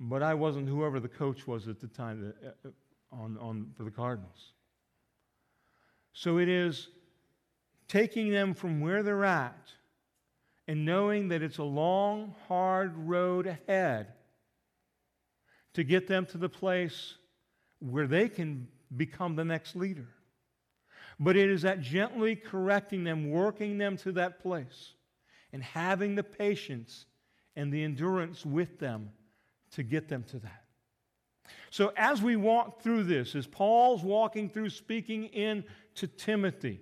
But 0.00 0.22
I 0.22 0.32
wasn't 0.32 0.66
whoever 0.66 0.98
the 0.98 1.08
coach 1.08 1.46
was 1.46 1.68
at 1.68 1.78
the 1.78 1.86
time 1.86 2.32
uh, 2.42 2.48
uh, 2.66 2.70
on, 3.12 3.36
on, 3.38 3.70
for 3.76 3.84
the 3.84 3.90
Cardinals. 3.90 4.52
So 6.14 6.38
it 6.38 6.48
is 6.48 6.88
taking 7.86 8.30
them 8.30 8.54
from 8.54 8.80
where 8.80 9.02
they're 9.02 9.26
at 9.26 9.68
and 10.66 10.86
knowing 10.86 11.28
that 11.28 11.42
it's 11.42 11.58
a 11.58 11.64
long, 11.64 12.34
hard 12.48 12.96
road 12.96 13.46
ahead 13.46 14.14
to 15.74 15.84
get 15.84 16.08
them 16.08 16.24
to 16.26 16.38
the 16.38 16.48
place 16.48 17.16
where 17.80 18.06
they 18.06 18.28
can 18.28 18.68
become 18.96 19.36
the 19.36 19.44
next 19.44 19.76
leader. 19.76 20.08
But 21.18 21.36
it 21.36 21.50
is 21.50 21.62
that 21.62 21.82
gently 21.82 22.36
correcting 22.36 23.04
them, 23.04 23.30
working 23.30 23.76
them 23.76 23.98
to 23.98 24.12
that 24.12 24.40
place, 24.40 24.94
and 25.52 25.62
having 25.62 26.14
the 26.14 26.22
patience 26.22 27.04
and 27.56 27.72
the 27.72 27.84
endurance 27.84 28.46
with 28.46 28.78
them 28.78 29.10
to 29.72 29.82
get 29.82 30.08
them 30.08 30.24
to 30.24 30.38
that. 30.40 30.64
So, 31.70 31.92
as 31.96 32.20
we 32.20 32.36
walk 32.36 32.82
through 32.82 33.04
this, 33.04 33.34
as 33.34 33.46
Paul's 33.46 34.02
walking 34.02 34.48
through 34.48 34.70
speaking 34.70 35.24
in 35.26 35.64
to 35.96 36.06
Timothy, 36.06 36.80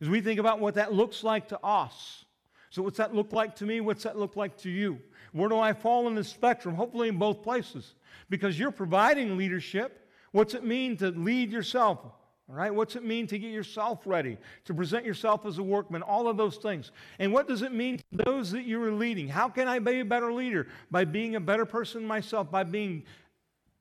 as 0.00 0.08
we 0.08 0.20
think 0.20 0.40
about 0.40 0.60
what 0.60 0.74
that 0.74 0.92
looks 0.92 1.22
like 1.22 1.48
to 1.48 1.60
us, 1.64 2.24
so 2.70 2.82
what's 2.82 2.98
that 2.98 3.14
look 3.14 3.32
like 3.32 3.56
to 3.56 3.66
me? 3.66 3.80
What's 3.80 4.04
that 4.04 4.18
look 4.18 4.36
like 4.36 4.56
to 4.58 4.70
you? 4.70 4.98
Where 5.32 5.48
do 5.48 5.58
I 5.58 5.72
fall 5.72 6.06
in 6.08 6.14
the 6.14 6.24
spectrum? 6.24 6.74
Hopefully, 6.74 7.08
in 7.08 7.18
both 7.18 7.42
places, 7.42 7.94
because 8.30 8.58
you're 8.58 8.70
providing 8.70 9.36
leadership. 9.36 10.06
What's 10.32 10.54
it 10.54 10.64
mean 10.64 10.96
to 10.98 11.08
lead 11.08 11.50
yourself? 11.50 12.00
All 12.48 12.54
right, 12.54 12.74
what's 12.74 12.96
it 12.96 13.04
mean 13.04 13.26
to 13.26 13.38
get 13.38 13.50
yourself 13.50 14.06
ready, 14.06 14.38
to 14.64 14.72
present 14.72 15.04
yourself 15.04 15.44
as 15.44 15.58
a 15.58 15.62
workman, 15.62 16.00
all 16.00 16.28
of 16.28 16.38
those 16.38 16.56
things. 16.56 16.92
And 17.18 17.32
what 17.32 17.46
does 17.46 17.60
it 17.60 17.72
mean 17.72 17.98
to 17.98 18.04
those 18.24 18.50
that 18.52 18.62
you 18.62 18.82
are 18.82 18.90
leading? 18.90 19.28
How 19.28 19.50
can 19.50 19.68
I 19.68 19.80
be 19.80 20.00
a 20.00 20.04
better 20.04 20.32
leader? 20.32 20.66
By 20.90 21.04
being 21.04 21.36
a 21.36 21.40
better 21.40 21.66
person 21.66 22.06
myself, 22.06 22.50
by 22.50 22.64
being 22.64 23.04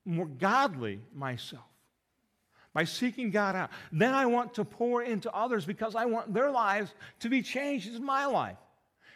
more 0.04 0.26
godly 0.26 1.00
myself, 1.14 1.64
by 2.74 2.84
seeking 2.84 3.32
God 3.32 3.56
out. 3.56 3.70
Then 3.94 4.14
I 4.14 4.26
want 4.26 4.56
to 4.56 4.66
pour 4.66 5.02
into 5.02 5.34
others 5.34 5.64
because 5.64 5.96
I 5.96 6.04
want 6.06 6.34
their 6.34 6.52
lives 6.52 6.94
to 7.22 7.30
be 7.30 7.42
changed 7.42 7.94
as 7.94 8.02
my 8.02 8.26
life. 8.26 8.58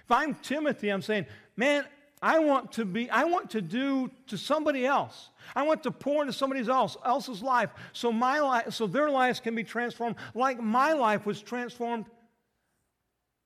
If 0.06 0.12
I'm 0.12 0.34
Timothy, 0.36 0.90
I'm 0.90 1.02
saying, 1.02 1.26
man, 1.58 1.86
I 2.22 2.40
want 2.40 2.74
to 2.74 2.86
be, 2.86 3.10
I 3.10 3.24
want 3.24 3.50
to 3.52 3.62
do 3.62 4.12
to 4.28 4.38
somebody 4.38 4.86
else. 4.86 5.30
I 5.56 5.64
want 5.64 5.82
to 5.84 5.92
pour 5.92 6.22
into 6.22 6.34
somebody 6.34 6.68
else 6.70 6.96
else's 7.04 7.42
life 7.42 7.72
so 7.94 8.12
my 8.12 8.40
life, 8.40 8.74
so 8.74 8.86
their 8.86 9.10
lives 9.10 9.40
can 9.40 9.56
be 9.56 9.64
transformed 9.64 10.18
like 10.36 10.60
my 10.60 10.94
life 10.94 11.26
was 11.26 11.42
transformed 11.42 12.06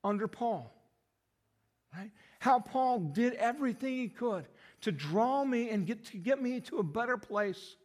under 0.03 0.28
Paul. 0.28 0.71
Right? 1.95 2.11
How 2.39 2.59
Paul 2.59 2.99
did 2.99 3.34
everything 3.36 3.95
he 3.95 4.09
could 4.09 4.45
to 4.82 4.91
draw 4.91 5.43
me 5.45 5.69
and 5.69 5.88
get 5.88 6.05
to 6.05 6.17
get 6.17 6.41
me 6.41 6.59
to 6.61 6.80
a 6.80 6.84
better 6.84 7.17
place 7.17 7.78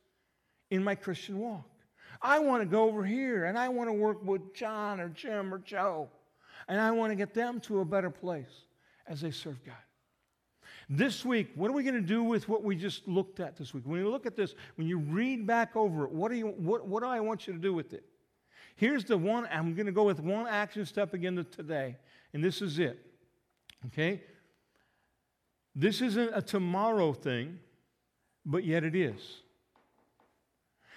in 0.71 0.83
my 0.83 0.95
Christian 0.95 1.39
walk. 1.39 1.69
I 2.21 2.39
want 2.41 2.63
to 2.63 2.67
go 2.67 2.83
over 2.85 3.05
here 3.05 3.47
and 3.47 3.59
I 3.59 3.69
want 3.69 3.89
to 3.89 3.93
work 3.93 4.25
with 4.25 4.55
John 4.55 5.01
or 5.01 5.09
Jim 5.09 5.55
or 5.55 5.59
Joe. 5.59 6.09
And 6.69 6.81
I 6.81 6.91
want 6.91 7.11
to 7.11 7.17
get 7.17 7.33
them 7.33 7.61
to 7.61 7.81
a 7.81 7.85
better 7.85 8.11
place 8.11 8.65
as 9.07 9.21
they 9.21 9.31
serve 9.31 9.65
God. 9.65 9.75
This 10.93 11.25
week, 11.25 11.53
what 11.55 11.71
are 11.71 11.73
we 11.73 11.85
going 11.85 11.95
to 11.95 12.01
do 12.01 12.25
with 12.25 12.49
what 12.49 12.65
we 12.65 12.75
just 12.75 13.07
looked 13.07 13.39
at 13.39 13.57
this 13.57 13.73
week? 13.73 13.85
When 13.87 14.01
you 14.01 14.11
look 14.11 14.27
at 14.27 14.35
this, 14.35 14.57
when 14.75 14.89
you 14.89 14.99
read 14.99 15.47
back 15.47 15.77
over 15.77 16.05
it, 16.05 16.11
what 16.11 16.33
do, 16.33 16.37
you, 16.37 16.49
what, 16.49 16.85
what 16.85 17.05
do 17.05 17.09
I 17.09 17.21
want 17.21 17.47
you 17.47 17.53
to 17.53 17.61
do 17.61 17.73
with 17.73 17.93
it? 17.93 18.03
Here's 18.75 19.05
the 19.05 19.17
one, 19.17 19.47
I'm 19.53 19.77
going 19.77 19.87
to 19.87 19.93
go 19.93 20.03
with 20.03 20.19
one 20.19 20.49
action 20.49 20.85
step 20.85 21.15
again 21.15 21.47
today, 21.53 21.97
and 22.35 22.43
this 22.43 22.61
is 22.61 22.81
it. 22.81 22.99
Okay? 23.87 24.21
This 25.77 26.01
isn't 26.01 26.33
a 26.35 26.43
tomorrow 26.43 27.13
thing, 27.13 27.61
but 28.45 28.65
yet 28.65 28.83
it 28.83 28.97
is. 28.97 29.43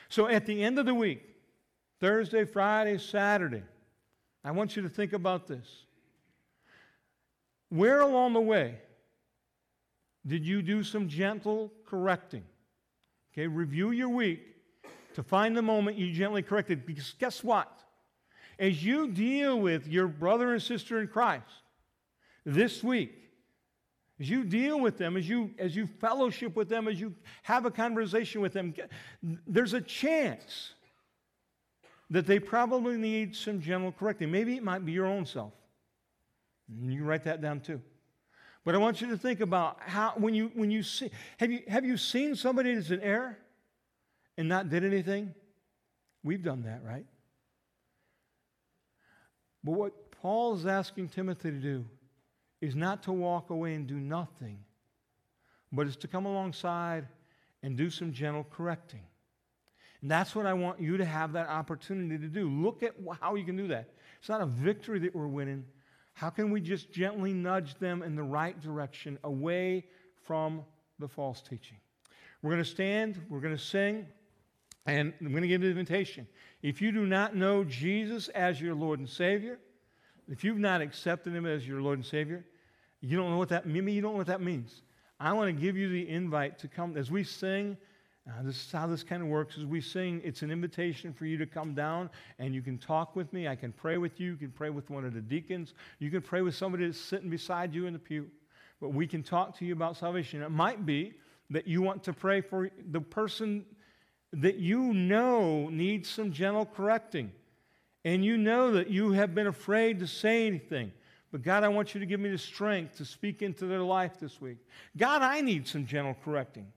So 0.10 0.28
at 0.28 0.48
the 0.48 0.64
end 0.64 0.80
of 0.80 0.88
the 0.88 0.96
week, 0.96 1.22
Thursday, 2.00 2.46
Friday, 2.46 2.98
Saturday, 2.98 3.62
I 4.44 4.52
want 4.52 4.76
you 4.76 4.82
to 4.82 4.90
think 4.90 5.14
about 5.14 5.46
this. 5.46 5.86
Where 7.70 8.02
along 8.02 8.34
the 8.34 8.42
way 8.42 8.80
did 10.26 10.46
you 10.46 10.62
do 10.62 10.84
some 10.84 11.08
gentle 11.08 11.72
correcting? 11.86 12.44
Okay, 13.34 13.48
review 13.48 13.92
your 13.92 14.10
week 14.10 14.42
to 15.16 15.24
find 15.24 15.56
the 15.56 15.62
moment 15.62 15.98
you 15.98 16.12
gently 16.14 16.42
corrected. 16.42 16.86
Because 16.86 17.14
guess 17.20 17.44
what? 17.44 17.72
As 18.60 18.84
you 18.84 19.08
deal 19.08 19.60
with 19.60 19.88
your 19.88 20.08
brother 20.08 20.54
and 20.54 20.62
sister 20.62 21.02
in 21.02 21.08
Christ 21.08 21.44
this 22.46 22.84
week, 22.84 23.12
as 24.20 24.30
you 24.30 24.44
deal 24.44 24.80
with 24.80 24.98
them, 24.98 25.18
as 25.18 25.28
you, 25.28 25.52
as 25.58 25.76
you 25.76 25.88
fellowship 25.88 26.56
with 26.56 26.70
them, 26.70 26.88
as 26.88 27.00
you 27.00 27.16
have 27.42 27.66
a 27.66 27.72
conversation 27.72 28.42
with 28.42 28.54
them, 28.54 28.74
there's 29.48 29.74
a 29.74 29.82
chance 29.82 30.74
that 32.10 32.28
they 32.28 32.40
probably 32.40 32.96
need 32.96 33.36
some 33.36 33.60
gentle 33.60 33.92
correcting. 33.92 34.32
Maybe 34.32 34.56
it 34.56 34.64
might 34.64 34.86
be 34.86 34.92
your 34.92 35.08
own 35.08 35.26
self. 35.26 35.54
You 36.80 37.04
write 37.04 37.24
that 37.24 37.42
down 37.42 37.60
too. 37.60 37.82
But 38.66 38.76
I 38.76 38.78
want 38.78 39.02
you 39.02 39.08
to 39.10 39.18
think 39.18 39.42
about 39.42 39.78
how, 39.82 40.14
when 40.16 40.34
you, 40.34 40.52
when 40.56 40.72
you 40.72 40.84
see, 40.84 41.10
have 41.38 41.52
you, 41.52 41.64
have 41.68 41.86
you 41.86 41.98
seen 41.98 42.36
somebody 42.36 42.74
that's 42.74 42.92
in 42.92 43.02
error 43.02 43.38
and 44.38 44.48
not 44.48 44.70
did 44.70 44.86
anything? 44.86 45.34
We've 46.24 46.44
done 46.44 46.64
that, 46.64 46.82
right? 46.84 47.06
But 49.64 49.72
what 49.74 50.12
Paul 50.12 50.56
is 50.56 50.66
asking 50.66 51.10
Timothy 51.10 51.52
to 51.52 51.58
do 51.58 51.86
is 52.62 52.76
not 52.76 53.04
to 53.04 53.12
walk 53.12 53.50
away 53.50 53.74
and 53.74 53.86
do 53.86 53.96
nothing, 53.96 54.60
but 55.72 55.88
is 55.88 55.98
to 55.98 56.08
come 56.08 56.26
alongside 56.26 57.08
and 57.62 57.76
do 57.76 57.90
some 57.90 58.14
gentle 58.14 58.46
correcting. 58.50 59.02
And 60.02 60.10
that's 60.10 60.36
what 60.36 60.46
I 60.46 60.54
want 60.54 60.80
you 60.82 60.96
to 60.98 61.06
have 61.06 61.34
that 61.34 61.50
opportunity 61.50 62.18
to 62.18 62.28
do. 62.28 62.50
Look 62.50 62.84
at 62.84 62.94
how 63.20 63.36
you 63.36 63.44
can 63.44 63.58
do 63.58 63.68
that. 63.68 63.90
It's 64.20 64.30
not 64.30 64.42
a 64.42 64.46
victory 64.46 65.00
that 65.00 65.14
we're 65.14 65.28
winning, 65.28 65.66
how 66.14 66.30
can 66.30 66.52
we 66.52 66.62
just 66.62 66.92
gently 66.92 67.34
nudge 67.34 67.76
them 67.76 68.04
in 68.04 68.16
the 68.16 68.24
right 68.24 68.60
direction 68.62 69.18
away 69.24 69.86
from 70.24 70.64
the 71.00 71.08
false 71.08 71.42
teaching? 71.42 71.78
We're 72.42 72.52
going 72.52 72.64
to 72.64 72.70
stand, 72.70 73.22
we're 73.30 73.40
going 73.40 73.56
to 73.56 73.62
sing, 73.62 74.06
and 74.86 75.14
I'm 75.22 75.30
going 75.30 75.44
to 75.44 75.48
give 75.48 75.62
an 75.62 75.70
invitation. 75.70 76.28
If 76.62 76.82
you 76.82 76.92
do 76.92 77.06
not 77.06 77.36
know 77.36 77.64
Jesus 77.64 78.28
as 78.30 78.60
your 78.60 78.76
Lord 78.76 79.00
and 79.00 79.10
Savior, 79.10 79.60
if 80.30 80.44
you've 80.44 80.60
not 80.60 80.82
accepted 80.82 81.34
Him 81.34 81.46
as 81.46 81.68
your 81.68 81.82
Lord 81.82 82.00
and 82.00 82.06
Savior, 82.06 82.46
you 83.02 83.18
don't 83.18 83.30
know 83.30 83.38
what 83.38 83.50
that 83.50 83.66
maybe 83.66 83.92
you 83.92 84.02
don't 84.02 84.14
know 84.14 84.18
what 84.18 84.28
that 84.28 84.42
means. 84.42 84.82
I 85.20 85.34
want 85.34 85.56
to 85.56 85.62
give 85.62 85.78
you 85.78 85.90
the 85.90 86.08
invite 86.10 86.60
to 86.60 86.68
come 86.68 86.98
as 86.98 87.10
we 87.12 87.24
sing. 87.24 87.78
Uh, 88.28 88.42
this 88.44 88.56
is 88.56 88.72
how 88.72 88.88
this 88.88 89.04
kind 89.04 89.22
of 89.22 89.28
works. 89.28 89.58
As 89.58 89.66
we 89.66 89.82
sing, 89.82 90.22
it's 90.24 90.44
an 90.44 90.52
invitation 90.52 91.12
for 91.14 91.26
you 91.26 91.38
to 91.38 91.46
come 91.46 91.74
down 91.74 92.10
and 92.40 92.56
you 92.56 92.62
can 92.62 92.78
talk 92.78 93.18
with 93.18 93.32
me. 93.34 93.50
I 93.50 93.56
can 93.56 93.74
pray 93.74 93.98
with 93.98 94.20
you. 94.20 94.32
You 94.32 94.38
can 94.38 94.52
pray 94.52 94.70
with 94.70 94.90
one 94.90 95.04
of 95.04 95.14
the 95.14 95.20
deacons. 95.20 95.74
You 96.00 96.10
can 96.10 96.22
pray 96.22 96.42
with 96.42 96.56
somebody 96.56 96.86
that's 96.86 97.00
sitting 97.00 97.30
beside 97.30 97.74
you 97.74 97.86
in 97.86 97.94
the 97.94 98.00
pew. 98.00 98.28
But 98.80 98.94
we 98.94 99.08
can 99.08 99.24
talk 99.24 99.58
to 99.58 99.66
you 99.66 99.74
about 99.74 99.98
salvation. 99.98 100.42
It 100.42 100.52
might 100.52 100.86
be 100.86 101.14
that 101.50 101.68
you 101.68 101.82
want 101.82 102.04
to 102.04 102.14
pray 102.14 102.40
for 102.40 102.70
the 102.92 103.02
person 103.02 103.66
that 104.32 104.56
you 104.56 104.94
know 104.94 105.68
needs 105.68 106.10
some 106.10 106.32
gentle 106.32 106.66
correcting. 106.66 107.32
And 108.06 108.24
you 108.24 108.38
know 108.38 108.72
that 108.72 108.90
you 108.90 109.12
have 109.12 109.36
been 109.36 109.48
afraid 109.48 110.00
to 110.00 110.08
say 110.08 110.48
anything. 110.48 110.94
But 111.32 111.42
God, 111.42 111.64
I 111.64 111.68
want 111.68 111.94
you 111.94 112.00
to 112.00 112.06
give 112.06 112.20
me 112.20 112.30
the 112.30 112.38
strength 112.38 112.98
to 112.98 113.06
speak 113.06 113.42
into 113.42 113.66
their 113.66 113.82
life 113.82 114.20
this 114.20 114.40
week. 114.40 114.58
God, 114.96 115.22
I 115.22 115.42
need 115.42 115.68
some 115.68 115.86
gentle 115.86 116.16
correcting. 116.24 116.68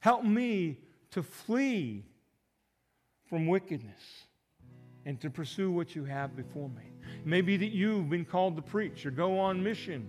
Help 0.00 0.24
me 0.24 0.78
to 1.10 1.22
flee 1.22 2.04
from 3.28 3.46
wickedness 3.46 4.24
and 5.04 5.20
to 5.20 5.30
pursue 5.30 5.70
what 5.70 5.94
you 5.94 6.04
have 6.04 6.34
before 6.34 6.68
me. 6.70 6.82
Maybe 7.24 7.56
that 7.58 7.70
you've 7.70 8.08
been 8.08 8.24
called 8.24 8.56
to 8.56 8.62
preach 8.62 9.04
or 9.04 9.10
go 9.10 9.38
on 9.38 9.62
mission. 9.62 10.08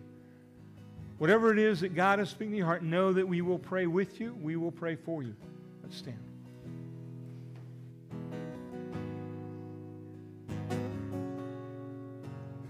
Whatever 1.18 1.52
it 1.52 1.60
is 1.60 1.82
that 1.82 1.94
God 1.94 2.20
is 2.20 2.30
speaking 2.30 2.52
to 2.54 2.58
your 2.58 2.66
heart, 2.66 2.84
know 2.84 3.14
that 3.14 3.28
we 3.28 3.42
will 3.42 3.60
pray 3.60 3.86
with 3.86 4.20
you. 4.20 4.36
We 4.42 4.56
will 4.56 4.72
pray 4.72 4.96
for 4.96 5.24
you. 5.24 5.36
Let's 5.84 5.98
stand. 5.98 6.18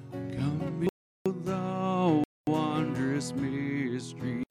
Come 0.10 0.90
the 1.24 2.24
wondrous 2.48 3.34
mystery 3.34 4.44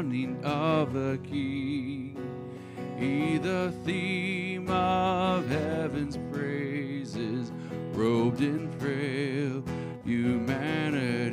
of 0.00 0.96
a 0.96 1.18
king. 1.18 2.16
He, 2.96 3.36
the 3.36 3.70
theme 3.84 4.70
of 4.70 5.46
heaven's 5.46 6.16
praises, 6.32 7.52
robed 7.92 8.40
in 8.40 8.72
frail 8.78 9.62
humanity. 10.02 11.28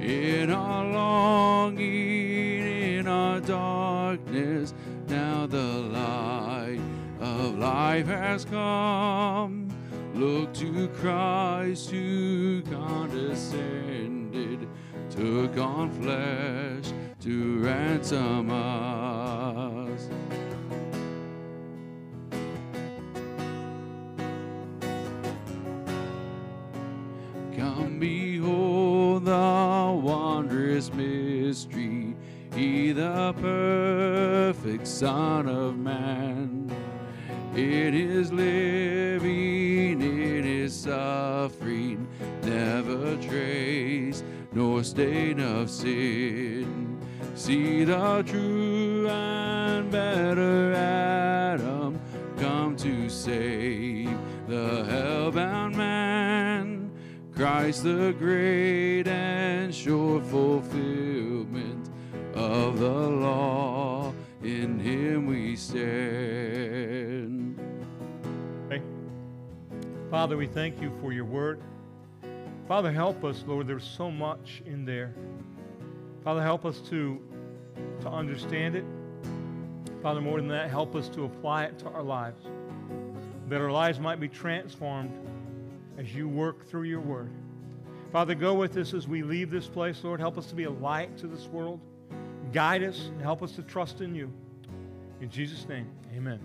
In 0.00 0.50
our 0.50 0.84
longing, 0.84 2.98
in 2.98 3.08
our 3.08 3.40
darkness, 3.40 4.74
now 5.08 5.46
the 5.46 5.62
light 5.62 6.82
of 7.20 7.56
life 7.56 8.06
has 8.06 8.44
come. 8.44 9.70
Look 10.14 10.52
to 10.54 10.88
Christ 10.88 11.90
who 11.90 12.62
condescended, 12.62 14.68
took 15.18 15.58
on 15.58 15.90
flesh 15.90 16.92
to 17.20 17.58
ransom 17.58 18.50
us. 18.50 20.08
Come 27.56 27.98
behold 27.98 29.24
the 29.24 30.00
wondrous 30.00 30.92
mystery, 30.92 32.14
He 32.54 32.92
the 32.92 33.34
perfect 33.40 34.86
Son 34.86 35.48
of 35.48 35.76
Man. 35.76 36.70
In 37.56 37.92
His 37.92 38.32
living, 38.32 40.00
in 40.00 40.44
His 40.44 40.72
suffering, 40.72 42.06
never 42.44 43.16
trace 43.16 44.07
nor 44.58 44.82
stain 44.82 45.38
of 45.38 45.70
sin. 45.70 46.98
See 47.36 47.84
the 47.84 48.24
true 48.26 49.08
and 49.08 49.88
better 49.88 50.74
Adam 50.74 52.00
come 52.36 52.74
to 52.78 53.08
save 53.08 54.10
the 54.48 54.84
hellbound 54.90 55.76
man. 55.76 56.90
Christ, 57.36 57.84
the 57.84 58.12
great 58.18 59.06
and 59.06 59.72
sure 59.72 60.20
fulfillment 60.22 61.88
of 62.34 62.80
the 62.80 62.88
law, 62.90 64.12
in 64.42 64.80
him 64.80 65.26
we 65.26 65.54
stand. 65.54 66.98
Father, 70.10 70.36
we 70.36 70.48
thank 70.48 70.82
you 70.82 70.90
for 71.00 71.12
your 71.12 71.26
word. 71.26 71.60
Father, 72.68 72.92
help 72.92 73.24
us, 73.24 73.42
Lord. 73.46 73.66
There's 73.66 73.82
so 73.82 74.10
much 74.10 74.62
in 74.66 74.84
there. 74.84 75.14
Father, 76.22 76.42
help 76.42 76.66
us 76.66 76.80
to, 76.90 77.18
to 78.02 78.08
understand 78.10 78.76
it. 78.76 78.84
Father, 80.02 80.20
more 80.20 80.36
than 80.36 80.48
that, 80.48 80.68
help 80.68 80.94
us 80.94 81.08
to 81.08 81.24
apply 81.24 81.64
it 81.64 81.78
to 81.78 81.88
our 81.88 82.02
lives. 82.02 82.44
That 83.48 83.62
our 83.62 83.72
lives 83.72 83.98
might 83.98 84.20
be 84.20 84.28
transformed 84.28 85.10
as 85.96 86.14
you 86.14 86.28
work 86.28 86.68
through 86.68 86.82
your 86.82 87.00
word. 87.00 87.30
Father, 88.12 88.34
go 88.34 88.52
with 88.52 88.76
us 88.76 88.92
as 88.92 89.08
we 89.08 89.22
leave 89.22 89.50
this 89.50 89.66
place, 89.66 90.04
Lord. 90.04 90.20
Help 90.20 90.36
us 90.36 90.44
to 90.48 90.54
be 90.54 90.64
a 90.64 90.70
light 90.70 91.16
to 91.18 91.26
this 91.26 91.46
world. 91.46 91.80
Guide 92.52 92.82
us 92.82 93.06
and 93.06 93.22
help 93.22 93.42
us 93.42 93.52
to 93.52 93.62
trust 93.62 94.02
in 94.02 94.14
you. 94.14 94.30
In 95.22 95.30
Jesus' 95.30 95.66
name, 95.66 95.88
amen. 96.14 96.38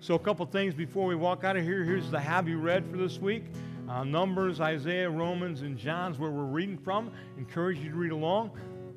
So, 0.00 0.14
a 0.14 0.18
couple 0.18 0.44
things 0.44 0.74
before 0.74 1.06
we 1.06 1.14
walk 1.14 1.42
out 1.42 1.56
of 1.56 1.64
here. 1.64 1.84
Here's 1.84 2.10
the 2.10 2.20
Have 2.20 2.48
You 2.48 2.58
Read 2.58 2.84
for 2.90 2.98
this 2.98 3.18
week. 3.18 3.44
Uh, 3.88 4.02
Numbers, 4.02 4.60
Isaiah, 4.60 5.10
Romans, 5.10 5.60
and 5.62 5.76
John's 5.76 6.18
where 6.18 6.30
we're 6.30 6.44
reading 6.44 6.78
from. 6.78 7.10
Encourage 7.36 7.78
you 7.78 7.90
to 7.90 7.96
read 7.96 8.12
along. 8.12 8.50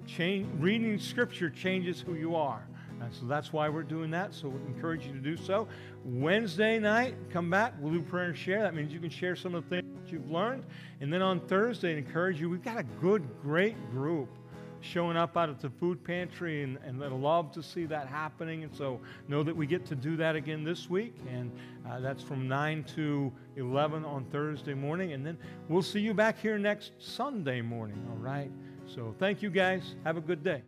Change, 0.05 0.47
reading 0.59 0.97
Scripture 0.97 1.49
changes 1.49 1.99
who 1.99 2.13
you 2.13 2.35
are. 2.35 2.65
And 3.01 3.13
so 3.13 3.25
that's 3.25 3.51
why 3.51 3.67
we're 3.67 3.83
doing 3.83 4.09
that. 4.11 4.33
So 4.33 4.47
we 4.47 4.59
encourage 4.65 5.05
you 5.05 5.11
to 5.11 5.19
do 5.19 5.35
so. 5.35 5.67
Wednesday 6.05 6.79
night, 6.79 7.15
come 7.31 7.49
back. 7.49 7.73
We'll 7.79 7.93
do 7.93 8.01
prayer 8.01 8.25
and 8.25 8.37
share. 8.37 8.61
That 8.61 8.75
means 8.75 8.93
you 8.93 8.99
can 8.99 9.09
share 9.09 9.35
some 9.35 9.53
of 9.55 9.63
the 9.63 9.75
things 9.75 9.85
that 10.01 10.11
you've 10.11 10.31
learned. 10.31 10.63
And 11.01 11.11
then 11.11 11.21
on 11.21 11.41
Thursday, 11.41 11.97
encourage 11.97 12.39
you. 12.39 12.49
We've 12.49 12.63
got 12.63 12.77
a 12.77 12.83
good, 13.01 13.27
great 13.41 13.75
group 13.91 14.29
showing 14.81 15.17
up 15.17 15.37
out 15.37 15.49
at 15.49 15.59
the 15.59 15.69
food 15.69 16.03
pantry, 16.03 16.63
and, 16.63 16.77
and 16.85 17.03
I'd 17.03 17.11
love 17.11 17.51
to 17.53 17.63
see 17.63 17.85
that 17.85 18.07
happening. 18.07 18.63
And 18.63 18.75
so 18.75 18.99
know 19.27 19.43
that 19.43 19.55
we 19.55 19.67
get 19.67 19.85
to 19.87 19.95
do 19.95 20.15
that 20.17 20.35
again 20.35 20.63
this 20.63 20.89
week. 20.89 21.15
And 21.29 21.51
uh, 21.89 21.99
that's 21.99 22.23
from 22.23 22.47
9 22.47 22.83
to 22.95 23.31
11 23.55 24.05
on 24.05 24.25
Thursday 24.25 24.73
morning. 24.73 25.13
And 25.13 25.25
then 25.25 25.37
we'll 25.69 25.81
see 25.81 25.99
you 25.99 26.13
back 26.13 26.39
here 26.39 26.57
next 26.57 26.91
Sunday 26.97 27.61
morning, 27.61 28.05
all 28.09 28.17
right? 28.17 28.51
So 28.85 29.15
thank 29.19 29.41
you 29.41 29.49
guys. 29.49 29.95
Have 30.03 30.17
a 30.17 30.21
good 30.21 30.43
day. 30.43 30.63